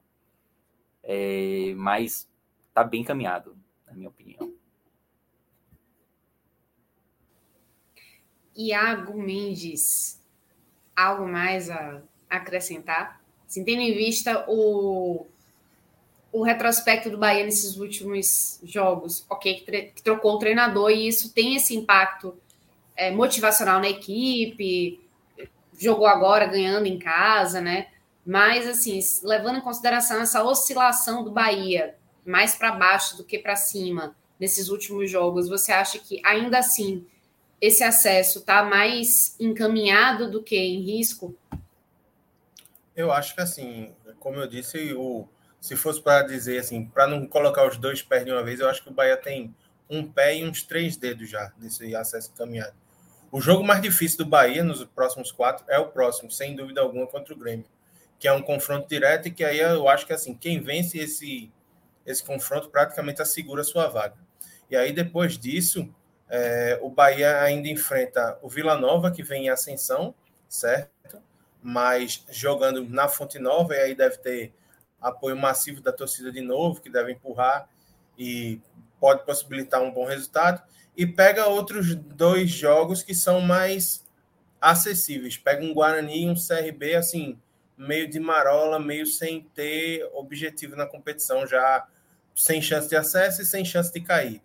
É, 1.04 1.74
mas 1.76 2.30
está 2.70 2.84
bem 2.84 3.04
caminhado, 3.04 3.58
na 3.86 3.94
minha 3.94 4.10
opinião. 4.10 4.47
Iago 8.58 9.22
Mendes, 9.22 10.20
algo 10.96 11.28
mais 11.28 11.70
a 11.70 12.02
acrescentar? 12.30 13.22
Assim, 13.48 13.64
tendo 13.64 13.82
em 13.82 13.94
vista 13.94 14.46
o 14.48 15.26
o 16.32 16.44
retrospecto 16.44 17.10
do 17.10 17.18
Bahia 17.18 17.46
nesses 17.46 17.78
últimos 17.78 18.60
jogos, 18.64 19.26
ok, 19.30 19.56
que, 19.56 19.82
que 19.84 20.04
trocou 20.04 20.36
o 20.36 20.40
treinador 20.40 20.92
e 20.92 21.08
isso 21.08 21.34
tem 21.34 21.56
esse 21.56 21.76
impacto 21.76 22.36
é, 22.96 23.10
motivacional 23.10 23.80
na 23.80 23.90
equipe, 23.90 25.00
jogou 25.80 26.06
agora 26.06 26.46
ganhando 26.46 26.86
em 26.86 27.00
casa, 27.00 27.62
né? 27.62 27.88
Mas, 28.26 28.68
assim, 28.68 29.00
levando 29.24 29.58
em 29.58 29.62
consideração 29.62 30.20
essa 30.22 30.44
oscilação 30.44 31.24
do 31.24 31.32
Bahia, 31.32 31.96
mais 32.26 32.56
para 32.56 32.74
baixo 32.74 33.16
do 33.16 33.24
que 33.24 33.40
para 33.40 33.56
cima, 33.56 34.16
nesses 34.40 34.70
últimos 34.70 35.10
jogos, 35.10 35.48
você 35.48 35.72
acha 35.72 35.98
que 35.98 36.22
ainda 36.26 36.60
assim 36.60 37.06
esse 37.62 37.84
acesso 37.84 38.40
está 38.40 38.64
mais 38.64 39.36
encaminhado 39.40 40.30
do 40.30 40.44
que 40.44 40.58
em 40.58 40.82
risco? 40.82 41.36
Eu 42.96 43.12
acho 43.12 43.36
que, 43.36 43.42
assim, 43.42 43.94
como 44.20 44.38
eu 44.38 44.48
disse, 44.48 44.94
o 44.94 45.28
se 45.60 45.76
fosse 45.76 46.02
para 46.02 46.26
dizer 46.26 46.60
assim, 46.60 46.86
para 46.86 47.08
não 47.08 47.26
colocar 47.26 47.68
os 47.68 47.78
dois 47.78 48.02
pés 48.02 48.24
de 48.24 48.32
uma 48.32 48.44
vez, 48.44 48.60
eu 48.60 48.70
acho 48.70 48.84
que 48.84 48.90
o 48.90 48.94
Bahia 48.94 49.18
tem 49.18 49.54
um 49.90 50.10
pé 50.10 50.38
e 50.38 50.46
uns 50.46 50.64
três 50.64 50.96
dedos 50.96 51.30
já 51.30 51.52
nesse 51.58 51.96
acesso 51.96 52.32
caminhado. 52.34 52.74
O 53.32 53.42
jogo 53.42 53.64
mais 53.64 53.82
difícil 53.82 54.20
do 54.20 54.26
Bahia 54.26 54.64
nos 54.64 54.84
próximos 54.86 55.32
quatro 55.32 55.66
é 55.68 55.78
o 55.78 55.88
próximo, 55.88 56.32
sem 56.32 56.56
dúvida 56.56 56.82
alguma, 56.82 57.08
contra 57.08 57.34
o 57.34 57.38
Grêmio, 57.38 57.66
que 58.18 58.28
é 58.28 58.34
um 58.34 58.42
confronto 58.42 58.88
direto 58.88 59.28
e 59.28 59.32
que 59.32 59.44
aí 59.44 59.60
eu 59.60 59.88
acho 59.90 60.06
que 60.06 60.14
assim, 60.14 60.34
quem 60.34 60.62
vence 60.62 60.98
esse, 60.98 61.52
esse 62.06 62.24
confronto 62.24 62.70
praticamente 62.70 63.22
assegura 63.22 63.62
a 63.62 63.66
sua 63.66 63.88
vaga. 63.88 64.16
E 64.70 64.76
aí 64.76 64.94
depois 64.94 65.38
disso, 65.38 65.94
é, 66.30 66.78
o 66.82 66.90
Bahia 66.90 67.42
ainda 67.42 67.68
enfrenta 67.68 68.38
o 68.42 68.50
Vila 68.50 68.78
Nova, 68.78 69.12
que 69.12 69.24
vem 69.24 69.46
em 69.46 69.50
ascensão, 69.50 70.14
certo? 70.48 71.22
Mas 71.62 72.24
jogando 72.30 72.88
na 72.88 73.08
Fonte 73.08 73.40
Nova, 73.40 73.76
e 73.76 73.80
aí 73.80 73.96
deve 73.96 74.18
ter 74.18 74.54
apoio 75.02 75.38
massivo 75.38 75.82
da 75.82 75.92
torcida 75.92 76.32
de 76.32 76.42
novo, 76.42 76.82
que 76.82 76.90
deve 76.90 77.14
empurrar 77.14 77.70
e 78.18 78.60
pode 79.00 79.26
possibilitar 79.26 79.82
um 79.82 79.92
bom 79.92 80.06
resultado. 80.06 80.62
E 80.96 81.06
pega 81.06 81.48
outros 81.48 81.96
dois 81.96 82.50
jogos 82.50 83.04
que 83.04 83.14
são 83.14 83.40
mais 83.40 84.06
acessíveis. 84.60 85.38
Pega 85.38 85.64
um 85.64 85.74
Guarani 85.74 86.24
e 86.24 86.30
um 86.30 86.34
CRB, 86.34 86.96
assim, 86.96 87.40
meio 87.78 88.10
de 88.10 88.20
marola, 88.20 88.80
meio 88.80 89.06
sem 89.06 89.44
ter 89.54 90.04
objetivo 90.14 90.76
na 90.76 90.88
competição, 90.88 91.46
já 91.46 91.88
sem 92.36 92.62
chance 92.62 92.90
de 92.90 92.96
acesso 92.96 93.42
e 93.42 93.46
sem 93.46 93.64
chance 93.64 93.94
de 93.94 94.02
cair. 94.02 94.42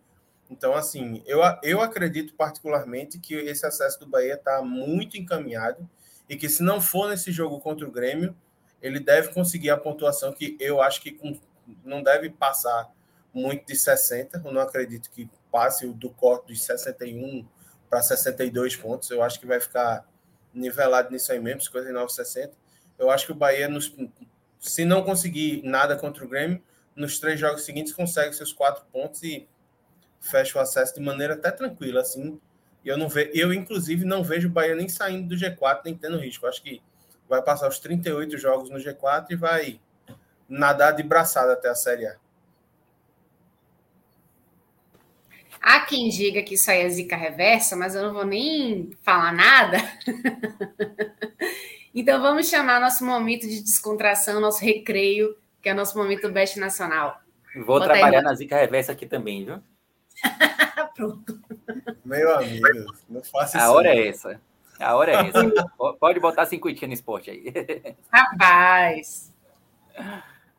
Então, 0.53 0.75
assim, 0.75 1.23
eu, 1.25 1.41
eu 1.63 1.81
acredito 1.81 2.35
particularmente 2.35 3.19
que 3.19 3.35
esse 3.35 3.65
acesso 3.65 3.99
do 3.99 4.07
Bahia 4.07 4.35
está 4.35 4.61
muito 4.61 5.17
encaminhado 5.17 5.89
e 6.29 6.37
que 6.37 6.47
se 6.47 6.63
não 6.63 6.79
for 6.79 7.09
nesse 7.09 7.33
jogo 7.33 7.59
contra 7.59 7.89
o 7.89 7.91
Grêmio, 7.91 8.37
ele 8.83 9.01
deve 9.01 9.33
conseguir 9.33 9.71
a 9.71 9.79
pontuação 9.79 10.31
que 10.31 10.55
eu 10.61 10.83
acho 10.83 11.01
que 11.01 11.19
não 11.83 12.03
deve 12.03 12.29
passar 12.29 12.93
muito 13.33 13.67
de 13.67 13.75
60. 13.75 14.43
Eu 14.45 14.53
não 14.53 14.61
acredito 14.61 15.11
que 15.11 15.29
passe 15.51 15.87
do 15.89 16.11
corte 16.11 16.49
de 16.53 16.59
61 16.59 17.47
para 17.89 18.03
62 18.03 18.77
pontos. 18.77 19.11
Eu 19.11 19.23
acho 19.23 19.41
que 19.41 19.47
vai 19.47 19.59
ficar 19.59 20.07
nivelado 20.53 21.11
nisso 21.11 21.33
aí 21.33 21.41
mesmo, 21.41 21.63
59, 21.63 22.13
60. 22.13 22.53
Eu 22.99 23.11
acho 23.11 23.25
que 23.25 23.33
o 23.33 23.35
Bahia, 23.35 23.69
nos, 23.69 23.95
se 24.61 24.85
não 24.85 25.03
conseguir 25.03 25.63
nada 25.65 25.97
contra 25.97 26.23
o 26.23 26.29
Grêmio, 26.29 26.63
nos 26.95 27.19
três 27.19 27.41
jogos 27.41 27.65
seguintes 27.65 27.95
consegue 27.95 28.35
seus 28.35 28.53
quatro 28.53 28.85
pontos 28.93 29.23
e 29.23 29.49
fecha 30.23 30.59
o 30.59 30.63
acesso 30.63 30.95
de 30.95 31.01
maneira 31.01 31.35
até 31.35 31.51
tranquila, 31.51 32.01
assim. 32.01 32.41
Eu 32.85 32.97
não 32.97 33.09
ve, 33.09 33.31
eu 33.35 33.53
inclusive 33.53 34.05
não 34.05 34.25
vejo 34.25 34.49
o 34.49 34.51
Bahia 34.51 34.75
nem 34.75 34.89
saindo 34.89 35.29
do 35.29 35.37
G4 35.37 35.83
nem 35.85 35.95
tendo 35.95 36.19
risco. 36.19 36.47
Acho 36.47 36.63
que 36.63 36.81
vai 37.29 37.43
passar 37.43 37.69
os 37.69 37.79
38 37.79 38.39
jogos 38.39 38.71
no 38.71 38.79
G4 38.79 39.27
e 39.31 39.37
vai 39.37 39.81
nadar 40.49 40.93
de 40.93 41.03
braçada 41.03 41.53
até 41.53 41.69
a 41.69 41.75
Série 41.75 42.07
A. 42.07 42.17
Há 45.61 45.81
quem 45.81 46.09
diga 46.09 46.43
que 46.43 46.55
isso 46.55 46.71
aí 46.71 46.81
é 46.81 46.89
zica 46.89 47.15
reversa, 47.15 47.77
mas 47.77 47.95
eu 47.95 48.03
não 48.03 48.13
vou 48.13 48.27
nem 48.27 48.91
falar 49.03 49.33
nada. 49.33 49.79
então 51.95 52.21
vamos 52.21 52.49
chamar 52.49 52.81
nosso 52.81 53.05
momento 53.05 53.49
de 53.49 53.63
descontração, 53.63 54.41
nosso 54.41 54.61
recreio, 54.65 55.37
que 55.63 55.69
é 55.69 55.73
o 55.73 55.77
nosso 55.77 55.97
momento 55.97 56.33
Best 56.33 56.59
Nacional. 56.59 57.21
Vou 57.55 57.79
Bota 57.79 57.85
trabalhar 57.85 58.19
aí. 58.19 58.25
na 58.25 58.35
zica 58.35 58.57
reversa 58.57 58.91
aqui 58.91 59.07
também, 59.07 59.45
viu? 59.45 59.63
Pronto. 60.95 61.41
Meu 62.05 62.37
amigo, 62.37 62.95
não 63.09 63.23
faça 63.23 63.59
isso. 63.59 63.67
A 63.67 63.73
hora 63.73 63.89
é 63.89 64.09
essa. 64.09 64.41
A 64.79 64.97
hora 64.97 65.13
é 65.13 65.29
essa. 65.29 65.69
Pode 65.99 66.21
botar 66.21 66.47
cinquentinha 66.47 66.89
no 66.89 66.95
esporte 66.95 67.31
aí. 67.31 67.53
Rapaz. 68.13 69.33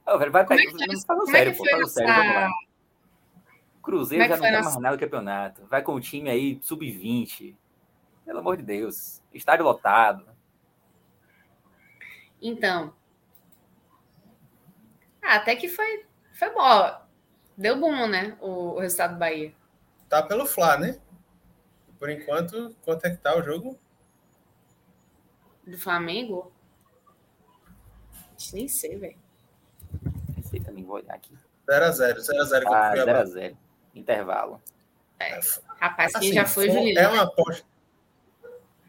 Oh, 0.05 0.17
velho, 0.17 0.31
vai 0.31 0.45
pegar. 0.45 0.63
É 0.63 1.01
fala 1.05 1.25
sério, 1.25 1.55
pô. 1.55 1.65
Fala 1.69 1.85
sério, 1.87 2.13
vamos 2.13 2.35
lá. 2.35 2.49
Cruzeiro 3.81 4.23
é 4.23 4.27
já 4.29 4.35
não 4.35 4.43
tem 4.43 4.51
nossa... 4.53 4.63
mais 4.63 4.77
nada 4.77 4.95
no 4.95 4.99
campeonato. 4.99 5.65
Vai 5.67 5.81
com 5.81 5.93
o 5.93 5.99
time 5.99 6.29
aí, 6.29 6.57
sub-20. 6.61 7.55
Pelo 8.25 8.39
amor 8.39 8.57
de 8.57 8.63
Deus. 8.63 9.21
Estádio 9.33 9.65
lotado. 9.65 10.25
Então. 12.41 12.93
Ah, 15.21 15.35
até 15.35 15.55
que 15.55 15.67
foi, 15.67 16.05
foi 16.33 16.49
bom. 16.53 17.02
Deu 17.57 17.79
bom, 17.79 18.07
né? 18.07 18.37
O, 18.41 18.75
o 18.75 18.79
resultado 18.79 19.13
do 19.13 19.19
Bahia. 19.19 19.53
Tá 20.09 20.21
pelo 20.23 20.45
Fla, 20.45 20.77
né? 20.77 20.99
Por 21.99 22.09
enquanto, 22.09 22.75
quanto 22.83 23.05
é 23.05 23.11
que 23.11 23.17
tá 23.17 23.35
o 23.37 23.43
jogo? 23.43 23.79
Do 25.65 25.77
Flamengo? 25.77 26.51
Nem 28.51 28.67
sei, 28.67 28.97
velho. 28.97 29.17
Nem 30.33 30.43
sei 30.43 30.59
também, 30.59 30.83
vou 30.83 30.97
olhar 30.97 31.13
aqui. 31.13 31.33
0x0, 31.67 32.17
0x0 32.17 32.63
ah, 32.67 32.93
0x0 32.93 33.55
intervalo. 33.95 34.61
É, 35.19 35.39
rapaz, 35.79 36.13
assim, 36.15 36.25
quem 36.25 36.33
já 36.33 36.45
foi, 36.45 36.69
Juliano. 36.69 36.99
É 36.99 37.07
uma 37.07 37.23
aposta. 37.23 37.65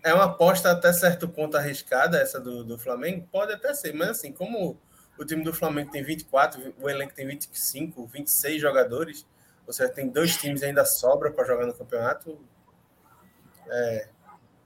É 0.03 0.13
uma 0.13 0.25
aposta 0.25 0.71
até 0.71 0.93
certo 0.93 1.29
ponto 1.29 1.57
arriscada, 1.57 2.19
essa 2.19 2.39
do, 2.39 2.63
do 2.63 2.79
Flamengo? 2.79 3.27
Pode 3.31 3.53
até 3.53 3.73
ser, 3.73 3.95
mas 3.95 4.11
assim, 4.11 4.33
como 4.33 4.79
o 5.19 5.25
time 5.25 5.45
do 5.45 5.53
Flamengo 5.53 5.91
tem 5.91 6.03
24, 6.03 6.75
o 6.79 6.89
elenco 6.89 7.15
tem 7.15 7.27
25, 7.27 8.07
26 8.07 8.61
jogadores, 8.61 9.27
ou 9.67 9.73
seja, 9.73 9.91
tem 9.91 10.09
dois 10.09 10.37
times 10.37 10.63
ainda 10.63 10.85
sobra 10.85 11.31
para 11.31 11.45
jogar 11.45 11.67
no 11.67 11.75
campeonato. 11.75 12.39
É, 13.67 14.09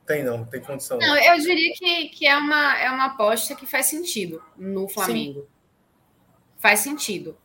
tem 0.07 0.25
não, 0.25 0.45
tem 0.45 0.61
condição. 0.61 0.99
Não, 0.99 1.17
eu 1.17 1.39
diria 1.39 1.73
que, 1.75 2.09
que 2.09 2.27
é, 2.27 2.37
uma, 2.37 2.79
é 2.79 2.91
uma 2.91 3.07
aposta 3.07 3.55
que 3.55 3.67
faz 3.67 3.87
sentido 3.87 4.43
no 4.57 4.89
Flamengo. 4.89 5.41
Sim. 5.41 5.47
Faz 6.59 6.81
sentido. 6.81 7.37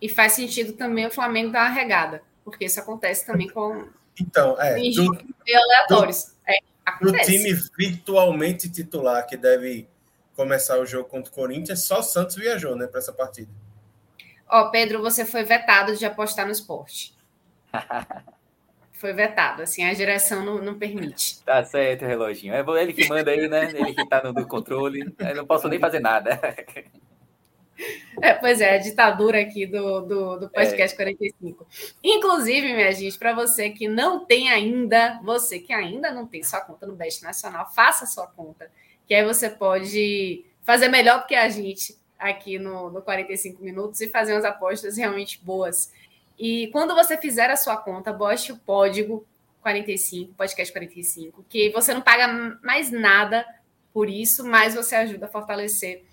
E 0.00 0.08
faz 0.08 0.32
sentido 0.32 0.72
também 0.72 1.06
o 1.06 1.10
Flamengo 1.10 1.52
dar 1.52 1.66
uma 1.66 1.70
regada 1.70 2.22
porque 2.44 2.66
isso 2.66 2.78
acontece 2.78 3.26
também 3.26 3.48
com 3.48 3.88
então 4.20 4.60
é 4.60 4.76
do, 4.90 5.18
aleatórios. 5.52 6.26
Do, 6.26 6.32
é, 6.46 6.58
do 7.00 7.12
time 7.24 7.52
virtualmente 7.76 8.70
titular 8.70 9.26
que 9.26 9.36
deve 9.36 9.88
começar 10.34 10.78
o 10.78 10.86
jogo 10.86 11.08
contra 11.08 11.30
o 11.30 11.34
Corinthians, 11.34 11.84
só 11.84 12.00
o 12.00 12.02
Santos 12.02 12.36
viajou, 12.36 12.76
né, 12.76 12.86
para 12.86 12.98
essa 12.98 13.12
partida. 13.12 13.50
Ó, 14.48 14.70
Pedro, 14.70 15.00
você 15.00 15.24
foi 15.24 15.42
vetado 15.42 15.96
de 15.96 16.04
apostar 16.04 16.46
no 16.46 16.52
esporte. 16.52 17.14
foi 18.92 19.12
vetado, 19.12 19.62
assim, 19.62 19.84
a 19.84 19.92
direção 19.92 20.44
não, 20.44 20.62
não 20.62 20.78
permite. 20.78 21.42
Tá 21.42 21.64
certo, 21.64 22.04
reloginho. 22.04 22.54
É 22.54 22.64
ele 22.80 22.92
que 22.92 23.08
manda 23.08 23.30
aí, 23.30 23.48
né? 23.48 23.70
Ele 23.74 23.94
que 23.94 24.08
tá 24.08 24.22
no 24.22 24.46
controle. 24.46 25.12
Eu 25.18 25.34
não 25.34 25.46
posso 25.46 25.68
nem 25.68 25.78
fazer 25.78 26.00
nada. 26.00 26.40
É, 28.22 28.32
pois 28.34 28.60
é, 28.60 28.76
a 28.76 28.78
ditadura 28.78 29.40
aqui 29.40 29.66
do, 29.66 30.00
do, 30.02 30.38
do 30.38 30.48
podcast 30.48 30.94
é. 30.94 30.96
45. 30.96 31.66
Inclusive, 32.02 32.72
minha 32.72 32.92
gente, 32.92 33.18
para 33.18 33.34
você 33.34 33.70
que 33.70 33.88
não 33.88 34.24
tem 34.24 34.48
ainda, 34.50 35.20
você 35.22 35.58
que 35.58 35.72
ainda 35.72 36.12
não 36.12 36.26
tem 36.26 36.42
sua 36.42 36.60
conta 36.60 36.86
no 36.86 36.94
Best 36.94 37.22
Nacional, 37.22 37.68
faça 37.74 38.06
sua 38.06 38.26
conta, 38.28 38.70
que 39.06 39.14
aí 39.14 39.24
você 39.24 39.50
pode 39.50 40.44
fazer 40.62 40.88
melhor 40.88 41.20
do 41.20 41.26
que 41.26 41.34
a 41.34 41.48
gente 41.48 41.96
aqui 42.18 42.58
no, 42.58 42.90
no 42.90 43.02
45 43.02 43.62
minutos 43.62 44.00
e 44.00 44.08
fazer 44.08 44.32
umas 44.32 44.44
apostas 44.44 44.96
realmente 44.96 45.40
boas. 45.44 45.92
E 46.38 46.68
quando 46.68 46.94
você 46.94 47.16
fizer 47.16 47.50
a 47.50 47.56
sua 47.56 47.76
conta, 47.76 48.12
bote 48.12 48.50
o 48.52 48.58
código 48.58 49.26
45, 49.62 50.34
podcast 50.34 50.72
45, 50.72 51.44
que 51.48 51.70
você 51.70 51.94
não 51.94 52.00
paga 52.00 52.58
mais 52.62 52.90
nada 52.90 53.46
por 53.92 54.10
isso, 54.10 54.44
mas 54.44 54.74
você 54.74 54.96
ajuda 54.96 55.26
a 55.26 55.28
fortalecer 55.28 56.04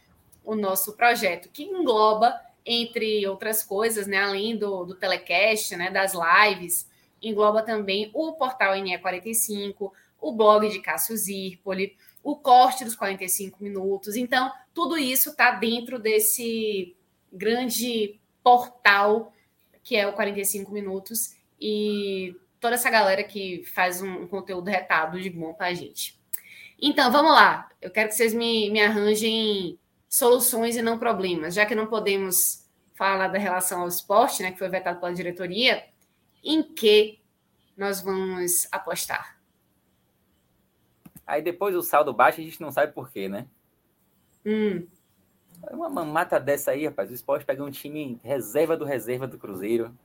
o 0.44 0.56
nosso 0.56 0.94
projeto, 0.94 1.50
que 1.50 1.64
engloba, 1.64 2.39
entre 2.66 3.26
outras 3.28 3.64
coisas, 3.64 4.06
né, 4.08 4.18
além 4.18 4.56
do, 4.56 4.86
do 4.86 4.96
telecast, 4.96 5.76
né, 5.76 5.89
das 5.89 6.14
lives, 6.14 6.88
engloba 7.22 7.62
também 7.62 8.10
o 8.14 8.34
portal 8.34 8.74
NE45, 8.74 9.92
o 10.20 10.32
blog 10.32 10.70
de 10.70 10.80
Cássio 10.80 11.18
Zirpoli, 11.18 11.96
o 12.24 12.36
corte 12.36 12.84
dos 12.84 12.95
45 12.95 13.63
minutos. 13.63 14.15
Então, 14.15 14.51
tudo 14.74 14.97
isso 14.97 15.32
está 15.32 15.51
dentro 15.51 15.99
desse 15.99 16.95
grande 17.32 18.19
portal 18.43 19.34
que 19.84 19.95
é 19.95 20.07
o 20.07 20.13
45 20.13 20.72
minutos 20.72 21.36
e 21.59 22.36
toda 22.59 22.76
essa 22.76 22.89
galera 22.89 23.24
que 23.24 23.63
faz 23.65 24.01
um, 24.01 24.28
conteúdo 24.28 24.69
retado 24.69 25.19
de 25.19 25.30
bom 25.30 25.53
para 25.53 25.67
a 25.67 25.74
gente. 25.74 26.19
Então, 26.80 27.11
vamos 27.11 27.32
lá. 27.32 27.69
Eu 27.82 27.91
quero 27.91 28.09
que 28.09 28.15
vocês 28.15 28.34
me, 28.34 28.69
me 28.69 28.82
arranjem 28.82 29.80
soluções 30.07 30.76
e 30.76 30.82
não 30.82 30.99
problemas, 30.99 31.53
já 31.53 31.65
que 31.65 31.76
não 31.76 31.88
podemos 31.88 32.67
falar 32.93 33.28
da 33.30 33.39
relação 33.39 33.82
ao 33.82 33.88
esporte, 33.88 34.43
né, 34.43 34.51
que 34.51 34.59
foi 34.59 34.69
vetado 34.69 34.99
pela 34.99 35.13
diretoria, 35.13 35.84
em 36.43 36.61
que 36.61 37.19
nós 37.76 38.01
vamos 38.01 38.67
apostar? 38.72 39.41
Aí 41.26 41.41
depois 41.41 41.76
o 41.76 41.82
saldo 41.82 42.13
baixo, 42.13 42.41
a 42.41 42.43
gente 42.43 42.61
não 42.61 42.72
sabe 42.72 42.93
por 42.93 43.09
quê, 43.09 43.30
né? 43.30 43.47
Hum. 44.45 44.88
Uma 45.72 45.89
mamata 45.89 46.39
dessa 46.39 46.72
aí, 46.72 46.86
rapaz. 46.86 47.11
O 47.11 47.13
esporte 47.13 47.45
pegou 47.45 47.67
um 47.67 47.72
time 47.72 48.19
reserva 48.24 48.76
do 48.76 48.86
reserva 48.86 49.28
do 49.28 49.38
Cruzeiro. 49.38 49.95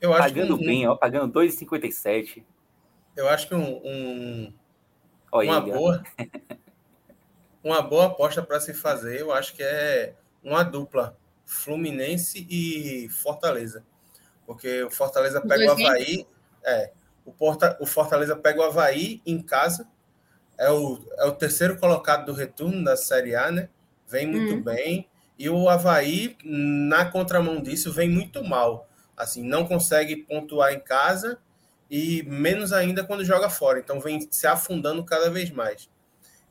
Eu 0.00 0.12
acho 0.12 0.22
pagando 0.22 0.56
que 0.56 0.64
um, 0.64 0.66
bem, 0.66 0.86
ó, 0.86 0.96
pagando 0.96 1.32
2,57. 1.40 2.44
Eu 3.16 3.28
acho 3.28 3.48
que 3.48 3.54
um, 3.54 3.80
um 3.84 4.54
uma 5.32 5.60
boa 5.60 6.02
uma 7.62 7.82
boa 7.82 8.06
aposta 8.06 8.42
para 8.42 8.60
se 8.60 8.72
fazer, 8.72 9.20
eu 9.20 9.32
acho 9.32 9.54
que 9.54 9.62
é 9.62 10.14
uma 10.42 10.62
dupla, 10.62 11.16
Fluminense 11.44 12.46
e 12.48 13.08
Fortaleza. 13.08 13.84
Porque 14.46 14.82
o 14.82 14.90
Fortaleza 14.90 15.40
pega 15.40 15.66
o 15.66 15.70
Havaí, 15.72 16.26
é, 16.64 16.92
o, 17.24 17.32
Porta, 17.32 17.76
o 17.80 17.86
Fortaleza 17.86 18.36
pega 18.36 18.60
o 18.60 18.64
Havaí 18.64 19.22
em 19.26 19.40
casa, 19.40 19.88
é 20.58 20.70
o, 20.70 20.98
é 21.18 21.24
o 21.24 21.32
terceiro 21.32 21.78
colocado 21.78 22.26
do 22.26 22.32
retorno 22.32 22.84
da 22.84 22.96
Série 22.96 23.34
A, 23.34 23.50
né? 23.50 23.68
Vem 24.06 24.26
muito 24.26 24.54
hum. 24.54 24.62
bem. 24.62 25.08
E 25.38 25.48
o 25.48 25.68
Havaí, 25.68 26.36
na 26.44 27.06
contramão 27.06 27.62
disso, 27.62 27.92
vem 27.92 28.10
muito 28.10 28.44
mal. 28.44 28.88
Assim, 29.16 29.42
não 29.42 29.66
consegue 29.66 30.16
pontuar 30.16 30.72
em 30.72 30.80
casa 30.80 31.38
e 31.90 32.22
menos 32.24 32.72
ainda 32.72 33.04
quando 33.04 33.24
joga 33.24 33.48
fora. 33.48 33.78
Então 33.78 34.00
vem 34.00 34.28
se 34.30 34.46
afundando 34.46 35.02
cada 35.04 35.30
vez 35.30 35.50
mais. 35.50 35.88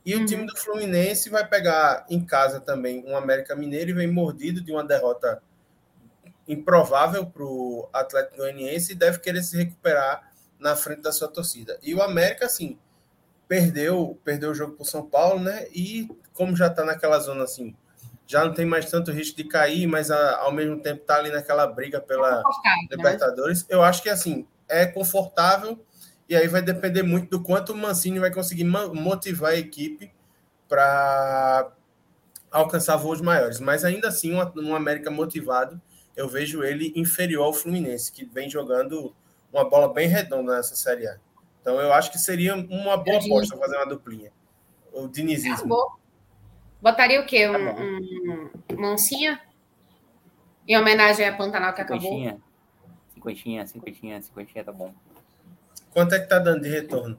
E 0.06 0.16
uhum. 0.16 0.24
o 0.24 0.26
time 0.26 0.46
do 0.46 0.58
Fluminense 0.58 1.30
vai 1.30 1.48
pegar 1.48 2.06
em 2.10 2.20
casa 2.20 2.60
também 2.60 3.04
um 3.06 3.16
América 3.16 3.56
Mineiro 3.56 3.92
e 3.92 3.94
vem 3.94 4.08
mordido 4.08 4.62
de 4.62 4.72
uma 4.72 4.84
derrota 4.84 5.42
improvável 6.48 7.28
para 7.28 7.44
o 7.44 7.88
Atlético 7.94 8.38
Goianiense 8.38 8.94
e 8.94 8.96
deve 8.96 9.20
querer 9.20 9.44
se 9.44 9.56
recuperar 9.56 10.29
na 10.60 10.76
frente 10.76 11.02
da 11.02 11.12
sua 11.12 11.28
torcida. 11.28 11.80
E 11.82 11.96
o 11.96 12.02
América, 12.02 12.46
assim, 12.46 12.78
perdeu, 13.48 14.20
perdeu 14.24 14.52
o 14.52 14.56
jogo 14.56 14.74
para 14.74 14.84
o 14.84 14.86
São 14.86 15.06
Paulo, 15.06 15.40
né? 15.40 15.68
E 15.74 16.08
como 16.34 16.56
já 16.56 16.68
está 16.68 16.86
naquela 16.86 17.20
zona 17.20 17.44
assim, 17.44 17.76
já 18.28 18.46
não 18.46 18.54
tem 18.54 18.66
mais 18.66 18.90
tanto 18.90 19.12
risco 19.12 19.36
de 19.36 19.44
cair, 19.44 19.88
mas 19.88 20.12
a, 20.12 20.38
ao 20.38 20.52
mesmo 20.52 20.80
tempo 20.80 21.02
está 21.02 21.18
ali 21.18 21.32
naquela 21.32 21.66
briga 21.66 22.00
pela 22.00 22.42
é 22.42 22.96
Libertadores. 22.96 23.62
Né? 23.62 23.68
Eu 23.72 23.84
acho 23.84 24.04
que 24.04 24.10
assim 24.10 24.48
é 24.70 24.86
confortável 24.86 25.84
e 26.30 26.36
aí 26.36 26.48
vai 26.48 26.62
depender 26.62 27.02
muito 27.02 27.28
do 27.32 27.44
quanto 27.44 27.74
o 27.74 27.76
Mancini 27.76 28.20
vai 28.20 28.32
conseguir 28.32 28.64
motivar 28.64 29.54
a 29.54 29.58
equipe 29.58 30.14
para 30.68 31.72
alcançar 32.52 32.98
voos 32.98 33.20
maiores. 33.20 33.60
Mas 33.60 33.84
ainda 33.84 34.10
assim, 34.10 34.34
um 34.34 34.76
América 34.76 35.10
motivado, 35.10 35.82
eu 36.16 36.30
vejo 36.30 36.64
ele 36.64 36.94
inferior 36.96 37.46
ao 37.46 37.54
Fluminense, 37.54 38.12
que 38.12 38.26
vem 38.26 38.48
jogando 38.48 39.16
uma 39.52 39.70
bola 39.70 39.94
bem 39.94 40.08
redonda 40.08 40.56
nessa 40.56 40.76
Série 40.76 41.08
A. 41.08 41.18
Então 41.62 41.80
eu 41.80 41.92
acho 41.94 42.12
que 42.12 42.18
seria 42.18 42.56
uma 42.56 42.98
boa 42.98 43.18
é 43.18 43.26
aposta 43.26 43.58
fazer 43.58 43.76
uma 43.76 43.86
duplinha. 43.86 44.32
O 44.94 45.08
dinizismo. 45.08 46.00
Botaria 46.82 47.22
o 47.22 47.26
quê? 47.26 47.48
Tá 47.48 47.58
um, 47.58 47.82
um, 47.82 48.50
um 48.72 48.82
Mancinha? 48.82 49.42
Em 50.68 50.78
homenagem 50.78 51.28
a 51.28 51.36
Pantanal 51.36 51.74
que 51.74 51.82
acabou? 51.82 52.02
Cinquentinha, 52.02 52.40
cinquentinha, 53.14 53.68
cinquentinha, 53.68 54.22
cinquentinha, 54.22 54.64
tá 54.64 54.72
bom. 54.72 54.94
Quanto 55.92 56.14
é 56.14 56.20
que 56.20 56.28
tá 56.28 56.40
dando 56.40 56.62
de 56.62 56.70
retorno? 56.70 57.18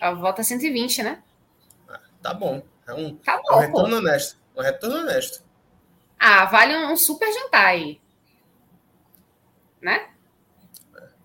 A 0.00 0.12
volta 0.12 0.42
120, 0.42 1.02
né? 1.02 1.22
Ah, 1.88 2.00
tá 2.22 2.34
bom. 2.34 2.62
É 2.86 2.94
um, 2.94 3.16
tá 3.16 3.38
bom, 3.38 3.52
é 3.52 3.56
um 3.56 3.60
retorno 3.60 3.90
pô. 3.90 3.96
honesto. 3.96 4.38
Um 4.56 4.62
retorno 4.62 4.96
honesto. 4.98 5.44
Ah, 6.18 6.44
vale 6.46 6.76
um 6.76 6.96
super 6.96 7.32
jantar 7.32 7.66
aí. 7.66 8.00
Né? 9.80 10.10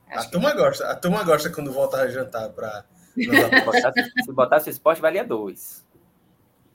A 0.10 0.24
turma 0.26 0.52
que... 0.52 0.58
gosta, 0.58 0.90
a 0.90 0.96
turma 0.96 1.24
gosta 1.24 1.50
quando 1.50 1.72
volta 1.72 1.98
a 1.98 2.08
jantar 2.08 2.50
para 2.50 2.86
se 3.16 4.32
botasse 4.32 4.70
esporte, 4.70 5.02
valia 5.02 5.24
dois. 5.24 5.86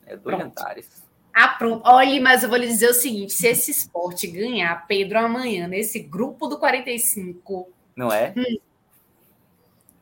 É 0.06 0.16
dois 0.16 0.22
Pronto. 0.22 0.42
jantares. 0.42 1.10
Ah, 1.32 1.48
pronto. 1.48 1.82
Olha, 1.84 2.20
mas 2.20 2.42
eu 2.42 2.48
vou 2.48 2.58
lhe 2.58 2.66
dizer 2.66 2.88
o 2.88 2.94
seguinte: 2.94 3.32
se 3.32 3.46
esse 3.46 3.70
esporte 3.70 4.26
ganhar 4.26 4.86
Pedro 4.86 5.18
amanhã 5.18 5.68
nesse 5.68 6.00
grupo 6.00 6.48
do 6.48 6.58
45. 6.58 7.68
Não 7.94 8.10
é? 8.10 8.32
Hum, 8.36 8.58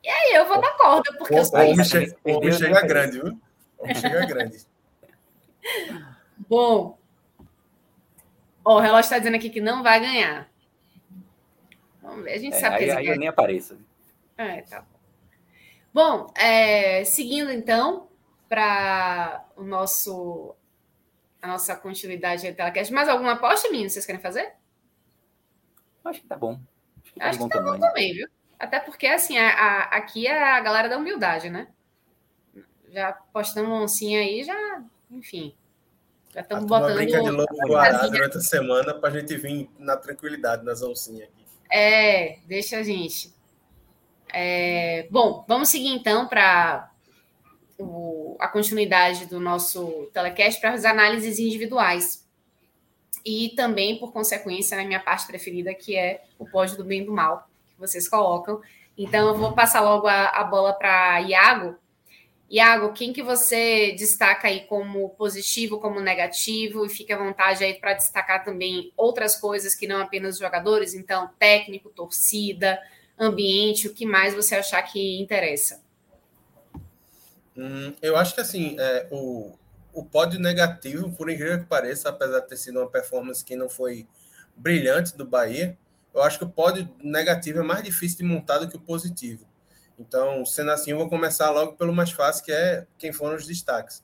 e 0.02 0.08
aí 0.08 0.34
eu 0.36 0.46
vou 0.46 0.60
dar 0.60 0.76
corda, 0.76 1.12
porque 1.18 1.34
o, 1.34 1.38
eu 1.38 1.44
sou. 1.44 1.58
O 1.58 1.70
homem, 1.70 1.84
chega, 1.84 2.16
o 2.24 2.32
homem 2.32 2.52
chega 2.52 2.80
grande, 2.86 3.20
viu? 3.20 3.38
O 3.78 3.82
homem 3.82 3.94
chega 3.94 4.24
grande. 4.24 4.58
Bom. 6.48 6.98
Ó, 8.64 8.76
o 8.76 8.80
relógio 8.80 9.00
está 9.00 9.18
dizendo 9.18 9.36
aqui 9.36 9.50
que 9.50 9.60
não 9.60 9.82
vai 9.82 10.00
ganhar. 10.00 10.48
Vamos 12.08 12.24
ver, 12.24 12.32
a 12.32 12.38
gente 12.38 12.54
é, 12.54 12.60
sabe 12.60 12.76
aí, 12.76 12.84
que 12.86 12.90
aí 12.90 13.06
eu 13.06 13.18
nem 13.18 13.28
apareço. 13.28 13.78
É, 14.36 14.62
tá 14.62 14.80
bom. 14.80 14.98
Bom, 15.92 16.32
é, 16.34 17.04
seguindo 17.04 17.50
então 17.50 18.08
para 18.48 19.44
o 19.56 19.62
nosso 19.62 20.54
a 21.40 21.46
nossa 21.46 21.76
continuidade 21.76 22.48
da 22.50 22.56
telecast. 22.56 22.92
Mais 22.92 23.08
alguma 23.08 23.32
aposta, 23.32 23.70
minha? 23.70 23.88
Vocês 23.88 24.04
querem 24.04 24.20
fazer? 24.20 24.52
Acho 26.04 26.20
que 26.20 26.26
tá 26.26 26.36
bom. 26.36 26.58
Acho 27.02 27.12
que 27.12 27.20
tá, 27.20 27.28
Acho 27.28 27.38
bom, 27.38 27.48
que 27.48 27.54
tá 27.56 27.62
também. 27.62 27.80
bom 27.80 27.86
também, 27.86 28.12
viu? 28.14 28.28
Até 28.58 28.80
porque, 28.80 29.06
assim, 29.06 29.38
a, 29.38 29.48
a, 29.48 29.82
aqui 29.96 30.26
é 30.26 30.42
a 30.42 30.60
galera 30.60 30.88
da 30.88 30.96
humildade, 30.96 31.48
né? 31.48 31.68
Já 32.88 33.12
postamos 33.12 33.70
uma 33.70 33.82
oncinha 33.82 34.20
aí, 34.20 34.42
já, 34.42 34.82
enfim. 35.10 35.54
Já 36.32 36.40
estamos 36.40 36.64
botando. 36.64 36.96
brinca 36.96 37.22
de 37.22 37.30
louco 37.30 37.54
durante 38.10 38.38
a 38.38 38.40
semana 38.40 38.94
para 38.94 39.10
a 39.10 39.20
gente 39.20 39.36
vir 39.36 39.70
na 39.78 39.96
tranquilidade 39.96 40.64
nas 40.64 40.82
oncinhas 40.82 41.28
aqui. 41.28 41.47
É, 41.70 42.38
deixa 42.46 42.78
a 42.78 42.82
gente. 42.82 43.32
É, 44.32 45.06
bom, 45.10 45.44
vamos 45.48 45.68
seguir 45.68 45.88
então 45.88 46.26
para 46.26 46.90
a 48.40 48.48
continuidade 48.48 49.26
do 49.26 49.38
nosso 49.38 50.08
telecast 50.12 50.60
para 50.60 50.72
as 50.72 50.84
análises 50.84 51.38
individuais. 51.38 52.26
E 53.24 53.50
também, 53.50 53.98
por 53.98 54.12
consequência, 54.12 54.76
na 54.76 54.84
minha 54.84 55.00
parte 55.00 55.26
preferida, 55.26 55.74
que 55.74 55.96
é 55.96 56.24
o 56.38 56.46
pódio 56.46 56.76
do 56.76 56.84
bem 56.84 57.02
e 57.02 57.04
do 57.04 57.12
mal, 57.12 57.48
que 57.68 57.78
vocês 57.78 58.08
colocam. 58.08 58.60
Então, 58.96 59.28
eu 59.28 59.36
vou 59.36 59.52
passar 59.52 59.80
logo 59.80 60.06
a, 60.06 60.28
a 60.28 60.44
bola 60.44 60.72
para 60.72 61.20
Iago. 61.20 61.76
Iago, 62.50 62.94
quem 62.94 63.12
que 63.12 63.22
você 63.22 63.92
destaca 63.92 64.48
aí 64.48 64.60
como 64.66 65.10
positivo, 65.10 65.78
como 65.78 66.00
negativo? 66.00 66.86
E 66.86 66.88
fique 66.88 67.12
à 67.12 67.18
vontade 67.18 67.62
aí 67.62 67.74
para 67.74 67.92
destacar 67.92 68.42
também 68.42 68.90
outras 68.96 69.36
coisas 69.36 69.74
que 69.74 69.86
não 69.86 70.00
apenas 70.00 70.38
jogadores, 70.38 70.94
então 70.94 71.30
técnico, 71.38 71.90
torcida, 71.90 72.80
ambiente, 73.18 73.86
o 73.86 73.92
que 73.92 74.06
mais 74.06 74.34
você 74.34 74.54
achar 74.54 74.82
que 74.82 75.20
interessa. 75.20 75.82
Hum, 77.54 77.92
eu 78.00 78.16
acho 78.16 78.34
que 78.34 78.40
assim, 78.40 78.76
é, 78.78 79.06
o, 79.10 79.52
o 79.92 80.02
pódio 80.02 80.40
negativo, 80.40 81.12
por 81.12 81.28
incrível 81.28 81.58
que 81.58 81.66
pareça, 81.66 82.08
apesar 82.08 82.40
de 82.40 82.48
ter 82.48 82.56
sido 82.56 82.78
uma 82.78 82.88
performance 82.88 83.44
que 83.44 83.56
não 83.56 83.68
foi 83.68 84.06
brilhante 84.56 85.14
do 85.16 85.26
Bahia, 85.26 85.76
eu 86.14 86.22
acho 86.22 86.38
que 86.38 86.44
o 86.44 86.48
pódio 86.48 86.88
negativo 87.02 87.58
é 87.58 87.62
mais 87.62 87.84
difícil 87.84 88.18
de 88.18 88.24
montar 88.24 88.58
do 88.58 88.68
que 88.68 88.76
o 88.76 88.80
positivo. 88.80 89.46
Então, 89.98 90.44
sendo 90.44 90.70
assim, 90.70 90.92
eu 90.92 90.98
vou 90.98 91.08
começar 91.08 91.50
logo 91.50 91.72
pelo 91.72 91.92
mais 91.92 92.12
fácil, 92.12 92.44
que 92.44 92.52
é 92.52 92.86
quem 92.96 93.12
foram 93.12 93.36
os 93.36 93.46
destaques. 93.46 94.02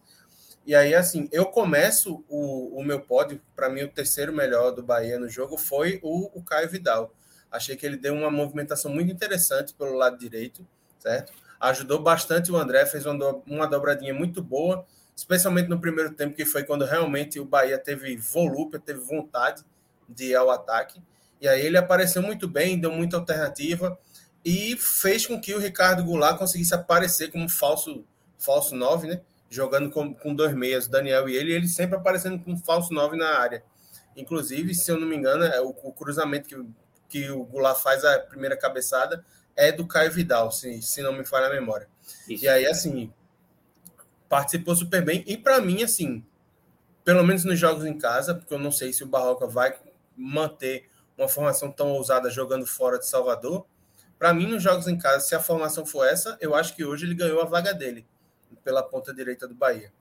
E 0.67 0.75
aí, 0.75 0.95
assim, 0.95 1.29
eu 1.31 1.47
começo 1.47 2.25
o, 2.29 2.79
o 2.79 2.85
meu 2.85 3.01
pódio, 3.01 3.41
para 3.55 3.69
mim, 3.69 3.83
o 3.83 3.89
terceiro 3.89 4.33
melhor 4.33 4.71
do 4.73 4.83
Bahia 4.83 5.19
no 5.19 5.29
jogo 5.29 5.57
foi 5.57 6.01
o, 6.03 6.31
o 6.39 6.43
Caio 6.43 6.69
Vidal. 6.69 7.15
Achei 7.51 7.77
que 7.77 7.87
ele 7.87 7.97
deu 7.97 8.15
uma 8.15 8.31
movimentação 8.31 8.91
muito 8.91 9.13
interessante 9.13 9.75
pelo 9.75 9.95
lado 9.95 10.19
direito, 10.19 10.67
certo? 10.99 11.33
ajudou 11.69 12.01
bastante 12.01 12.53
o 12.53 12.57
André, 12.57 12.85
fez 12.87 13.07
uma, 13.07 13.43
uma 13.47 13.67
dobradinha 13.67 14.13
muito 14.13 14.43
boa, 14.43 14.85
especialmente 15.17 15.69
no 15.69 15.81
primeiro 15.81 16.13
tempo, 16.13 16.35
que 16.35 16.45
foi 16.45 16.65
quando 16.65 16.85
realmente 16.85 17.39
o 17.39 17.45
Bahia 17.45 17.79
teve 17.79 18.17
volúpia, 18.17 18.79
teve 18.79 19.01
vontade 19.01 19.65
de 20.09 20.31
ir 20.31 20.35
ao 20.35 20.51
ataque. 20.51 21.01
E 21.41 21.49
aí 21.49 21.65
ele 21.65 21.79
apareceu 21.79 22.23
muito 22.23 22.49
bem, 22.49 22.79
deu 22.79 22.91
muita 22.91 23.17
alternativa 23.17 23.99
e 24.45 24.77
fez 24.77 25.27
com 25.27 25.41
que 25.41 25.55
o 25.55 25.59
Ricardo 25.59 26.05
Goulart 26.05 26.39
conseguisse 26.39 26.75
aparecer 26.75 27.31
como 27.31 27.49
falso 27.49 28.05
falso 28.39 28.75
9, 28.75 29.09
né? 29.09 29.21
Jogando 29.49 29.91
com, 29.91 30.15
com 30.15 30.35
dois 30.35 30.55
meias, 30.55 30.87
Daniel 30.87 31.29
e 31.29 31.37
ele, 31.37 31.53
ele 31.53 31.69
sempre 31.69 31.97
aparecendo 31.97 32.43
como 32.43 32.59
falso 32.59 32.93
9 32.93 33.17
na 33.17 33.39
área. 33.39 33.63
Inclusive, 34.17 34.75
se 34.75 34.91
eu 34.91 35.01
não 35.01 35.07
me 35.07 35.17
engano, 35.17 35.45
é 35.45 35.61
o, 35.61 35.69
o 35.69 35.93
cruzamento 35.93 36.49
que, 36.49 36.67
que 37.09 37.31
o 37.31 37.45
Goulart 37.45 37.81
faz 37.81 38.05
a 38.05 38.19
primeira 38.19 38.57
cabeçada 38.57 39.25
é 39.57 39.73
do 39.73 39.87
Caio 39.87 40.11
Vidal, 40.11 40.51
se, 40.51 40.83
se 40.83 41.01
não 41.01 41.13
me 41.13 41.25
falha 41.25 41.47
a 41.47 41.51
memória. 41.51 41.89
Isso. 42.29 42.45
E 42.45 42.49
aí, 42.49 42.67
assim, 42.67 43.13
participou 44.29 44.75
super 44.75 45.05
bem. 45.05 45.23
E 45.27 45.37
para 45.37 45.61
mim, 45.61 45.83
assim, 45.83 46.25
pelo 47.05 47.23
menos 47.23 47.45
nos 47.45 47.59
jogos 47.59 47.85
em 47.85 47.97
casa, 47.97 48.35
porque 48.35 48.53
eu 48.53 48.59
não 48.59 48.73
sei 48.73 48.93
se 48.93 49.05
o 49.05 49.07
Barroca 49.07 49.47
vai 49.47 49.75
manter 50.17 50.89
uma 51.17 51.29
formação 51.29 51.71
tão 51.71 51.93
ousada 51.93 52.31
jogando 52.31 52.67
fora 52.67 52.99
de 52.99 53.07
Salvador. 53.07 53.65
Para 54.19 54.33
mim, 54.33 54.47
nos 54.47 54.63
jogos 54.63 54.87
em 54.89 54.97
casa, 54.97 55.21
se 55.21 55.35
a 55.35 55.41
formação 55.41 55.85
for 55.85 56.07
essa, 56.07 56.37
eu 56.41 56.55
acho 56.55 56.75
que 56.75 56.85
hoje 56.85 57.05
ele 57.05 57.15
ganhou 57.15 57.41
a 57.41 57.45
vaga 57.45 57.73
dele 57.75 58.07
pela 58.63 58.83
ponta 58.83 59.13
direita 59.13 59.47
do 59.47 59.55
Bahia. 59.55 59.93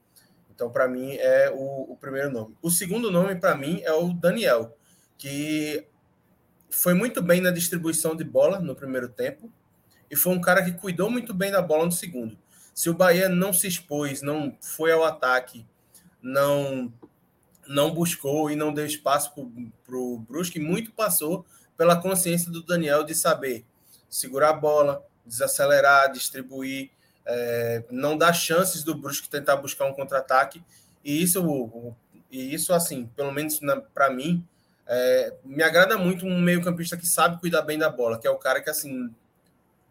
Então, 0.54 0.70
para 0.70 0.86
mim, 0.88 1.14
é 1.16 1.50
o, 1.50 1.92
o, 1.92 1.96
primeiro 1.96 2.30
nome. 2.30 2.56
O 2.62 2.70
segundo 2.70 3.10
nome, 3.10 3.34
para 3.34 3.56
mim, 3.56 3.80
é 3.82 3.92
o 3.92 4.12
Daniel, 4.12 4.76
que 5.18 5.86
foi 6.70 6.94
muito 6.94 7.20
bem 7.22 7.40
na 7.40 7.50
distribuição 7.50 8.16
de 8.16 8.24
bola 8.24 8.60
no 8.60 8.74
primeiro 8.74 9.08
tempo 9.08 9.52
e 10.10 10.16
foi 10.16 10.32
um 10.32 10.40
cara 10.40 10.64
que 10.64 10.72
cuidou 10.72 11.10
muito 11.10 11.34
bem 11.34 11.50
da 11.50 11.60
bola 11.60 11.86
no 11.86 11.92
segundo. 11.92 12.38
Se 12.72 12.88
o 12.88 12.94
Bahia 12.94 13.28
não 13.28 13.52
se 13.52 13.66
expôs, 13.66 14.22
não 14.22 14.56
foi 14.60 14.92
ao 14.92 15.04
ataque, 15.04 15.66
não 16.22 16.92
não 17.66 17.94
buscou 17.94 18.50
e 18.50 18.56
não 18.56 18.74
deu 18.74 18.84
espaço 18.84 19.32
para 19.86 19.96
o 19.96 20.18
Brusque, 20.18 20.60
muito 20.60 20.92
passou 20.92 21.46
pela 21.78 22.00
consciência 22.00 22.52
do 22.52 22.62
Daniel 22.62 23.04
de 23.04 23.14
saber 23.14 23.64
segurar 24.14 24.50
a 24.50 24.52
bola, 24.52 25.04
desacelerar, 25.26 26.12
distribuir, 26.12 26.90
é, 27.26 27.82
não 27.90 28.16
dar 28.16 28.32
chances 28.32 28.84
do 28.84 28.94
Brusque 28.94 29.28
tentar 29.28 29.56
buscar 29.56 29.86
um 29.86 29.92
contra-ataque. 29.92 30.62
E 31.04 31.22
isso, 31.22 31.94
e 32.30 32.54
isso 32.54 32.72
assim, 32.72 33.06
pelo 33.16 33.32
menos 33.32 33.58
para 33.92 34.10
mim, 34.10 34.46
é, 34.86 35.34
me 35.44 35.62
agrada 35.62 35.98
muito 35.98 36.26
um 36.26 36.40
meio-campista 36.40 36.96
que 36.96 37.06
sabe 37.06 37.40
cuidar 37.40 37.62
bem 37.62 37.78
da 37.78 37.90
bola, 37.90 38.18
que 38.18 38.26
é 38.26 38.30
o 38.30 38.38
cara 38.38 38.62
que 38.62 38.70
assim 38.70 39.12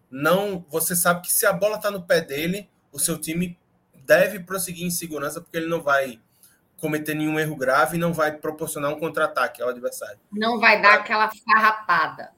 não, 0.10 0.64
você 0.70 0.96
sabe 0.96 1.22
que 1.22 1.34
se 1.34 1.46
a 1.46 1.52
bola 1.52 1.78
está 1.78 1.90
no 1.90 2.04
pé 2.04 2.22
dele, 2.22 2.70
o 2.92 3.00
seu 3.00 3.18
time 3.18 3.58
deve 4.06 4.40
prosseguir 4.40 4.86
em 4.86 4.92
segurança 4.92 5.42
porque 5.42 5.58
ele 5.58 5.68
não 5.68 5.82
vai 5.82 6.22
cometer 6.78 7.16
nenhum 7.16 7.40
erro 7.40 7.56
grave 7.56 7.98
e 7.98 8.00
não 8.00 8.14
vai 8.14 8.32
proporcionar 8.32 8.92
um 8.92 9.00
contra-ataque 9.00 9.62
ao 9.62 9.70
adversário. 9.70 10.20
Não 10.32 10.60
vai 10.60 10.82
dar 10.82 10.96
aquela 10.96 11.32
farrapada. 11.32 12.32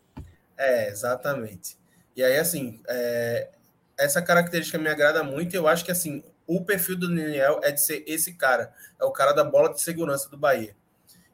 É, 0.57 0.89
exatamente. 0.89 1.77
E 2.15 2.23
aí, 2.23 2.37
assim, 2.37 2.81
é, 2.87 3.49
essa 3.97 4.21
característica 4.21 4.77
me 4.77 4.89
agrada 4.89 5.23
muito. 5.23 5.53
Eu 5.55 5.67
acho 5.67 5.83
que, 5.83 5.91
assim, 5.91 6.23
o 6.47 6.63
perfil 6.63 6.97
do 6.97 7.07
Daniel 7.07 7.59
é 7.63 7.71
de 7.71 7.81
ser 7.81 8.03
esse 8.07 8.33
cara. 8.33 8.73
É 8.99 9.05
o 9.05 9.11
cara 9.11 9.33
da 9.33 9.43
bola 9.43 9.73
de 9.73 9.81
segurança 9.81 10.29
do 10.29 10.37
Bahia. 10.37 10.75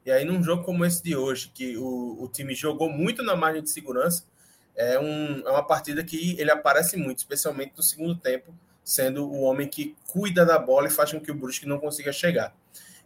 E 0.04 0.10
aí, 0.10 0.24
num 0.24 0.42
jogo 0.42 0.64
como 0.64 0.84
esse 0.84 1.02
de 1.02 1.14
hoje, 1.14 1.50
que 1.54 1.76
o, 1.76 2.22
o 2.22 2.28
time 2.28 2.54
jogou 2.54 2.90
muito 2.90 3.22
na 3.22 3.36
margem 3.36 3.62
de 3.62 3.70
segurança, 3.70 4.24
é, 4.74 4.98
um, 4.98 5.46
é 5.46 5.50
uma 5.50 5.64
partida 5.64 6.02
que 6.02 6.34
ele 6.40 6.50
aparece 6.50 6.96
muito, 6.96 7.18
especialmente 7.18 7.74
no 7.76 7.82
segundo 7.82 8.16
tempo, 8.16 8.52
sendo 8.82 9.30
o 9.30 9.42
homem 9.42 9.68
que 9.68 9.94
cuida 10.08 10.44
da 10.44 10.58
bola 10.58 10.88
e 10.88 10.90
faz 10.90 11.12
com 11.12 11.20
que 11.20 11.30
o 11.30 11.34
Brusque 11.34 11.66
não 11.66 11.78
consiga 11.78 12.12
chegar. 12.12 12.52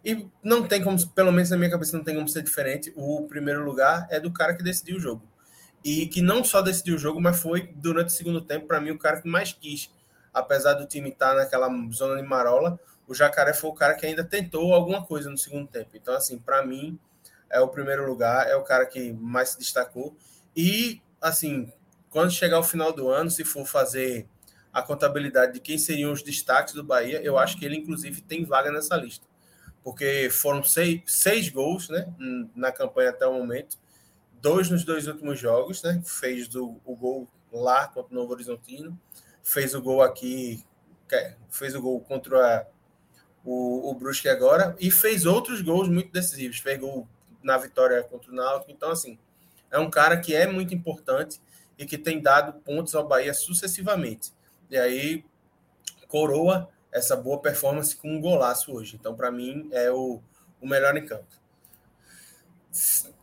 E 0.03 0.27
não 0.41 0.67
tem 0.67 0.81
como, 0.83 0.97
pelo 1.09 1.31
menos 1.31 1.49
na 1.49 1.57
minha 1.57 1.69
cabeça, 1.69 1.95
não 1.95 2.03
tem 2.03 2.15
como 2.15 2.27
ser 2.27 2.41
diferente. 2.41 2.91
O 2.95 3.27
primeiro 3.27 3.63
lugar 3.63 4.07
é 4.09 4.19
do 4.19 4.31
cara 4.31 4.55
que 4.55 4.63
decidiu 4.63 4.97
o 4.97 4.99
jogo. 4.99 5.21
E 5.89 6.05
que 6.05 6.21
não 6.21 6.43
só 6.43 6.61
decidiu 6.61 6.95
o 6.95 6.97
jogo, 6.97 7.21
mas 7.21 7.39
foi, 7.39 7.71
durante 7.73 8.09
o 8.09 8.11
segundo 8.11 8.41
tempo, 8.41 8.67
para 8.67 8.81
mim, 8.81 8.91
o 8.91 8.99
cara 8.99 9.21
que 9.21 9.27
mais 9.29 9.53
quis. 9.53 9.89
Apesar 10.33 10.73
do 10.73 10.85
time 10.85 11.07
estar 11.07 11.33
naquela 11.33 11.69
zona 11.93 12.21
de 12.21 12.27
marola, 12.27 12.77
o 13.07 13.13
Jacaré 13.13 13.53
foi 13.53 13.69
o 13.69 13.73
cara 13.73 13.95
que 13.95 14.05
ainda 14.05 14.21
tentou 14.21 14.73
alguma 14.73 15.05
coisa 15.05 15.29
no 15.29 15.37
segundo 15.37 15.65
tempo. 15.65 15.91
Então, 15.93 16.13
assim, 16.13 16.37
para 16.37 16.65
mim, 16.65 16.99
é 17.49 17.61
o 17.61 17.69
primeiro 17.69 18.05
lugar, 18.05 18.49
é 18.49 18.55
o 18.57 18.63
cara 18.63 18.85
que 18.85 19.13
mais 19.13 19.51
se 19.51 19.59
destacou. 19.59 20.13
E, 20.53 21.01
assim, 21.21 21.71
quando 22.09 22.31
chegar 22.31 22.59
o 22.59 22.63
final 22.63 22.91
do 22.91 23.07
ano, 23.07 23.31
se 23.31 23.45
for 23.45 23.65
fazer 23.65 24.27
a 24.73 24.81
contabilidade 24.81 25.53
de 25.53 25.61
quem 25.61 25.77
seriam 25.77 26.11
os 26.11 26.21
destaques 26.21 26.73
do 26.73 26.83
Bahia, 26.83 27.21
eu 27.23 27.37
acho 27.37 27.57
que 27.57 27.63
ele, 27.63 27.77
inclusive, 27.77 28.19
tem 28.19 28.43
vaga 28.43 28.73
nessa 28.73 28.97
lista. 28.97 29.25
Porque 29.81 30.27
foram 30.29 30.61
seis, 30.63 31.01
seis 31.07 31.47
gols 31.47 31.87
né, 31.87 32.13
na 32.53 32.73
campanha 32.73 33.11
até 33.11 33.25
o 33.25 33.31
momento, 33.31 33.77
dois 34.41 34.69
nos 34.69 34.83
dois 34.83 35.07
últimos 35.07 35.39
jogos, 35.39 35.83
né? 35.83 36.01
Fez 36.05 36.47
do, 36.47 36.79
o 36.85 36.95
gol 36.95 37.27
lá 37.51 37.87
contra 37.87 38.11
o 38.11 38.15
Novo 38.15 38.33
Horizontino, 38.33 38.99
fez 39.43 39.73
o 39.73 39.81
gol 39.81 40.01
aqui, 40.01 40.63
fez 41.49 41.75
o 41.75 41.81
gol 41.81 41.99
contra 42.01 42.61
a 42.61 42.65
o, 43.47 43.89
o 43.89 43.95
Brusque 43.95 44.27
agora, 44.27 44.75
e 44.77 44.91
fez 44.91 45.25
outros 45.25 45.61
gols 45.61 45.87
muito 45.87 46.11
decisivos. 46.11 46.59
Fez 46.59 46.77
gol 46.77 47.07
na 47.41 47.57
vitória 47.57 48.03
contra 48.03 48.29
o 48.29 48.35
Náutico. 48.35 48.71
Então, 48.71 48.91
assim, 48.91 49.17
é 49.71 49.79
um 49.79 49.89
cara 49.89 50.17
que 50.17 50.35
é 50.35 50.45
muito 50.45 50.75
importante 50.75 51.41
e 51.77 51.85
que 51.85 51.97
tem 51.97 52.21
dado 52.21 52.59
pontos 52.61 52.93
ao 52.93 53.07
Bahia 53.07 53.33
sucessivamente. 53.33 54.33
E 54.69 54.77
aí 54.77 55.23
coroa 56.09 56.69
essa 56.91 57.15
boa 57.15 57.39
performance 57.39 57.95
com 57.95 58.09
um 58.09 58.19
golaço 58.19 58.73
hoje. 58.73 58.97
Então, 58.99 59.15
para 59.15 59.31
mim, 59.31 59.69
é 59.71 59.89
o, 59.89 60.21
o 60.59 60.67
melhor 60.67 60.97
em 60.97 61.05
campo. 61.05 61.27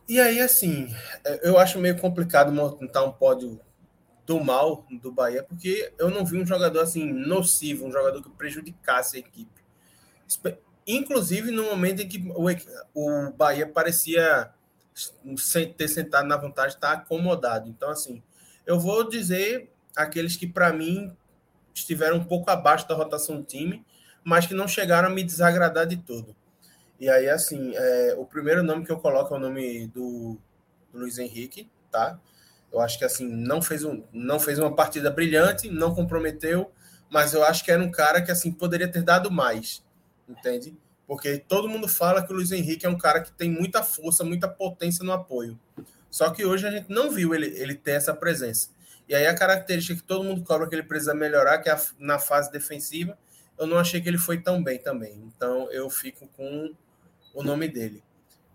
E 0.07 0.19
aí, 0.19 0.39
assim, 0.39 0.93
é, 1.23 1.49
eu 1.49 1.57
acho 1.57 1.79
meio 1.79 1.99
complicado 1.99 2.51
montar 2.51 3.03
um 3.03 3.11
pódio 3.11 3.59
do 4.25 4.43
mal 4.43 4.85
do 5.01 5.11
Bahia, 5.11 5.43
porque 5.43 5.93
eu 5.97 6.09
não 6.09 6.25
vi 6.25 6.39
um 6.39 6.45
jogador 6.45 6.79
assim 6.81 7.11
nocivo, 7.11 7.85
um 7.85 7.91
jogador 7.91 8.21
que 8.21 8.29
prejudicasse 8.29 9.17
a 9.17 9.19
equipe. 9.19 9.63
Inclusive 10.87 11.51
no 11.51 11.63
momento 11.63 12.01
em 12.01 12.07
que 12.07 12.23
o, 12.93 13.31
Bahia 13.31 13.67
parecia 13.67 14.51
ter 15.77 15.87
sentado 15.87 16.27
na 16.27 16.37
vantagem, 16.37 16.75
estar 16.75 16.95
tá 16.95 17.01
acomodado. 17.01 17.69
Então, 17.69 17.89
assim, 17.89 18.21
eu 18.65 18.79
vou 18.79 19.07
dizer 19.07 19.71
aqueles 19.95 20.35
que, 20.35 20.47
para 20.47 20.71
mim, 20.71 21.15
estiveram 21.73 22.17
um 22.17 22.23
pouco 22.23 22.49
abaixo 22.49 22.87
da 22.87 22.95
rotação 22.95 23.37
do 23.37 23.43
time, 23.43 23.85
mas 24.23 24.45
que 24.45 24.53
não 24.53 24.67
chegaram 24.67 25.09
a 25.09 25.11
me 25.11 25.23
desagradar 25.23 25.85
de 25.85 25.97
todo. 25.97 26.35
E 26.99 27.09
aí, 27.09 27.29
assim, 27.29 27.73
é, 27.75 28.15
o 28.17 28.25
primeiro 28.25 28.63
nome 28.63 28.85
que 28.85 28.91
eu 28.91 28.99
coloco 28.99 29.33
é 29.33 29.37
o 29.37 29.39
nome 29.39 29.87
do, 29.87 30.37
do 30.91 30.99
Luiz 30.99 31.17
Henrique, 31.17 31.69
tá? 31.91 32.19
Eu 32.71 32.81
acho 32.81 32.97
que 32.97 33.05
assim 33.05 33.27
não 33.27 33.61
fez, 33.61 33.83
um, 33.83 34.03
não 34.11 34.39
fez 34.39 34.59
uma 34.59 34.73
partida 34.73 35.09
brilhante, 35.09 35.69
não 35.69 35.93
comprometeu, 35.95 36.71
mas 37.09 37.33
eu 37.33 37.43
acho 37.43 37.63
que 37.63 37.71
era 37.71 37.81
um 37.81 37.91
cara 37.91 38.21
que 38.21 38.31
assim 38.31 38.51
poderia 38.51 38.87
ter 38.87 39.01
dado 39.01 39.31
mais, 39.31 39.83
entende? 40.27 40.77
Porque 41.07 41.37
todo 41.37 41.69
mundo 41.69 41.87
fala 41.87 42.25
que 42.25 42.33
o 42.33 42.35
Luiz 42.35 42.51
Henrique 42.51 42.85
é 42.85 42.89
um 42.89 42.97
cara 42.97 43.21
que 43.21 43.31
tem 43.31 43.49
muita 43.49 43.83
força, 43.83 44.23
muita 44.23 44.47
potência 44.47 45.05
no 45.05 45.11
apoio. 45.11 45.59
Só 46.09 46.29
que 46.31 46.45
hoje 46.45 46.67
a 46.67 46.71
gente 46.71 46.89
não 46.89 47.11
viu 47.11 47.35
ele, 47.35 47.47
ele 47.59 47.75
ter 47.75 47.91
essa 47.91 48.13
presença. 48.13 48.69
E 49.07 49.13
aí 49.13 49.27
a 49.27 49.35
característica 49.35 50.01
que 50.01 50.07
todo 50.07 50.23
mundo 50.23 50.43
cobra 50.43 50.67
que 50.67 50.73
ele 50.73 50.83
precisa 50.83 51.13
melhorar, 51.13 51.59
que 51.59 51.69
é 51.69 51.73
a, 51.73 51.81
na 51.99 52.17
fase 52.17 52.51
defensiva, 52.51 53.17
eu 53.57 53.67
não 53.67 53.77
achei 53.77 54.01
que 54.01 54.09
ele 54.09 54.17
foi 54.17 54.41
tão 54.41 54.63
bem 54.63 54.79
também. 54.79 55.23
Então 55.27 55.71
eu 55.71 55.89
fico 55.89 56.27
com 56.29 56.73
o 57.35 57.43
nome 57.43 57.67
dele. 57.67 58.03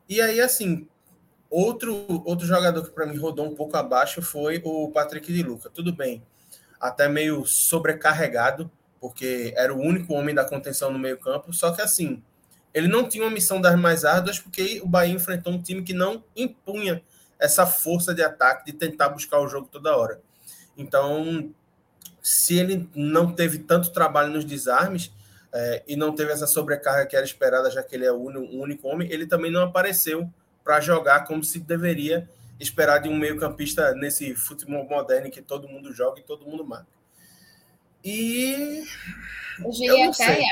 E 0.08 0.20
aí, 0.20 0.40
assim, 0.40 0.88
outro, 1.48 2.22
outro 2.24 2.46
jogador 2.46 2.82
que 2.82 2.90
para 2.90 3.06
mim 3.06 3.16
rodou 3.16 3.46
um 3.46 3.54
pouco 3.54 3.76
abaixo 3.76 4.20
foi 4.22 4.60
o 4.64 4.90
Patrick 4.90 5.32
de 5.32 5.42
Luca. 5.42 5.70
Tudo 5.70 5.92
bem, 5.92 6.22
até 6.80 7.08
meio 7.08 7.44
sobrecarregado, 7.46 8.70
porque 9.00 9.52
era 9.56 9.72
o 9.72 9.78
único 9.78 10.14
homem 10.14 10.34
da 10.34 10.44
contenção 10.44 10.92
no 10.92 10.98
meio-campo. 10.98 11.52
Só 11.52 11.70
que, 11.72 11.80
assim, 11.80 12.22
ele 12.72 12.88
não 12.88 13.08
tinha 13.08 13.24
uma 13.24 13.30
missão 13.30 13.60
das 13.60 13.78
mais 13.78 14.04
árduas, 14.04 14.38
porque 14.38 14.80
o 14.82 14.88
Bahia 14.88 15.14
enfrentou 15.14 15.52
um 15.52 15.62
time 15.62 15.82
que 15.82 15.92
não 15.92 16.24
impunha 16.34 17.02
essa 17.38 17.66
força 17.66 18.14
de 18.14 18.22
ataque 18.22 18.66
de 18.66 18.72
tentar 18.72 19.08
buscar 19.10 19.40
o 19.40 19.48
jogo 19.48 19.68
toda 19.70 19.96
hora. 19.96 20.20
Então, 20.76 21.52
se 22.22 22.58
ele 22.58 22.88
não 22.94 23.32
teve 23.32 23.58
tanto 23.58 23.92
trabalho 23.92 24.32
nos 24.32 24.44
desarmes 24.44 25.12
é, 25.52 25.82
e 25.86 25.96
não 25.96 26.14
teve 26.14 26.32
essa 26.32 26.46
sobrecarga 26.46 27.06
que 27.06 27.16
era 27.16 27.24
esperada, 27.24 27.70
já 27.70 27.82
que 27.82 27.94
ele 27.94 28.04
é 28.04 28.12
o 28.12 28.20
único 28.20 28.86
homem, 28.88 29.10
ele 29.10 29.26
também 29.26 29.50
não 29.50 29.62
apareceu 29.62 30.30
para 30.62 30.80
jogar 30.80 31.24
como 31.24 31.42
se 31.42 31.58
deveria 31.58 32.28
esperar 32.58 32.98
de 32.98 33.08
um 33.08 33.16
meio-campista 33.16 33.92
nesse 33.94 34.34
futebol 34.34 34.86
moderno 34.86 35.30
que 35.30 35.40
todo 35.40 35.68
mundo 35.68 35.92
joga 35.92 36.20
e 36.20 36.22
todo 36.22 36.46
mundo 36.46 36.64
marca. 36.64 36.86
E. 38.04 38.84
Eu 39.58 39.70
diria 39.70 40.04
eu 40.04 40.10
até, 40.10 40.42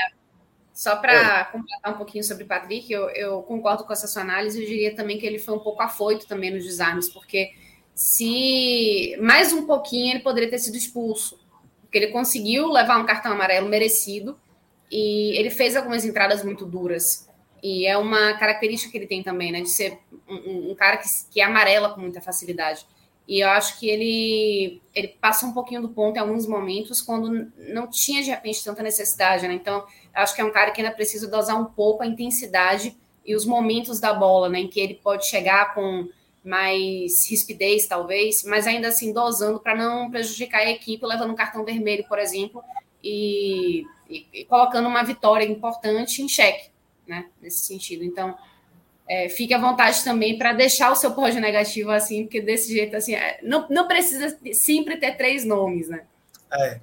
só 0.73 0.95
para 0.95 1.45
completar 1.45 1.93
um 1.93 1.97
pouquinho 1.97 2.23
sobre 2.23 2.43
o 2.43 2.47
Patrick, 2.47 2.91
eu, 2.91 3.09
eu, 3.09 3.41
concordo 3.43 3.83
com 3.83 3.93
essa 3.93 4.07
sua 4.07 4.21
análise, 4.21 4.61
eu 4.61 4.67
diria 4.67 4.95
também 4.95 5.17
que 5.17 5.25
ele 5.25 5.39
foi 5.39 5.55
um 5.55 5.59
pouco 5.59 5.81
afoito 5.81 6.27
também 6.27 6.51
nos 6.51 6.63
desarmes, 6.63 7.09
porque 7.09 7.53
se 7.93 9.17
mais 9.21 9.51
um 9.51 9.65
pouquinho 9.65 10.13
ele 10.13 10.23
poderia 10.23 10.49
ter 10.49 10.59
sido 10.59 10.77
expulso, 10.77 11.39
porque 11.81 11.97
ele 11.97 12.07
conseguiu 12.07 12.67
levar 12.67 12.97
um 12.97 13.05
cartão 13.05 13.31
amarelo 13.31 13.67
merecido 13.67 14.39
e 14.91 15.37
ele 15.37 15.49
fez 15.49 15.75
algumas 15.75 16.05
entradas 16.05 16.43
muito 16.43 16.65
duras. 16.65 17.27
E 17.61 17.85
é 17.85 17.97
uma 17.97 18.33
característica 18.37 18.91
que 18.91 18.97
ele 18.97 19.07
tem 19.07 19.21
também, 19.21 19.51
né? 19.51 19.61
De 19.61 19.69
ser 19.69 19.99
um, 20.27 20.71
um 20.71 20.75
cara 20.75 20.97
que, 20.97 21.07
que 21.29 21.41
amarela 21.41 21.89
com 21.93 22.01
muita 22.01 22.21
facilidade. 22.21 22.85
E 23.27 23.41
eu 23.41 23.49
acho 23.49 23.79
que 23.79 23.87
ele, 23.87 24.81
ele 24.95 25.09
passa 25.09 25.45
um 25.45 25.53
pouquinho 25.53 25.83
do 25.83 25.89
ponto 25.89 26.17
em 26.17 26.19
alguns 26.19 26.47
momentos 26.47 26.99
quando 26.99 27.51
não 27.57 27.87
tinha, 27.87 28.23
de 28.23 28.29
repente, 28.31 28.63
tanta 28.63 28.81
necessidade, 28.81 29.47
né? 29.47 29.53
Então, 29.53 29.85
acho 30.15 30.33
que 30.33 30.41
é 30.41 30.45
um 30.45 30.51
cara 30.51 30.71
que 30.71 30.81
ainda 30.81 30.93
precisa 30.93 31.27
dosar 31.27 31.61
um 31.61 31.65
pouco 31.65 32.01
a 32.01 32.07
intensidade 32.07 32.97
e 33.23 33.35
os 33.35 33.45
momentos 33.45 33.99
da 33.99 34.13
bola, 34.13 34.49
né? 34.49 34.61
Em 34.61 34.67
que 34.67 34.79
ele 34.79 34.95
pode 34.95 35.29
chegar 35.29 35.75
com 35.75 36.07
mais 36.43 37.29
rispidez, 37.29 37.85
talvez, 37.85 38.43
mas 38.45 38.65
ainda 38.65 38.87
assim 38.87 39.13
dosando 39.13 39.59
para 39.59 39.75
não 39.75 40.09
prejudicar 40.09 40.61
a 40.61 40.71
equipe, 40.71 41.05
levando 41.05 41.31
um 41.31 41.35
cartão 41.35 41.63
vermelho, 41.63 42.05
por 42.07 42.17
exemplo, 42.17 42.63
e, 43.03 43.83
e, 44.09 44.27
e 44.33 44.45
colocando 44.45 44.87
uma 44.87 45.03
vitória 45.03 45.45
importante 45.45 46.21
em 46.21 46.27
xeque, 46.27 46.69
né? 47.07 47.29
Nesse 47.41 47.65
sentido. 47.65 48.03
Então, 48.03 48.35
é, 49.07 49.27
fique 49.27 49.53
à 49.53 49.59
vontade 49.59 50.03
também 50.03 50.37
para 50.37 50.53
deixar 50.53 50.91
o 50.91 50.95
seu 50.95 51.11
pódio 51.11 51.41
negativo 51.41 51.91
assim, 51.91 52.23
porque 52.23 52.41
desse 52.41 52.71
jeito 52.71 52.95
assim, 52.95 53.15
é, 53.15 53.39
não, 53.41 53.67
não 53.69 53.87
precisa 53.87 54.37
sempre 54.53 54.97
ter 54.97 55.17
três 55.17 55.43
nomes, 55.43 55.89
né? 55.89 56.05
É. 56.51 56.79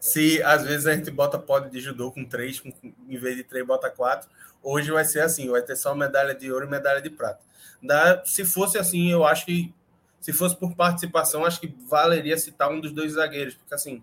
Se 0.00 0.40
às 0.44 0.62
vezes 0.62 0.86
a 0.86 0.94
gente 0.94 1.10
bota 1.10 1.38
pódio 1.38 1.70
de 1.70 1.80
judô 1.80 2.12
com 2.12 2.24
três, 2.24 2.60
com, 2.60 2.72
em 3.08 3.16
vez 3.16 3.36
de 3.36 3.42
três, 3.42 3.66
bota 3.66 3.90
quatro, 3.90 4.28
hoje 4.62 4.90
vai 4.92 5.04
ser 5.04 5.20
assim, 5.20 5.48
vai 5.48 5.62
ter 5.62 5.76
só 5.76 5.94
medalha 5.94 6.34
de 6.34 6.50
ouro 6.52 6.66
e 6.66 6.70
medalha 6.70 7.02
de 7.02 7.10
prata. 7.10 7.40
Da, 7.82 8.24
se 8.24 8.44
fosse 8.44 8.78
assim, 8.78 9.10
eu 9.10 9.24
acho 9.24 9.46
que 9.46 9.72
se 10.20 10.32
fosse 10.32 10.56
por 10.56 10.74
participação, 10.74 11.44
acho 11.44 11.60
que 11.60 11.74
valeria 11.88 12.36
citar 12.36 12.70
um 12.70 12.80
dos 12.80 12.92
dois 12.92 13.12
zagueiros, 13.12 13.54
porque 13.54 13.74
assim, 13.74 14.02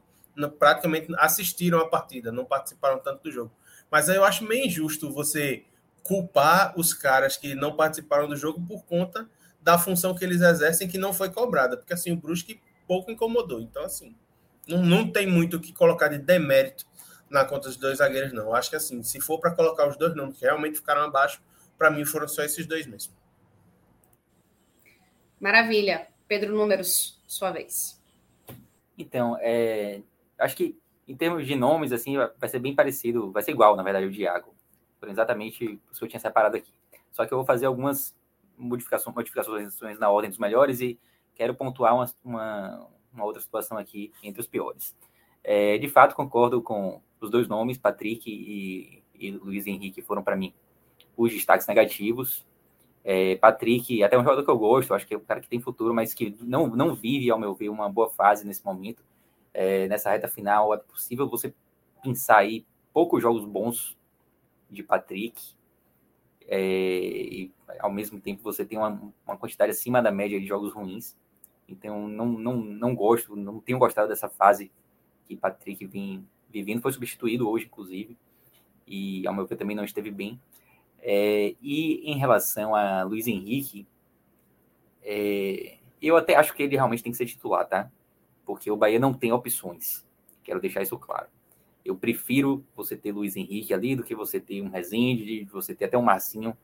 praticamente 0.58 1.08
assistiram 1.18 1.80
a 1.80 1.88
partida, 1.88 2.32
não 2.32 2.46
participaram 2.46 3.00
tanto 3.00 3.24
do 3.24 3.32
jogo. 3.32 3.52
Mas 3.90 4.10
aí 4.10 4.16
eu 4.16 4.24
acho 4.24 4.44
meio 4.44 4.66
injusto 4.66 5.12
você 5.12 5.64
culpar 6.04 6.74
os 6.78 6.94
caras 6.94 7.38
que 7.38 7.56
não 7.56 7.76
participaram 7.76 8.28
do 8.28 8.36
jogo 8.36 8.62
por 8.62 8.84
conta 8.86 9.30
da 9.62 9.80
função 9.80 10.14
que 10.14 10.24
eles 10.24 10.42
exercem 10.42 10.88
que 10.88 10.98
não 10.98 11.12
foi 11.12 11.32
cobrada, 11.32 11.76
porque 11.76 11.94
assim, 11.94 12.12
o 12.12 12.16
Brusque 12.16 12.62
pouco 12.88 13.10
incomodou. 13.10 13.60
Então, 13.60 13.84
assim, 13.84 14.16
não, 14.68 14.84
não 14.84 15.12
tem 15.12 15.26
muito 15.26 15.58
o 15.58 15.60
que 15.60 15.74
colocar 15.74 16.08
de 16.08 16.20
demérito 16.20 16.86
na 17.30 17.44
conta 17.44 17.68
dos 17.68 17.78
dois 17.78 17.98
zagueiros, 17.98 18.32
não. 18.32 18.44
Eu 18.44 18.56
acho 18.56 18.70
que 18.70 18.76
assim, 18.76 19.02
se 19.02 19.20
for 19.20 19.40
para 19.40 19.52
colocar 19.52 19.88
os 19.88 19.98
dois 19.98 20.16
nomes 20.16 20.38
que 20.38 20.46
realmente 20.46 20.78
ficaram 20.78 21.02
abaixo, 21.02 21.42
para 21.78 21.90
mim 21.90 22.06
foram 22.06 22.28
só 22.28 22.44
esses 22.44 22.66
dois 22.66 22.86
mesmo. 22.86 23.14
Maravilha. 25.40 26.08
Pedro 26.28 26.56
Números, 26.56 27.20
sua 27.28 27.52
vez. 27.52 28.02
Então, 28.98 29.38
é, 29.42 30.02
acho 30.40 30.56
que 30.56 30.78
em 31.08 31.16
termos 31.16 31.46
de 31.46 31.56
nomes, 31.56 31.92
assim, 31.92 32.16
vai 32.18 32.50
ser 32.50 32.60
bem 32.60 32.74
parecido, 32.74 33.32
vai 33.32 33.44
ser 33.44 33.52
igual, 33.52 33.76
na 33.76 33.84
verdade, 33.84 34.06
o 34.06 34.12
Diago. 34.12 34.54
Exatamente 35.08 35.66
o 35.66 35.94
que 35.94 36.04
eu 36.04 36.08
tinha 36.08 36.20
separado 36.20 36.58
aqui. 36.58 36.74
Só 37.12 37.26
que 37.26 37.34
eu 37.34 37.38
vou 37.38 37.46
fazer 37.46 37.68
algumas 37.68 38.18
modificações, 38.58 39.16
modificações 39.16 40.00
na 40.00 40.10
ordem 40.10 40.30
dos 40.30 40.40
melhores 40.40 40.82
e 40.82 41.00
quero 41.36 41.54
pontuar 41.54 41.94
uma, 41.94 42.06
uma, 42.24 42.88
uma 43.14 43.26
outra 43.26 43.42
situação 43.42 43.78
aqui 43.78 44.12
entre 44.24 44.42
os 44.42 44.48
piores. 44.48 44.96
É, 45.44 45.78
de 45.78 45.88
fato, 45.88 46.16
concordo 46.16 46.62
com 46.62 47.02
os 47.22 47.30
dois 47.30 47.48
nomes, 47.48 47.78
Patrick 47.78 48.30
e, 48.30 49.04
e 49.14 49.32
Luiz 49.32 49.68
Henrique, 49.68 50.02
foram 50.02 50.24
para 50.24 50.36
mim 50.36 50.54
os 51.16 51.32
destaques 51.32 51.68
negativos. 51.68 52.46
É, 53.04 53.36
Patrick, 53.36 54.02
até 54.02 54.18
um 54.18 54.24
jogador 54.24 54.44
que 54.44 54.50
eu 54.50 54.58
gosto, 54.58 54.94
acho 54.94 55.06
que 55.06 55.14
é 55.14 55.18
um 55.18 55.22
cara 55.22 55.40
que 55.40 55.48
tem 55.48 55.60
futuro, 55.60 55.94
mas 55.94 56.14
que 56.14 56.36
não, 56.42 56.68
não 56.68 56.96
vive, 56.96 57.30
ao 57.30 57.38
meu 57.38 57.54
ver, 57.54 57.70
uma 57.70 57.88
boa 57.88 58.10
fase 58.10 58.46
nesse 58.46 58.66
momento. 58.66 59.04
É, 59.58 59.88
nessa 59.88 60.12
reta 60.12 60.28
final, 60.28 60.74
é 60.74 60.78
possível 60.78 61.30
você 61.30 61.54
pensar 62.04 62.40
aí 62.40 62.66
poucos 62.92 63.22
jogos 63.22 63.46
bons 63.46 63.98
de 64.70 64.84
Patrick. 64.84 65.56
É, 66.46 66.60
e 66.60 67.52
ao 67.80 67.90
mesmo 67.90 68.20
tempo 68.20 68.44
você 68.44 68.66
tem 68.66 68.78
uma, 68.78 69.02
uma, 69.26 69.38
quantidade 69.38 69.72
acima 69.72 70.02
da 70.02 70.12
média 70.12 70.38
de 70.42 70.46
jogos 70.46 70.74
ruins. 70.74 71.16
Então 71.70 72.06
não, 72.06 72.26
não, 72.26 72.58
não 72.58 72.94
gosto, 72.94 73.34
não 73.34 73.62
tenho 73.62 73.80
gostado 73.80 74.10
dessa 74.10 74.28
fase 74.28 74.70
que 75.26 75.38
Patrick 75.38 75.86
vem 75.86 76.28
vivendo. 76.50 76.82
Foi 76.82 76.92
substituído 76.92 77.50
hoje, 77.50 77.66
inclusive. 77.66 78.18
E 78.86 79.26
ao 79.26 79.34
meu 79.34 79.46
ver 79.48 79.56
também 79.56 79.76
não 79.76 79.86
esteve 79.86 80.12
bem. 80.12 80.38
É, 81.00 81.56
e 81.62 82.12
em 82.12 82.18
relação 82.18 82.76
a 82.76 83.04
Luiz 83.04 83.26
Henrique, 83.26 83.88
é, 85.02 85.78
eu 86.02 86.18
até 86.18 86.36
acho 86.36 86.54
que 86.54 86.64
ele 86.64 86.76
realmente 86.76 87.02
tem 87.02 87.12
que 87.14 87.18
ser 87.18 87.26
titular, 87.26 87.66
tá? 87.66 87.90
Porque 88.46 88.70
o 88.70 88.78
Bahia 88.78 89.00
não 89.00 89.14
tem 89.14 89.32
opções. 89.32 90.06
Quero 90.44 90.62
deixar 90.62 90.82
isso 90.82 90.98
claro. 90.98 91.28
Eu 91.84 91.96
prefiro 91.96 92.64
você 92.76 92.96
ter 92.96 93.12
Luiz 93.12 93.36
Henrique 93.36 93.74
ali 93.74 93.96
do 93.96 94.04
que 94.04 94.16
você 94.16 94.40
ter 94.40 94.62
um 94.62 94.70
Rezende, 94.70 95.44
você 95.46 95.74
ter 95.74 95.86
até 95.86 95.98
um 95.98 96.02
Marcinho 96.02 96.56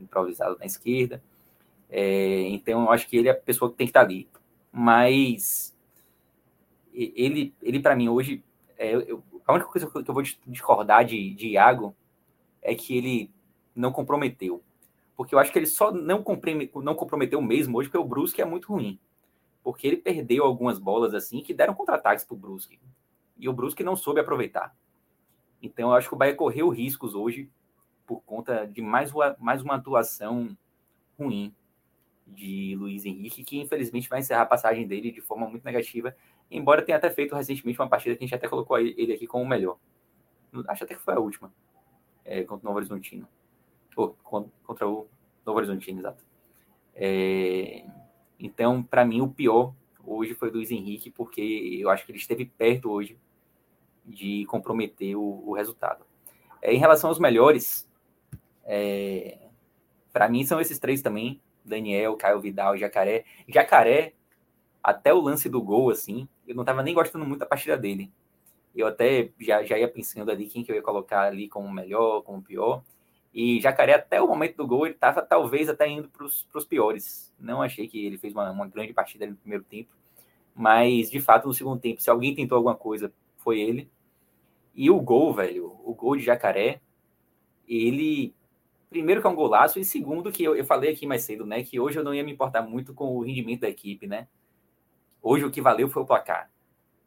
improvisado 0.00 0.58
na 0.58 0.66
esquerda. 0.66 1.22
É, 1.88 2.48
então, 2.48 2.84
eu 2.84 2.90
acho 2.90 3.08
que 3.08 3.16
ele 3.16 3.28
é 3.28 3.32
a 3.32 3.34
pessoa 3.34 3.70
que 3.70 3.76
tem 3.76 3.86
que 3.86 3.90
estar 3.90 4.00
ali. 4.00 4.28
Mas 4.72 5.76
ele, 6.92 7.54
ele 7.62 7.80
para 7.80 7.96
mim, 7.96 8.08
hoje, 8.08 8.42
é, 8.78 8.94
eu, 8.94 9.22
a 9.46 9.52
única 9.52 9.68
coisa 9.68 9.86
que 9.86 10.10
eu 10.10 10.14
vou 10.14 10.22
discordar 10.46 11.04
de, 11.04 11.34
de 11.34 11.48
Iago 11.48 11.94
é 12.62 12.74
que 12.74 12.96
ele 12.96 13.30
não 13.74 13.92
comprometeu. 13.92 14.62
Porque 15.16 15.34
eu 15.34 15.38
acho 15.38 15.52
que 15.52 15.58
ele 15.58 15.66
só 15.66 15.92
não, 15.92 16.24
não 16.76 16.94
comprometeu 16.94 17.42
mesmo 17.42 17.78
hoje 17.78 17.88
porque 17.88 17.98
o 17.98 18.08
Brusque 18.08 18.40
é 18.40 18.44
muito 18.44 18.72
ruim. 18.72 18.98
Porque 19.62 19.86
ele 19.86 19.96
perdeu 19.96 20.44
algumas 20.44 20.78
bolas 20.78 21.14
assim 21.14 21.42
que 21.42 21.54
deram 21.54 21.74
contra-ataques 21.74 22.24
para 22.24 22.34
o 22.34 22.38
Brusque. 22.38 22.80
E 23.38 23.48
o 23.48 23.52
Brusque 23.52 23.84
não 23.84 23.96
soube 23.96 24.20
aproveitar. 24.20 24.74
Então 25.62 25.90
eu 25.90 25.94
acho 25.94 26.08
que 26.08 26.14
o 26.14 26.18
Bahia 26.18 26.34
correu 26.34 26.68
riscos 26.68 27.14
hoje 27.14 27.50
por 28.06 28.20
conta 28.22 28.66
de 28.66 28.82
mais 28.82 29.12
uma, 29.12 29.36
mais 29.38 29.62
uma 29.62 29.76
atuação 29.76 30.56
ruim 31.18 31.54
de 32.26 32.74
Luiz 32.76 33.04
Henrique, 33.04 33.44
que 33.44 33.58
infelizmente 33.60 34.08
vai 34.08 34.20
encerrar 34.20 34.42
a 34.42 34.46
passagem 34.46 34.86
dele 34.86 35.10
de 35.10 35.20
forma 35.20 35.48
muito 35.48 35.64
negativa, 35.64 36.16
embora 36.50 36.82
tenha 36.82 36.96
até 36.96 37.10
feito 37.10 37.34
recentemente 37.34 37.78
uma 37.80 37.88
partida 37.88 38.16
que 38.16 38.24
a 38.24 38.26
gente 38.26 38.34
até 38.34 38.48
colocou 38.48 38.78
ele 38.78 39.12
aqui 39.12 39.26
como 39.26 39.44
o 39.44 39.48
melhor. 39.48 39.78
Acho 40.68 40.84
até 40.84 40.94
que 40.94 41.00
foi 41.00 41.14
a 41.14 41.20
última, 41.20 41.52
é, 42.24 42.42
contra 42.42 42.64
o 42.64 42.68
Novo 42.68 42.78
Horizontino. 42.78 43.28
Ou, 43.96 44.16
contra 44.64 44.88
o 44.88 45.06
Novo 45.44 45.58
Horizontino, 45.58 46.00
exato. 46.00 46.24
É, 46.94 47.84
então, 48.40 48.82
para 48.82 49.04
mim, 49.04 49.20
o 49.20 49.28
pior 49.28 49.74
hoje 50.04 50.34
foi 50.34 50.48
o 50.48 50.52
Luiz 50.52 50.70
Henrique, 50.70 51.10
porque 51.10 51.78
eu 51.80 51.90
acho 51.90 52.04
que 52.04 52.10
ele 52.10 52.18
esteve 52.18 52.46
perto 52.46 52.90
hoje 52.90 53.18
de 54.04 54.46
comprometer 54.46 55.14
o, 55.14 55.42
o 55.46 55.54
resultado. 55.54 56.04
É, 56.62 56.72
em 56.72 56.78
relação 56.78 57.10
aos 57.10 57.18
melhores, 57.18 57.88
é, 58.64 59.38
para 60.12 60.28
mim 60.28 60.44
são 60.44 60.60
esses 60.60 60.78
três 60.78 61.02
também: 61.02 61.40
Daniel, 61.64 62.16
Caio 62.16 62.40
Vidal, 62.40 62.76
Jacaré. 62.76 63.24
Jacaré, 63.46 64.14
até 64.82 65.12
o 65.12 65.20
lance 65.20 65.48
do 65.48 65.62
gol, 65.62 65.90
assim, 65.90 66.26
eu 66.48 66.54
não 66.54 66.62
estava 66.62 66.82
nem 66.82 66.94
gostando 66.94 67.26
muito 67.26 67.40
da 67.40 67.46
partida 67.46 67.76
dele. 67.76 68.10
Eu 68.74 68.86
até 68.86 69.30
já, 69.38 69.62
já 69.64 69.78
ia 69.78 69.88
pensando 69.88 70.30
ali 70.30 70.46
quem 70.46 70.64
que 70.64 70.72
eu 70.72 70.76
ia 70.76 70.82
colocar 70.82 71.22
ali 71.22 71.48
como 71.48 71.70
melhor, 71.70 72.22
como 72.22 72.42
pior. 72.42 72.82
E 73.32 73.60
Jacaré, 73.60 73.94
até 73.94 74.20
o 74.20 74.26
momento 74.26 74.56
do 74.56 74.66
gol, 74.66 74.86
ele 74.86 74.94
estava 74.94 75.22
talvez 75.22 75.68
até 75.68 75.88
indo 75.88 76.08
para 76.08 76.24
os 76.24 76.64
piores. 76.68 77.32
Não 77.38 77.62
achei 77.62 77.86
que 77.86 78.04
ele 78.04 78.18
fez 78.18 78.32
uma, 78.32 78.50
uma 78.50 78.66
grande 78.66 78.92
partida 78.92 79.26
no 79.26 79.36
primeiro 79.36 79.64
tempo. 79.64 79.94
Mas, 80.54 81.10
de 81.10 81.20
fato, 81.20 81.46
no 81.46 81.54
segundo 81.54 81.80
tempo, 81.80 82.02
se 82.02 82.10
alguém 82.10 82.34
tentou 82.34 82.56
alguma 82.56 82.74
coisa, 82.74 83.12
foi 83.36 83.60
ele. 83.60 83.90
E 84.74 84.90
o 84.90 85.00
gol, 85.00 85.32
velho, 85.32 85.76
o 85.84 85.94
gol 85.94 86.16
de 86.16 86.24
Jacaré, 86.24 86.80
ele. 87.66 88.34
Primeiro 88.88 89.20
que 89.20 89.26
é 89.28 89.30
um 89.30 89.36
golaço, 89.36 89.78
e 89.78 89.84
segundo 89.84 90.32
que 90.32 90.42
eu, 90.42 90.56
eu 90.56 90.64
falei 90.64 90.92
aqui 90.92 91.06
mais 91.06 91.22
cedo, 91.22 91.46
né? 91.46 91.62
Que 91.62 91.78
hoje 91.78 91.96
eu 91.96 92.02
não 92.02 92.12
ia 92.12 92.24
me 92.24 92.32
importar 92.32 92.62
muito 92.62 92.92
com 92.92 93.16
o 93.16 93.22
rendimento 93.22 93.60
da 93.60 93.68
equipe, 93.68 94.08
né? 94.08 94.26
Hoje 95.22 95.44
o 95.44 95.50
que 95.50 95.62
valeu 95.62 95.88
foi 95.88 96.02
o 96.02 96.06
placar. 96.06 96.50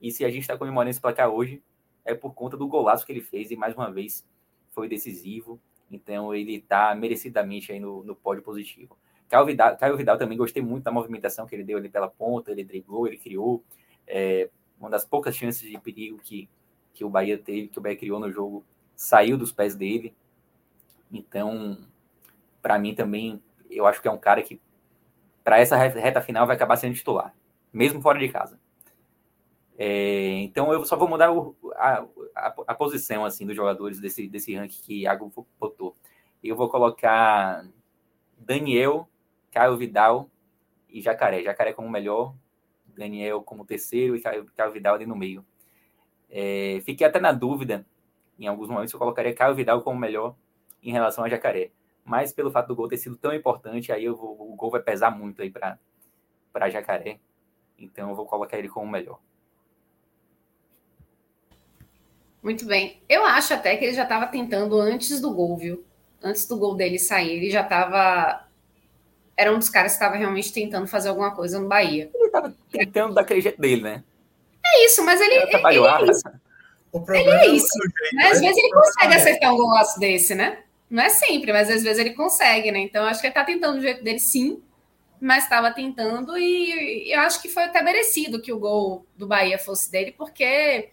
E 0.02 0.10
se 0.10 0.24
a 0.24 0.30
gente 0.30 0.42
está 0.42 0.58
comemorando 0.58 0.92
esse 0.92 1.02
placar 1.02 1.30
hoje, 1.30 1.62
é 2.06 2.14
por 2.14 2.34
conta 2.34 2.56
do 2.56 2.68
golaço 2.68 3.06
que 3.06 3.12
ele 3.12 3.22
fez, 3.22 3.52
e 3.52 3.58
mais 3.58 3.76
uma 3.76 3.92
vez 3.92 4.26
foi 4.72 4.88
decisivo. 4.88 5.60
Então 5.96 6.34
ele 6.34 6.56
está 6.56 6.94
merecidamente 6.96 7.72
aí 7.72 7.80
no, 7.80 8.04
no 8.04 8.16
pódio 8.16 8.44
positivo. 8.44 8.98
Caio 9.30 9.46
Vidal, 9.46 9.78
Caio 9.78 9.98
Vidal 9.98 10.18
também 10.18 10.38
gostei 10.38 10.62
muito 10.62 10.84
da 10.84 10.92
movimentação 10.92 11.46
que 11.46 11.56
ele 11.56 11.64
deu 11.64 11.78
ali 11.78 11.90
pela 11.90 12.10
ponta, 12.10 12.52
ele 12.52 12.64
driblou, 12.64 13.08
ele 13.08 13.18
criou 13.18 13.64
é, 14.08 14.50
uma 14.80 14.90
das 14.90 15.06
poucas 15.06 15.36
chances 15.36 15.70
de 15.70 15.80
perigo 15.80 16.20
que, 16.20 16.50
que 16.94 17.04
o 17.04 17.10
Bahia 17.10 17.38
teve, 17.38 17.68
que 17.68 17.80
o 17.80 17.82
Bahia 17.82 17.98
criou 17.98 18.20
no 18.20 18.32
jogo, 18.32 18.64
saiu 18.96 19.38
dos 19.38 19.52
pés 19.52 19.76
dele. 19.76 20.14
Então, 21.12 21.78
para 22.62 22.78
mim 22.78 22.94
também, 22.94 23.42
eu 23.70 23.86
acho 23.88 24.02
que 24.02 24.08
é 24.08 24.12
um 24.12 24.18
cara 24.18 24.42
que, 24.42 24.60
para 25.44 25.60
essa 25.60 25.76
reta 25.76 26.22
final, 26.22 26.46
vai 26.46 26.56
acabar 26.56 26.76
sendo 26.76 26.96
titular, 26.96 27.34
mesmo 27.72 28.02
fora 28.02 28.20
de 28.20 28.30
casa. 28.30 28.60
É, 29.78 30.30
então, 30.42 30.72
eu 30.72 30.86
só 30.86 30.96
vou 30.96 31.08
mudar 31.08 31.32
o, 31.32 31.56
a, 31.76 32.06
a, 32.36 32.56
a, 32.68 32.76
posição 32.76 33.26
assim 33.26 33.46
dos 33.46 33.56
jogadores 33.56 34.00
desse, 34.00 34.28
desse 34.28 34.56
ranking 34.56 34.82
que 34.82 35.02
Iago 35.02 35.32
botou. 35.60 35.96
Eu 36.44 36.56
vou 36.56 36.70
colocar 36.70 37.66
Daniel, 38.38 39.08
Caio 39.52 39.78
Vidal 39.78 40.30
e 40.90 41.02
Jacaré. 41.02 41.42
Jacaré 41.42 41.74
como 41.74 41.90
melhor, 41.90 42.36
Daniel 42.86 43.42
como 43.42 43.66
terceiro 43.66 44.16
e 44.16 44.22
Caio, 44.22 44.46
Caio 44.56 44.72
Vidal 44.72 44.96
ali 44.96 45.06
no 45.06 45.16
meio. 45.16 45.46
É, 46.30 46.82
fiquei 46.86 47.06
até 47.08 47.20
na 47.20 47.32
dúvida, 47.32 47.86
em 48.40 48.48
alguns 48.48 48.70
momentos, 48.70 48.94
eu 48.94 49.00
colocaria 49.00 49.34
Caio 49.34 49.56
Vidal 49.56 49.82
como 49.82 50.00
melhor 50.00 50.36
em 50.82 50.92
relação 50.92 51.24
a 51.24 51.30
Jacaré. 51.30 51.72
Mas 52.06 52.34
pelo 52.34 52.52
fato 52.52 52.68
do 52.68 52.76
gol 52.76 52.88
ter 52.88 52.98
sido 52.98 53.16
tão 53.16 53.34
importante, 53.34 53.92
aí 53.92 54.08
vou, 54.10 54.52
o 54.52 54.56
gol 54.56 54.70
vai 54.70 54.82
pesar 54.82 55.12
muito 55.12 55.42
aí 55.42 55.50
para 55.50 56.70
Jacaré. 56.70 57.20
Então 57.78 58.10
eu 58.10 58.16
vou 58.16 58.26
colocar 58.26 58.58
ele 58.58 58.70
como 58.70 58.92
melhor. 58.92 59.20
Muito 62.44 62.66
bem. 62.66 63.02
Eu 63.08 63.26
acho 63.26 63.54
até 63.54 63.78
que 63.78 63.86
ele 63.86 63.94
já 63.94 64.04
estava 64.04 64.28
tentando 64.28 64.78
antes 64.80 65.22
do 65.22 65.34
gol, 65.34 65.58
viu? 65.58 65.86
Antes 66.22 66.46
do 66.46 66.58
gol 66.58 66.76
dele 66.76 67.00
sair, 67.00 67.38
ele 67.38 67.50
já 67.50 67.62
estava. 67.62 68.46
Era 69.36 69.54
um 69.54 69.58
dos 69.58 69.70
caras 69.70 69.94
que 69.94 69.96
estava 69.96 70.18
realmente 70.18 70.52
tentando 70.52 70.86
fazer 70.86 71.10
alguma 71.10 71.32
coisa 71.32 71.60
no 71.60 71.70
Bahia. 71.70 72.12
Ele 72.14 72.26
estava 72.26 72.54
tentando 72.70 73.14
daquele 73.14 73.40
jeito 73.40 73.60
dele, 73.60 73.82
né? 73.82 74.04
É 74.66 74.86
isso, 74.86 75.04
mas 75.06 75.22
ele. 75.22 75.36
Ele, 75.36 75.56
ele 75.56 75.88
é 75.88 76.12
isso. 76.12 76.30
O 76.92 77.00
problema 77.00 77.30
ele 77.32 77.46
é, 77.46 77.48
é 77.48 77.56
isso. 77.56 77.80
Né? 78.14 78.24
Às 78.28 78.42
né? 78.42 78.48
vezes 78.48 78.64
ele 78.64 78.74
consegue 78.74 79.14
acertar 79.16 79.54
um 79.54 79.58
golaço 79.58 80.00
desse, 80.00 80.36
né? 80.36 80.60
Não 80.90 81.02
é 81.02 81.10
sempre, 81.10 81.52
mas 81.52 81.70
às 81.70 81.82
vezes 81.82 81.98
ele 81.98 82.14
consegue, 82.14 82.72
né? 82.72 82.80
Então 82.80 83.06
acho 83.06 83.22
que 83.22 83.28
ele 83.28 83.32
está 83.32 83.44
tentando 83.44 83.78
do 83.78 83.82
jeito 83.82 84.04
dele, 84.04 84.20
sim 84.20 84.62
mas 85.24 85.46
estava 85.46 85.72
tentando 85.72 86.38
e 86.38 87.10
eu 87.10 87.22
acho 87.22 87.42
que 87.42 87.48
foi 87.48 87.64
até 87.64 87.82
merecido 87.82 88.42
que 88.42 88.52
o 88.52 88.60
gol 88.60 89.06
do 89.16 89.26
Bahia 89.26 89.58
fosse 89.58 89.90
dele, 89.90 90.12
porque 90.12 90.90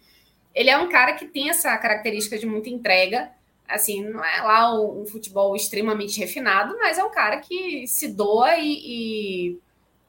ele 0.53 0.69
é 0.69 0.77
um 0.77 0.89
cara 0.89 1.13
que 1.13 1.25
tem 1.25 1.49
essa 1.49 1.77
característica 1.77 2.37
de 2.37 2.45
muita 2.45 2.69
entrega. 2.69 3.31
Assim, 3.67 4.03
não 4.03 4.23
é 4.23 4.41
lá 4.41 4.79
um, 4.79 5.05
futebol 5.05 5.55
extremamente 5.55 6.19
refinado, 6.19 6.77
mas 6.77 6.97
é 6.97 7.03
um 7.03 7.11
cara 7.11 7.37
que 7.37 7.87
se 7.87 8.09
doa 8.09 8.57
e, 8.57 8.73
e, 8.83 9.59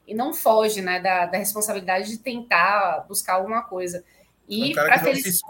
e 0.05 0.13
não 0.13 0.33
foge 0.33 0.81
né, 0.81 0.99
da, 0.99 1.25
da, 1.27 1.37
responsabilidade 1.37 2.09
de 2.09 2.17
tentar 2.17 3.05
buscar 3.07 3.35
alguma 3.35 3.63
coisa. 3.63 4.03
E 4.49 4.69
é 4.69 4.71
um 4.71 4.73
cara 4.73 4.99
que 4.99 5.05
feliz... 5.05 5.41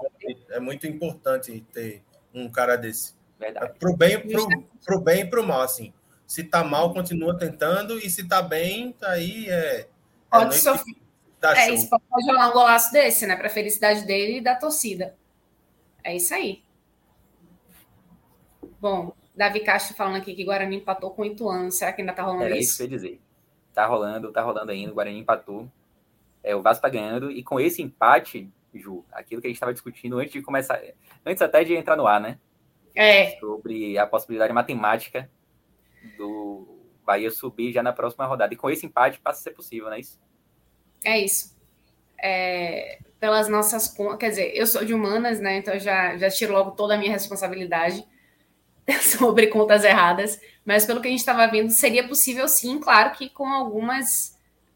É 0.52 0.60
muito 0.60 0.86
importante 0.86 1.66
ter 1.74 2.04
um 2.34 2.48
cara 2.48 2.76
desse. 2.76 3.16
Verdade. 3.40 3.74
Pro 3.80 3.98
bem, 3.98 4.20
pro, 4.20 4.48
pro 4.86 5.02
bem 5.02 5.22
e 5.22 5.26
pro 5.26 5.46
mal, 5.46 5.62
assim. 5.62 5.92
Se 6.28 6.44
tá 6.44 6.64
mal, 6.64 6.94
continua 6.94 7.38
tentando, 7.38 7.98
e 7.98 8.10
se 8.10 8.28
tá 8.28 8.42
bem, 8.44 8.94
tá 8.94 9.10
aí 9.10 9.50
é. 9.50 9.80
é 9.82 9.88
Pode 10.30 10.56
é, 11.52 11.66
show. 11.66 11.74
isso 11.74 11.90
pode 11.90 12.26
rolar 12.26 12.50
um 12.50 12.54
golaço 12.54 12.92
desse, 12.92 13.26
né? 13.26 13.36
Para 13.36 13.50
felicidade 13.50 14.06
dele 14.06 14.38
e 14.38 14.42
da 14.42 14.56
torcida. 14.56 15.16
É 16.04 16.16
isso 16.16 16.34
aí. 16.34 16.64
Bom, 18.80 19.14
Davi 19.36 19.62
Castro 19.62 19.96
falando 19.96 20.18
aqui 20.18 20.36
que 20.36 20.44
Guarani 20.44 20.78
empatou 20.78 21.12
com 21.12 21.22
oito 21.24 21.50
anos. 21.50 21.78
Será 21.78 21.94
que 21.94 22.02
ainda 22.02 22.14
tá 22.14 22.24
rolando 22.24 22.46
Era 22.46 22.58
isso? 22.58 22.70
isso 22.70 22.78
que 22.78 22.84
eu 22.84 22.86
ia 22.86 22.90
dizer. 22.90 23.22
Tá 23.74 23.86
rolando, 23.86 24.32
tá 24.32 24.42
rolando 24.42 24.72
ainda. 24.72 24.92
O 24.92 24.96
Guarani 24.96 25.20
empatou. 25.20 25.70
É, 26.44 26.56
o 26.56 26.62
Vasco 26.62 26.82
tá 26.82 26.90
ganhando. 26.90 27.32
E 27.32 27.44
com 27.44 27.60
esse 27.60 27.82
empate, 27.82 28.52
Ju, 28.74 29.06
aquilo 29.12 29.42
que 29.42 29.48
a 29.48 29.50
gente 29.50 29.58
estava 29.58 29.74
discutindo 29.74 30.20
antes 30.20 30.34
de 30.34 30.42
começar, 30.42 30.82
antes 31.26 31.42
até 31.42 31.64
de 31.64 31.74
entrar 31.76 31.96
no 31.96 32.08
ar, 32.08 32.20
né? 32.20 32.40
É. 32.96 33.40
Sobre 33.40 33.98
a 33.98 34.06
possibilidade 34.06 34.54
matemática 34.54 35.30
do 36.18 36.68
Bahia 37.06 37.32
subir 37.32 37.72
já 37.72 37.82
na 37.82 37.94
próxima 37.94 38.26
rodada. 38.26 38.54
E 38.54 38.58
com 38.58 38.70
esse 38.70 38.86
empate 38.86 39.20
passa 39.20 39.40
a 39.40 39.44
ser 39.44 39.52
possível, 39.52 39.86
não 39.86 39.94
é 39.94 40.00
isso? 40.00 40.20
É 41.06 41.20
isso. 41.20 41.54
É, 42.22 43.00
pelas 43.20 43.50
nossas 43.50 43.88
contas, 43.88 44.20
quer 44.20 44.30
dizer, 44.30 44.52
eu 44.56 44.68
sou 44.68 44.86
de 44.86 44.94
humanas, 44.94 45.40
né? 45.40 45.58
Então 45.58 45.78
já, 45.80 46.18
já 46.18 46.30
tiro 46.30 46.54
logo 46.54 46.72
toda 46.72 46.96
a 46.96 46.98
minha 46.98 47.12
responsabilidade 47.12 48.06
sobre 49.02 49.48
contas 49.48 49.84
erradas. 49.84 50.40
Mas 50.66 50.86
pelo 50.86 51.02
que 51.02 51.08
a 51.08 51.12
gente 51.12 51.22
estava 51.22 51.48
vendo, 51.48 51.72
seria 51.72 52.08
possível 52.08 52.48
sim, 52.48 52.80
claro 52.80 53.12
que 53.14 53.30
com 53.30 53.48
algumas. 53.48 54.33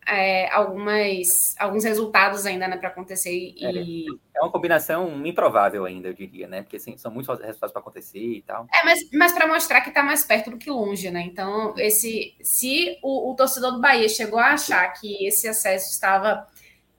É, 0.10 0.50
algumas 0.54 1.54
alguns 1.60 1.84
resultados 1.84 2.46
ainda 2.46 2.66
né, 2.66 2.78
para 2.78 2.88
acontecer 2.88 3.30
e 3.30 3.58
é, 3.62 4.38
é 4.38 4.42
uma 4.42 4.50
combinação 4.50 5.26
improvável 5.26 5.84
ainda 5.84 6.08
eu 6.08 6.14
diria 6.14 6.48
né 6.48 6.62
porque 6.62 6.78
assim, 6.78 6.96
são 6.96 7.12
muitos 7.12 7.38
resultados 7.42 7.74
para 7.74 7.82
acontecer 7.82 8.20
e 8.20 8.42
tal 8.42 8.66
é 8.74 8.86
mas, 8.86 9.00
mas 9.12 9.34
para 9.34 9.46
mostrar 9.46 9.82
que 9.82 9.90
está 9.90 10.02
mais 10.02 10.24
perto 10.24 10.50
do 10.50 10.58
que 10.58 10.70
longe 10.70 11.12
né 11.12 11.24
então 11.24 11.74
esse 11.78 12.34
se 12.42 12.98
o, 13.04 13.32
o 13.32 13.36
torcedor 13.36 13.74
do 13.74 13.82
Bahia 13.82 14.08
chegou 14.08 14.40
a 14.40 14.54
achar 14.54 14.88
que 14.94 15.28
esse 15.28 15.46
acesso 15.46 15.92
estava 15.92 16.48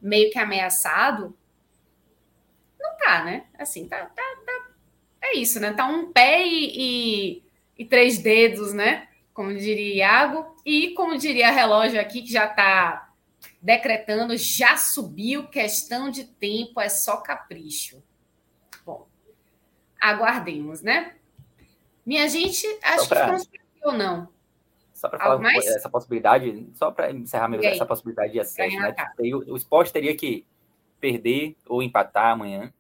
meio 0.01 0.31
que 0.31 0.39
ameaçado, 0.39 1.37
não 2.79 2.97
tá, 2.99 3.25
né? 3.25 3.45
Assim, 3.59 3.89
tá, 3.89 3.99
tá, 3.99 4.23
tá 4.47 4.69
é 5.23 5.37
isso, 5.37 5.61
né? 5.61 5.73
Tá 5.73 5.87
um 5.87 6.13
pé 6.13 6.47
e, 6.47 6.73
e, 7.37 7.43
e, 7.79 7.85
três 7.85 8.19
dedos, 8.19 8.73
né? 8.73 9.09
Como 9.35 9.55
diria 9.55 9.97
Iago, 9.97 10.57
e 10.69 10.93
como 10.93 11.17
diria 11.17 11.49
a 11.49 11.51
relógio 11.51 11.99
aqui, 11.99 12.21
que 12.21 12.31
já 12.31 12.47
tá 12.47 13.11
decretando, 13.63 14.37
já 14.37 14.77
subiu, 14.77 15.49
questão 15.49 16.11
de 16.11 16.25
tempo, 16.25 16.79
é 16.79 16.91
só 16.91 17.17
capricho. 17.17 18.03
Bom, 18.85 19.09
aguardemos, 19.99 20.83
né? 20.83 21.17
Minha 22.05 22.29
gente, 22.29 22.67
acho 22.83 23.09
pra... 23.09 23.17
que 23.17 23.25
ficamos 23.25 23.47
por 23.47 23.57
aqui 23.57 23.81
ou 23.83 23.93
não? 23.95 24.29
Só 24.93 25.09
para 25.09 25.19
falar 25.19 25.39
mais? 25.39 25.65
essa 25.65 25.89
possibilidade, 25.89 26.69
só 26.75 26.91
para 26.91 27.13
encerrar 27.13 27.49
mesmo 27.49 27.65
essa 27.65 27.87
possibilidade 27.87 28.35
de 28.35 28.41
acesso, 28.41 28.77
né? 28.79 28.95
O, 29.21 29.55
o 29.55 29.57
esporte 29.57 29.91
teria 29.91 30.15
que 30.15 30.45
perder 31.01 31.57
ou 31.67 31.83
empatar 31.83 32.33
amanhã. 32.33 32.71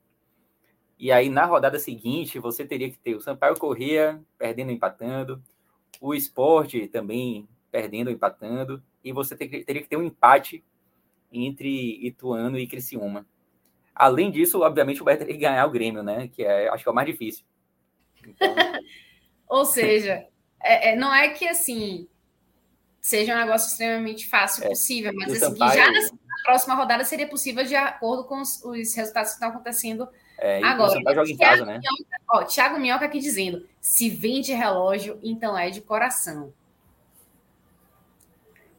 E 0.98 1.10
aí, 1.10 1.30
na 1.30 1.46
rodada 1.46 1.78
seguinte, 1.78 2.38
você 2.38 2.66
teria 2.66 2.90
que 2.90 2.98
ter 2.98 3.14
o 3.14 3.20
Sampaio 3.22 3.58
Corrêa 3.58 4.20
perdendo 4.36 4.68
ou 4.68 4.74
empatando, 4.74 5.42
o 6.02 6.12
esporte 6.12 6.86
também 6.88 7.48
perdendo 7.70 8.08
ou 8.08 8.12
empatando, 8.12 8.82
e 9.02 9.12
você 9.12 9.36
ter, 9.36 9.64
teria 9.64 9.82
que 9.82 9.88
ter 9.88 9.96
um 9.96 10.02
empate 10.02 10.64
entre 11.32 12.06
Ituano 12.06 12.58
e 12.58 12.66
Criciúma. 12.66 13.26
Além 13.94 14.30
disso, 14.30 14.60
obviamente, 14.60 15.02
o 15.02 15.04
Bahia 15.04 15.18
teria 15.18 15.34
que 15.34 15.40
ganhar 15.40 15.66
o 15.66 15.70
Grêmio, 15.70 16.02
né? 16.02 16.28
Que 16.28 16.44
é, 16.44 16.68
acho 16.68 16.84
que 16.84 16.88
é 16.88 16.92
o 16.92 16.94
mais 16.94 17.08
difícil. 17.08 17.44
Então... 18.26 18.54
Ou 19.48 19.64
seja, 19.64 20.26
é, 20.62 20.90
é, 20.90 20.96
não 20.96 21.12
é 21.12 21.30
que 21.30 21.46
assim 21.46 22.06
seja 23.00 23.34
um 23.34 23.38
negócio 23.38 23.68
extremamente 23.68 24.26
fácil 24.28 24.64
é, 24.64 24.68
possível, 24.68 25.12
mas 25.14 25.32
assim, 25.32 25.56
Sampaio... 25.56 25.80
já 25.80 25.90
na 25.90 26.42
próxima 26.44 26.74
rodada 26.74 27.04
seria 27.04 27.26
possível 27.26 27.64
de 27.64 27.74
acordo 27.74 28.24
com 28.24 28.40
os, 28.40 28.62
os 28.62 28.94
resultados 28.94 29.30
que 29.30 29.36
estão 29.36 29.48
acontecendo 29.48 30.06
é, 30.38 30.62
agora. 30.62 31.00
O 31.00 31.14
joga 31.14 31.30
em 31.30 31.36
casa, 31.36 31.64
né? 31.64 31.78
Minhoca, 31.78 32.20
ó, 32.30 32.44
Thiago 32.44 32.78
Minhoca 32.78 33.04
aqui 33.04 33.18
dizendo: 33.18 33.66
se 33.80 34.08
vende 34.08 34.52
relógio, 34.52 35.18
então 35.22 35.58
é 35.58 35.70
de 35.70 35.80
coração. 35.80 36.52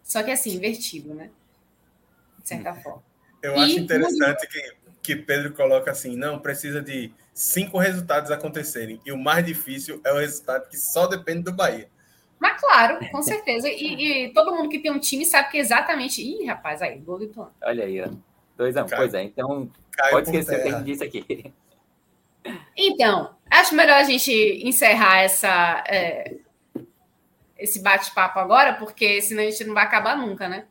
Só 0.09 0.23
que 0.23 0.31
assim, 0.31 0.55
invertido, 0.55 1.13
né? 1.13 1.29
De 2.39 2.49
certa 2.49 2.71
hum. 2.71 2.81
forma. 2.81 3.03
Eu 3.43 3.55
e, 3.55 3.59
acho 3.59 3.79
interessante 3.79 4.47
que, 4.47 4.73
que 5.03 5.15
Pedro 5.15 5.53
coloca 5.53 5.91
assim: 5.91 6.17
não, 6.17 6.39
precisa 6.39 6.81
de 6.81 7.13
cinco 7.31 7.77
resultados 7.77 8.31
acontecerem. 8.31 8.99
E 9.05 9.11
o 9.11 9.17
mais 9.17 9.45
difícil 9.45 10.01
é 10.03 10.11
o 10.11 10.17
resultado 10.17 10.67
que 10.67 10.75
só 10.75 11.05
depende 11.05 11.43
do 11.43 11.53
Bahia. 11.53 11.87
Mas 12.39 12.59
claro, 12.59 12.99
com 13.11 13.21
certeza. 13.21 13.69
E, 13.69 14.25
e, 14.25 14.33
todo 14.33 14.55
mundo 14.55 14.67
que 14.67 14.79
tem 14.79 14.91
um 14.91 14.99
time 14.99 15.23
sabe 15.25 15.51
que 15.51 15.57
é 15.57 15.61
exatamente. 15.61 16.23
Ih, 16.23 16.43
rapaz, 16.47 16.81
aí, 16.81 16.97
gol 16.97 17.19
do 17.19 17.25
Ituano. 17.25 17.53
Olha 17.61 17.85
aí, 17.85 18.01
ó. 18.01 18.09
Dois 18.57 18.75
a 18.75 18.83
um. 18.83 18.87
Pois 18.87 19.13
é, 19.13 19.23
então 19.23 19.71
pode 20.09 20.25
esquecer 20.25 20.59
o 20.59 20.63
que 20.63 20.69
a 20.69 20.71
gente 20.71 20.85
disse 20.85 21.03
aqui. 21.03 21.53
Então, 22.75 23.35
acho 23.51 23.75
melhor 23.75 23.97
a 23.97 24.03
gente 24.03 24.31
encerrar 24.65 25.21
essa, 25.21 25.83
é, 25.87 26.37
esse 27.59 27.81
bate-papo 27.81 28.39
agora, 28.39 28.73
porque 28.73 29.21
senão 29.21 29.43
a 29.43 29.45
gente 29.45 29.63
não 29.65 29.73
vai 29.73 29.83
acabar 29.83 30.17
nunca, 30.17 30.47
né? 30.47 30.65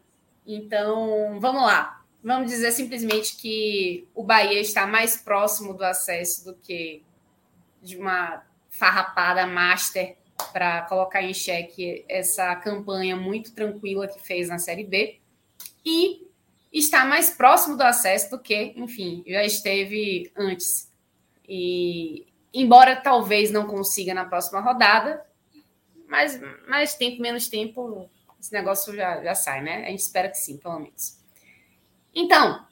Então, 0.46 1.38
vamos 1.40 1.62
lá. 1.62 2.02
Vamos 2.24 2.50
dizer 2.50 2.72
simplesmente 2.72 3.36
que 3.36 4.08
o 4.14 4.24
Bahia 4.24 4.60
está 4.60 4.86
mais 4.86 5.16
próximo 5.16 5.74
do 5.74 5.84
acesso 5.84 6.44
do 6.44 6.54
que 6.54 7.02
de 7.82 7.96
uma 7.96 8.42
farrapada 8.70 9.46
master 9.46 10.16
para 10.52 10.82
colocar 10.82 11.22
em 11.22 11.34
xeque 11.34 12.04
essa 12.08 12.54
campanha 12.56 13.16
muito 13.16 13.54
tranquila 13.54 14.08
que 14.08 14.20
fez 14.20 14.48
na 14.48 14.58
Série 14.58 14.84
B 14.84 15.18
e 15.84 16.26
está 16.72 17.04
mais 17.04 17.30
próximo 17.30 17.76
do 17.76 17.82
acesso 17.82 18.30
do 18.30 18.38
que, 18.38 18.72
enfim, 18.76 19.22
já 19.26 19.44
esteve 19.44 20.30
antes. 20.36 20.92
E 21.48 22.26
embora 22.52 22.96
talvez 22.96 23.50
não 23.50 23.66
consiga 23.66 24.14
na 24.14 24.24
próxima 24.24 24.60
rodada, 24.60 25.24
mas 26.08 26.40
mais 26.66 26.94
tempo, 26.94 27.20
menos 27.20 27.48
tempo, 27.48 28.08
esse 28.40 28.52
negócio 28.52 28.94
já, 28.96 29.22
já 29.22 29.34
sai, 29.34 29.62
né? 29.62 29.86
A 29.86 29.90
gente 29.90 30.00
espera 30.00 30.28
que 30.28 30.38
sim, 30.38 30.56
pelo 30.56 30.80
menos. 30.80 31.18
Então, 32.14 32.66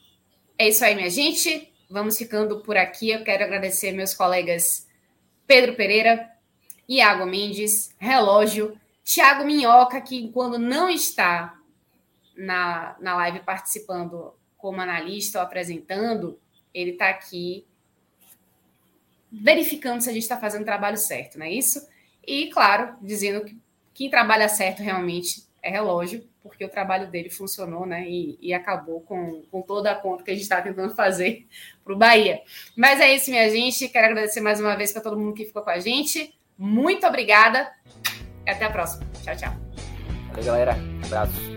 é 0.59 0.69
isso 0.69 0.85
aí, 0.85 0.95
minha 0.95 1.11
gente. 1.11 1.73
Vamos 1.89 2.17
ficando 2.17 2.61
por 2.61 2.77
aqui. 2.77 3.11
Eu 3.11 3.23
quero 3.23 3.45
agradecer 3.45 3.93
meus 3.93 4.15
colegas 4.15 4.89
Pedro 5.47 5.77
Pereira, 5.77 6.29
Iago 6.89 7.27
Mendes, 7.27 7.95
Relógio, 7.99 8.81
Thiago 9.05 9.45
Minhoca, 9.45 10.01
que 10.01 10.31
quando 10.33 10.59
não 10.59 10.89
está 10.89 11.57
na, 12.37 12.97
na 13.01 13.15
live 13.17 13.41
participando 13.41 14.35
como 14.57 14.81
analista 14.81 15.39
ou 15.39 15.45
apresentando, 15.45 16.41
ele 16.73 16.93
está 16.93 17.11
aqui 17.11 17.67
verificando 19.31 20.01
se 20.01 20.09
a 20.09 20.13
gente 20.13 20.23
está 20.23 20.39
fazendo 20.39 20.63
o 20.63 20.67
trabalho 20.67 20.97
certo, 20.97 21.39
não 21.39 21.47
é 21.47 21.53
isso? 21.53 21.87
E, 22.27 22.49
claro, 22.49 22.95
dizendo 23.01 23.45
que 23.45 23.57
quem 23.95 24.11
trabalha 24.11 24.49
certo 24.49 24.83
realmente 24.83 25.45
é 25.63 25.71
relógio, 25.71 26.25
porque 26.43 26.65
o 26.65 26.69
trabalho 26.69 27.11
dele 27.11 27.31
funcionou, 27.31 27.87
né? 27.87 28.05
E, 28.09 28.39
e 28.41 28.55
acabou 28.55 29.01
com, 29.01 29.43
com 29.51 29.63
toda 29.63 29.91
a 29.91 29.95
conta 29.95 30.23
que 30.23 30.31
a 30.31 30.35
gente 30.35 30.43
está 30.43 30.61
tentando 30.63 30.95
fazer 30.95 31.47
para 31.85 31.93
o 31.93 31.97
Bahia. 31.97 32.41
Mas 32.77 33.01
é 33.01 33.15
isso, 33.15 33.31
minha 33.31 33.49
gente. 33.51 33.89
Quero 33.89 34.07
agradecer 34.07 34.41
mais 34.41 34.61
uma 34.61 34.77
vez 34.77 34.93
para 34.93 35.03
todo 35.03 35.19
mundo 35.19 35.35
que 35.35 35.45
ficou 35.45 35.63
com 35.63 35.71
a 35.71 35.81
gente. 35.81 36.35
Muito 36.59 37.07
obrigada 37.07 37.71
e 38.47 38.51
até 38.51 38.65
a 38.65 38.71
próxima. 38.71 39.07
Tchau, 39.23 39.37
tchau. 39.37 39.53
Valeu, 40.29 40.45
galera. 40.45 40.75
Um 40.75 41.07
abraço. 41.07 41.56